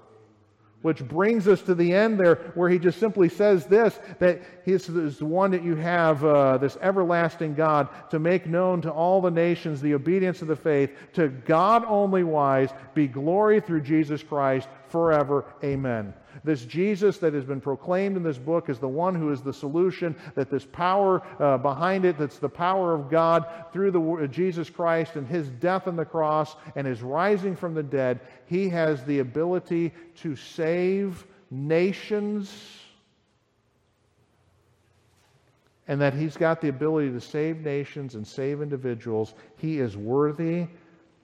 Which 0.82 1.06
brings 1.06 1.46
us 1.46 1.62
to 1.62 1.74
the 1.74 1.92
end 1.92 2.18
there, 2.18 2.52
where 2.54 2.68
he 2.68 2.78
just 2.78 2.98
simply 2.98 3.28
says 3.28 3.66
this 3.66 3.98
that 4.18 4.42
He's 4.64 4.86
the 4.86 5.24
one 5.24 5.50
that 5.52 5.62
you 5.62 5.76
have, 5.76 6.24
uh, 6.24 6.58
this 6.58 6.76
everlasting 6.80 7.54
God, 7.54 7.88
to 8.10 8.18
make 8.18 8.46
known 8.46 8.82
to 8.82 8.90
all 8.90 9.20
the 9.20 9.30
nations 9.30 9.80
the 9.80 9.94
obedience 9.94 10.42
of 10.42 10.48
the 10.48 10.56
faith, 10.56 10.90
to 11.14 11.28
God 11.28 11.84
only 11.86 12.24
wise, 12.24 12.70
be 12.94 13.06
glory 13.06 13.60
through 13.60 13.82
Jesus 13.82 14.22
Christ 14.22 14.68
forever. 14.88 15.44
Amen. 15.64 16.14
This 16.44 16.64
Jesus 16.64 17.18
that 17.18 17.34
has 17.34 17.44
been 17.44 17.60
proclaimed 17.60 18.16
in 18.16 18.22
this 18.22 18.38
book 18.38 18.68
is 18.68 18.78
the 18.78 18.88
one 18.88 19.14
who 19.14 19.30
is 19.30 19.42
the 19.42 19.52
solution, 19.52 20.16
that 20.34 20.50
this 20.50 20.64
power 20.64 21.22
uh, 21.38 21.58
behind 21.58 22.04
it, 22.04 22.18
that's 22.18 22.38
the 22.38 22.48
power 22.48 22.94
of 22.94 23.10
God 23.10 23.46
through 23.72 23.90
the 23.90 24.00
uh, 24.00 24.26
Jesus 24.26 24.70
Christ 24.70 25.16
and 25.16 25.26
his 25.26 25.48
death 25.48 25.86
on 25.86 25.96
the 25.96 26.04
cross 26.04 26.56
and 26.76 26.86
his 26.86 27.02
rising 27.02 27.56
from 27.56 27.74
the 27.74 27.82
dead, 27.82 28.20
he 28.46 28.68
has 28.68 29.04
the 29.04 29.20
ability 29.20 29.92
to 30.16 30.36
save 30.36 31.26
nations 31.50 32.52
and 35.88 36.00
that 36.00 36.14
he's 36.14 36.36
got 36.36 36.60
the 36.60 36.68
ability 36.68 37.10
to 37.10 37.20
save 37.20 37.60
nations 37.60 38.14
and 38.14 38.26
save 38.26 38.62
individuals. 38.62 39.34
He 39.58 39.78
is 39.78 39.96
worthy 39.96 40.66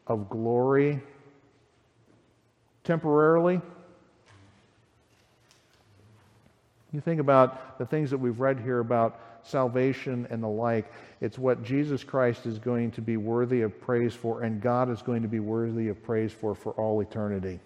of 0.07 0.29
glory 0.29 1.01
temporarily 2.85 3.61
You 6.93 7.01
think 7.01 7.21
about 7.21 7.79
the 7.79 7.87
things 7.87 8.11
that 8.11 8.19
we've 8.19 8.41
read 8.41 8.59
here 8.61 8.81
about 8.81 9.21
salvation 9.43 10.27
and 10.31 10.43
the 10.43 10.49
like. 10.49 10.91
It's 11.21 11.39
what 11.39 11.63
Jesus 11.63 12.03
Christ 12.03 12.47
is 12.47 12.59
going 12.59 12.91
to 12.93 13.03
be 13.03 13.17
worthy 13.17 13.61
of 13.61 13.79
praise 13.81 14.15
for, 14.15 14.43
and 14.43 14.61
God 14.61 14.91
is 14.91 15.03
going 15.03 15.23
to 15.23 15.29
be 15.29 15.41
worthy 15.41 15.89
of 15.89 16.03
praise 16.03 16.33
for 16.33 16.55
for 16.55 16.73
all 16.73 17.01
eternity. 17.01 17.61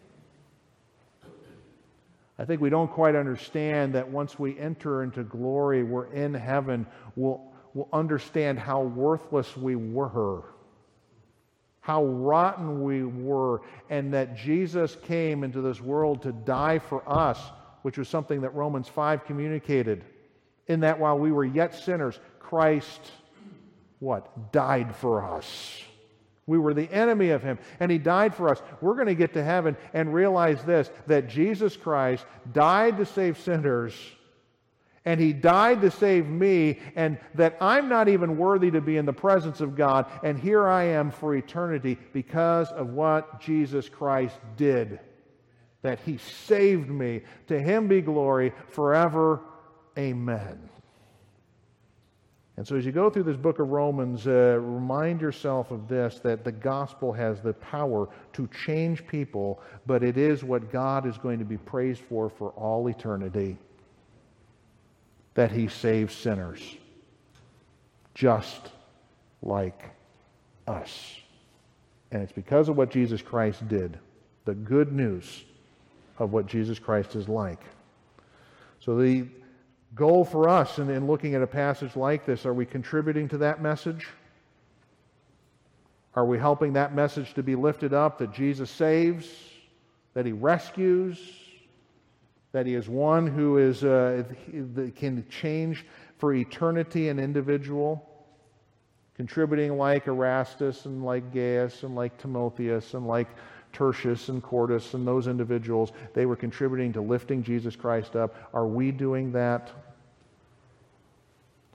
I 2.38 2.44
think 2.44 2.60
we 2.60 2.70
don't 2.70 2.90
quite 2.90 3.14
understand 3.14 3.94
that 3.94 4.08
once 4.08 4.38
we 4.38 4.58
enter 4.58 5.04
into 5.04 5.22
glory, 5.22 5.84
we're 5.84 6.06
in 6.06 6.34
heaven, 6.34 6.86
we'll, 7.14 7.40
we'll 7.74 7.88
understand 7.92 8.58
how 8.58 8.82
worthless 8.82 9.56
we 9.56 9.76
were. 9.76 10.42
how 11.82 12.04
rotten 12.04 12.84
we 12.84 13.02
were, 13.02 13.60
and 13.90 14.14
that 14.14 14.36
Jesus 14.36 14.96
came 15.02 15.42
into 15.44 15.60
this 15.60 15.80
world 15.80 16.22
to 16.22 16.32
die 16.32 16.78
for 16.78 17.02
us, 17.06 17.38
which 17.82 17.98
was 17.98 18.08
something 18.08 18.40
that 18.42 18.54
Romans 18.54 18.88
5 18.88 19.24
communicated. 19.24 20.04
In 20.68 20.80
that 20.80 20.98
while 20.98 21.18
we 21.18 21.32
were 21.32 21.44
yet 21.44 21.74
sinners, 21.74 22.18
Christ, 22.38 23.10
what? 23.98 24.52
Died 24.52 24.94
for 24.94 25.24
us. 25.24 25.82
We 26.46 26.58
were 26.58 26.74
the 26.74 26.90
enemy 26.90 27.30
of 27.30 27.42
him, 27.42 27.58
and 27.78 27.90
he 27.90 27.98
died 27.98 28.34
for 28.34 28.48
us. 28.48 28.60
We're 28.80 28.94
going 28.94 29.06
to 29.06 29.14
get 29.14 29.32
to 29.34 29.44
heaven 29.44 29.76
and 29.94 30.12
realize 30.12 30.62
this 30.64 30.90
that 31.06 31.28
Jesus 31.28 31.76
Christ 31.76 32.24
died 32.52 32.96
to 32.98 33.06
save 33.06 33.38
sinners 33.38 33.94
and 35.04 35.20
he 35.20 35.32
died 35.32 35.80
to 35.80 35.90
save 35.90 36.28
me, 36.28 36.78
and 36.94 37.18
that 37.34 37.56
I'm 37.60 37.88
not 37.88 38.08
even 38.08 38.36
worthy 38.36 38.70
to 38.70 38.80
be 38.80 38.96
in 38.96 39.06
the 39.06 39.12
presence 39.12 39.60
of 39.60 39.74
God, 39.74 40.06
and 40.22 40.38
here 40.38 40.68
I 40.68 40.84
am 40.84 41.10
for 41.10 41.34
eternity 41.34 41.98
because 42.12 42.70
of 42.70 42.90
what 42.90 43.40
Jesus 43.40 43.88
Christ 43.88 44.38
did. 44.56 45.00
That 45.82 45.98
he 46.00 46.18
saved 46.18 46.88
me. 46.88 47.22
To 47.48 47.58
him 47.58 47.88
be 47.88 48.00
glory 48.00 48.52
forever. 48.68 49.40
Amen. 49.98 50.68
And 52.56 52.68
so, 52.68 52.76
as 52.76 52.84
you 52.84 52.92
go 52.92 53.08
through 53.08 53.22
this 53.24 53.36
book 53.36 53.58
of 53.58 53.70
Romans, 53.70 54.26
uh, 54.26 54.58
remind 54.60 55.20
yourself 55.20 55.70
of 55.70 55.88
this 55.88 56.20
that 56.20 56.44
the 56.44 56.52
gospel 56.52 57.12
has 57.12 57.40
the 57.40 57.54
power 57.54 58.08
to 58.34 58.48
change 58.64 59.06
people, 59.06 59.60
but 59.86 60.02
it 60.02 60.18
is 60.18 60.44
what 60.44 60.70
God 60.70 61.06
is 61.06 61.16
going 61.16 61.38
to 61.38 61.44
be 61.44 61.56
praised 61.56 62.02
for 62.02 62.28
for 62.28 62.50
all 62.50 62.88
eternity 62.88 63.56
that 65.34 65.50
he 65.50 65.66
saves 65.66 66.14
sinners 66.14 66.76
just 68.14 68.70
like 69.40 69.90
us. 70.66 71.16
And 72.10 72.22
it's 72.22 72.32
because 72.32 72.68
of 72.68 72.76
what 72.76 72.90
Jesus 72.90 73.22
Christ 73.22 73.66
did, 73.68 73.98
the 74.44 74.54
good 74.54 74.92
news 74.92 75.44
of 76.22 76.32
what 76.32 76.46
Jesus 76.46 76.78
Christ 76.78 77.16
is 77.16 77.28
like. 77.28 77.60
So, 78.78 78.96
the 78.96 79.26
goal 79.94 80.24
for 80.24 80.48
us 80.48 80.78
in, 80.78 80.88
in 80.88 81.06
looking 81.06 81.34
at 81.34 81.42
a 81.42 81.46
passage 81.46 81.96
like 81.96 82.24
this 82.24 82.46
are 82.46 82.54
we 82.54 82.64
contributing 82.64 83.28
to 83.28 83.38
that 83.38 83.60
message? 83.60 84.08
Are 86.14 86.24
we 86.24 86.38
helping 86.38 86.74
that 86.74 86.94
message 86.94 87.34
to 87.34 87.42
be 87.42 87.54
lifted 87.56 87.92
up 87.92 88.18
that 88.18 88.32
Jesus 88.32 88.70
saves, 88.70 89.26
that 90.14 90.26
he 90.26 90.32
rescues, 90.32 91.18
that 92.52 92.66
he 92.66 92.74
is 92.74 92.88
one 92.88 93.26
who 93.26 93.56
is, 93.56 93.82
uh, 93.82 94.22
can 94.94 95.26
change 95.30 95.86
for 96.18 96.34
eternity 96.34 97.08
an 97.08 97.18
individual, 97.18 98.06
contributing 99.16 99.78
like 99.78 100.06
Erastus 100.06 100.84
and 100.84 101.02
like 101.02 101.32
Gaius 101.32 101.82
and 101.82 101.96
like 101.96 102.18
Timotheus 102.18 102.92
and 102.92 103.06
like 103.06 103.28
Tertius 103.72 104.28
and 104.28 104.42
Quartus 104.42 104.94
and 104.94 105.06
those 105.06 105.26
individuals. 105.26 105.92
They 106.14 106.26
were 106.26 106.36
contributing 106.36 106.92
to 106.94 107.00
lifting 107.00 107.42
Jesus 107.42 107.76
Christ 107.76 108.16
up. 108.16 108.34
Are 108.52 108.66
we 108.66 108.90
doing 108.90 109.32
that? 109.32 109.70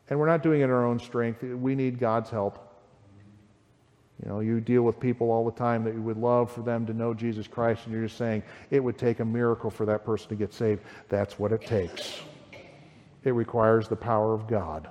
And 0.10 0.20
we're 0.20 0.28
not 0.28 0.44
doing 0.44 0.62
it 0.62 0.66
in 0.66 0.70
our 0.70 0.86
own 0.86 1.00
strength. 1.00 1.44
We 1.44 1.76
need 1.76 2.00
God's 2.00 2.30
help. 2.30 2.64
You 4.24 4.30
know, 4.30 4.40
you 4.40 4.60
deal 4.60 4.82
with 4.82 5.00
people 5.00 5.30
all 5.30 5.46
the 5.46 5.52
time 5.52 5.84
that 5.84 5.94
you 5.94 6.02
would 6.02 6.18
love 6.18 6.52
for 6.52 6.62
them 6.62 6.86
to 6.88 6.94
know 6.94 7.14
Jesus 7.14 7.46
Christ, 7.48 7.86
and 7.86 7.94
you're 7.94 8.06
just 8.06 8.18
saying 8.18 8.42
it 8.72 8.84
would 8.84 8.98
take 8.98 9.20
a 9.20 9.26
miracle 9.26 9.70
for 9.70 9.86
that 9.86 10.06
person 10.06 10.30
to 10.30 10.36
get 10.36 10.54
saved. 10.54 10.82
That's 11.10 11.38
what 11.38 11.52
it 11.52 11.62
takes. 11.62 12.20
It 13.24 13.32
requires 13.32 13.88
the 13.88 13.96
power 13.96 14.34
of 14.34 14.48
God. 14.48 14.88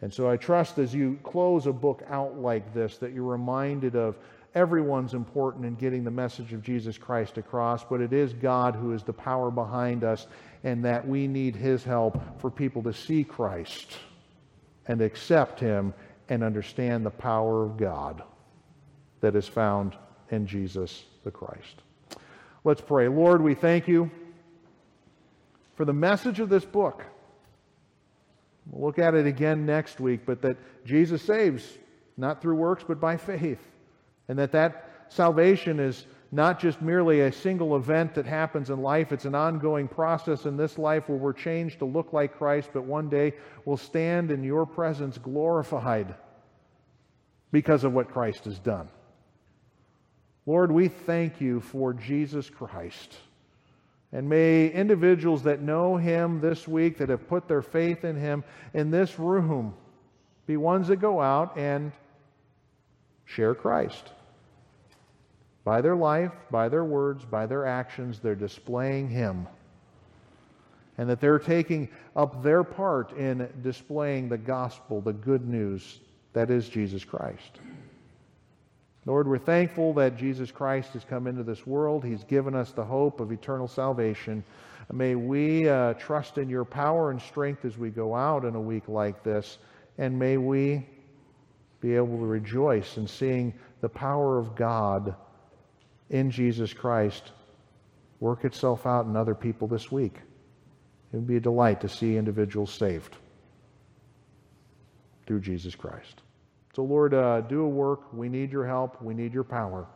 And 0.00 0.12
so 0.12 0.30
I 0.30 0.36
trust 0.36 0.78
as 0.78 0.94
you 0.94 1.18
close 1.22 1.66
a 1.66 1.72
book 1.72 2.02
out 2.08 2.38
like 2.38 2.72
this 2.72 2.96
that 2.98 3.12
you're 3.12 3.24
reminded 3.24 3.96
of 3.96 4.16
everyone's 4.54 5.14
important 5.14 5.64
in 5.64 5.74
getting 5.74 6.04
the 6.04 6.10
message 6.10 6.52
of 6.52 6.62
Jesus 6.62 6.96
Christ 6.96 7.38
across, 7.38 7.84
but 7.84 8.00
it 8.00 8.12
is 8.12 8.32
God 8.32 8.74
who 8.74 8.92
is 8.92 9.02
the 9.02 9.12
power 9.12 9.50
behind 9.50 10.04
us, 10.04 10.26
and 10.62 10.84
that 10.84 11.06
we 11.06 11.26
need 11.26 11.56
His 11.56 11.84
help 11.84 12.20
for 12.40 12.50
people 12.50 12.82
to 12.84 12.92
see 12.92 13.24
Christ 13.24 13.98
and 14.86 15.00
accept 15.00 15.60
Him 15.60 15.92
and 16.28 16.42
understand 16.42 17.04
the 17.04 17.10
power 17.10 17.64
of 17.64 17.76
God 17.76 18.22
that 19.20 19.34
is 19.34 19.48
found 19.48 19.96
in 20.30 20.46
Jesus 20.46 21.04
the 21.24 21.30
Christ. 21.30 21.82
Let's 22.62 22.80
pray. 22.80 23.08
Lord, 23.08 23.42
we 23.42 23.54
thank 23.54 23.88
you 23.88 24.10
for 25.76 25.84
the 25.84 25.92
message 25.92 26.40
of 26.40 26.48
this 26.48 26.64
book. 26.64 27.04
We'll 28.70 28.86
look 28.86 28.98
at 28.98 29.14
it 29.14 29.26
again 29.26 29.66
next 29.66 30.00
week, 30.00 30.20
but 30.24 30.40
that 30.42 30.56
Jesus 30.84 31.20
saves 31.22 31.66
not 32.16 32.40
through 32.40 32.54
works 32.54 32.84
but 32.86 33.00
by 33.00 33.16
faith, 33.16 33.60
and 34.28 34.38
that 34.38 34.52
that 34.52 35.06
salvation 35.08 35.80
is 35.80 36.06
not 36.32 36.58
just 36.58 36.82
merely 36.82 37.20
a 37.20 37.32
single 37.32 37.76
event 37.76 38.14
that 38.14 38.26
happens 38.26 38.70
in 38.70 38.82
life. 38.82 39.12
It's 39.12 39.24
an 39.24 39.36
ongoing 39.36 39.86
process 39.86 40.46
in 40.46 40.56
this 40.56 40.78
life 40.78 41.08
where 41.08 41.18
we're 41.18 41.32
changed 41.32 41.78
to 41.78 41.84
look 41.84 42.12
like 42.12 42.36
Christ, 42.36 42.70
but 42.72 42.84
one 42.84 43.08
day 43.08 43.34
we'll 43.64 43.76
stand 43.76 44.32
in 44.32 44.42
your 44.42 44.66
presence 44.66 45.16
glorified 45.16 46.14
because 47.52 47.84
of 47.84 47.92
what 47.92 48.10
Christ 48.10 48.46
has 48.46 48.58
done. 48.58 48.88
Lord, 50.44 50.72
we 50.72 50.88
thank 50.88 51.40
you 51.40 51.60
for 51.60 51.94
Jesus 51.94 52.50
Christ. 52.50 53.16
And 54.12 54.28
may 54.28 54.68
individuals 54.68 55.44
that 55.44 55.62
know 55.62 55.96
him 55.96 56.40
this 56.40 56.68
week, 56.68 56.98
that 56.98 57.08
have 57.08 57.28
put 57.28 57.48
their 57.48 57.62
faith 57.62 58.04
in 58.04 58.16
him 58.16 58.44
in 58.72 58.90
this 58.90 59.18
room, 59.18 59.74
be 60.46 60.56
ones 60.56 60.88
that 60.88 60.96
go 60.96 61.20
out 61.20 61.56
and 61.56 61.92
share 63.24 63.54
Christ. 63.54 64.12
By 65.64 65.80
their 65.80 65.96
life, 65.96 66.32
by 66.50 66.68
their 66.68 66.84
words, 66.84 67.24
by 67.24 67.46
their 67.46 67.66
actions, 67.66 68.20
they're 68.20 68.34
displaying 68.34 69.08
Him. 69.08 69.46
And 70.98 71.08
that 71.08 71.20
they're 71.20 71.38
taking 71.38 71.88
up 72.14 72.42
their 72.42 72.62
part 72.62 73.12
in 73.12 73.48
displaying 73.62 74.28
the 74.28 74.38
gospel, 74.38 75.00
the 75.00 75.12
good 75.12 75.48
news 75.48 76.00
that 76.34 76.50
is 76.50 76.68
Jesus 76.68 77.04
Christ. 77.04 77.60
Lord, 79.06 79.28
we're 79.28 79.38
thankful 79.38 79.92
that 79.94 80.16
Jesus 80.16 80.50
Christ 80.50 80.90
has 80.90 81.04
come 81.04 81.26
into 81.26 81.42
this 81.42 81.66
world. 81.66 82.04
He's 82.04 82.24
given 82.24 82.54
us 82.54 82.72
the 82.72 82.84
hope 82.84 83.20
of 83.20 83.32
eternal 83.32 83.68
salvation. 83.68 84.42
May 84.92 85.14
we 85.14 85.68
uh, 85.68 85.94
trust 85.94 86.38
in 86.38 86.48
your 86.48 86.64
power 86.64 87.10
and 87.10 87.20
strength 87.20 87.64
as 87.64 87.76
we 87.76 87.90
go 87.90 88.14
out 88.14 88.44
in 88.44 88.54
a 88.54 88.60
week 88.60 88.88
like 88.88 89.22
this. 89.22 89.58
And 89.98 90.18
may 90.18 90.36
we 90.36 90.86
be 91.84 91.96
able 91.96 92.16
to 92.16 92.24
rejoice 92.24 92.96
in 92.96 93.06
seeing 93.06 93.52
the 93.82 93.88
power 93.90 94.38
of 94.38 94.56
God 94.56 95.14
in 96.08 96.30
Jesus 96.30 96.72
Christ 96.72 97.32
work 98.20 98.46
itself 98.46 98.86
out 98.86 99.04
in 99.04 99.16
other 99.16 99.34
people 99.34 99.68
this 99.68 99.92
week. 99.92 100.14
It 101.12 101.16
would 101.16 101.26
be 101.26 101.36
a 101.36 101.40
delight 101.40 101.82
to 101.82 101.88
see 101.90 102.16
individuals 102.16 102.72
saved 102.72 103.14
through 105.26 105.40
Jesus 105.40 105.74
Christ. 105.74 106.22
So, 106.74 106.84
Lord, 106.84 107.12
uh, 107.12 107.42
do 107.42 107.60
a 107.60 107.68
work. 107.68 108.12
We 108.14 108.30
need 108.30 108.50
your 108.50 108.66
help. 108.66 109.02
We 109.02 109.12
need 109.12 109.34
your 109.34 109.44
power. 109.44 109.86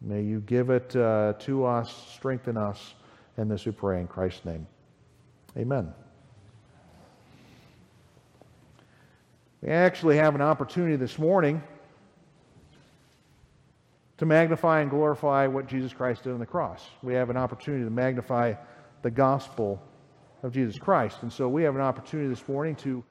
May 0.00 0.22
you 0.22 0.40
give 0.40 0.70
it 0.70 0.94
uh, 0.94 1.34
to 1.40 1.66
us, 1.66 1.92
strengthen 2.14 2.56
us. 2.56 2.94
And 3.36 3.50
this 3.50 3.66
we 3.66 3.72
pray 3.72 4.00
in 4.00 4.06
Christ's 4.06 4.44
name. 4.44 4.66
Amen. 5.56 5.92
We 9.62 9.68
actually 9.68 10.16
have 10.16 10.34
an 10.34 10.40
opportunity 10.40 10.96
this 10.96 11.18
morning 11.18 11.62
to 14.16 14.26
magnify 14.26 14.80
and 14.80 14.90
glorify 14.90 15.46
what 15.46 15.66
Jesus 15.66 15.92
Christ 15.92 16.24
did 16.24 16.32
on 16.32 16.38
the 16.38 16.46
cross. 16.46 16.86
We 17.02 17.14
have 17.14 17.30
an 17.30 17.36
opportunity 17.36 17.84
to 17.84 17.90
magnify 17.90 18.54
the 19.02 19.10
gospel 19.10 19.82
of 20.42 20.52
Jesus 20.52 20.78
Christ. 20.78 21.18
And 21.22 21.32
so 21.32 21.48
we 21.48 21.62
have 21.62 21.74
an 21.74 21.80
opportunity 21.80 22.28
this 22.28 22.46
morning 22.48 22.74
to 22.76 23.04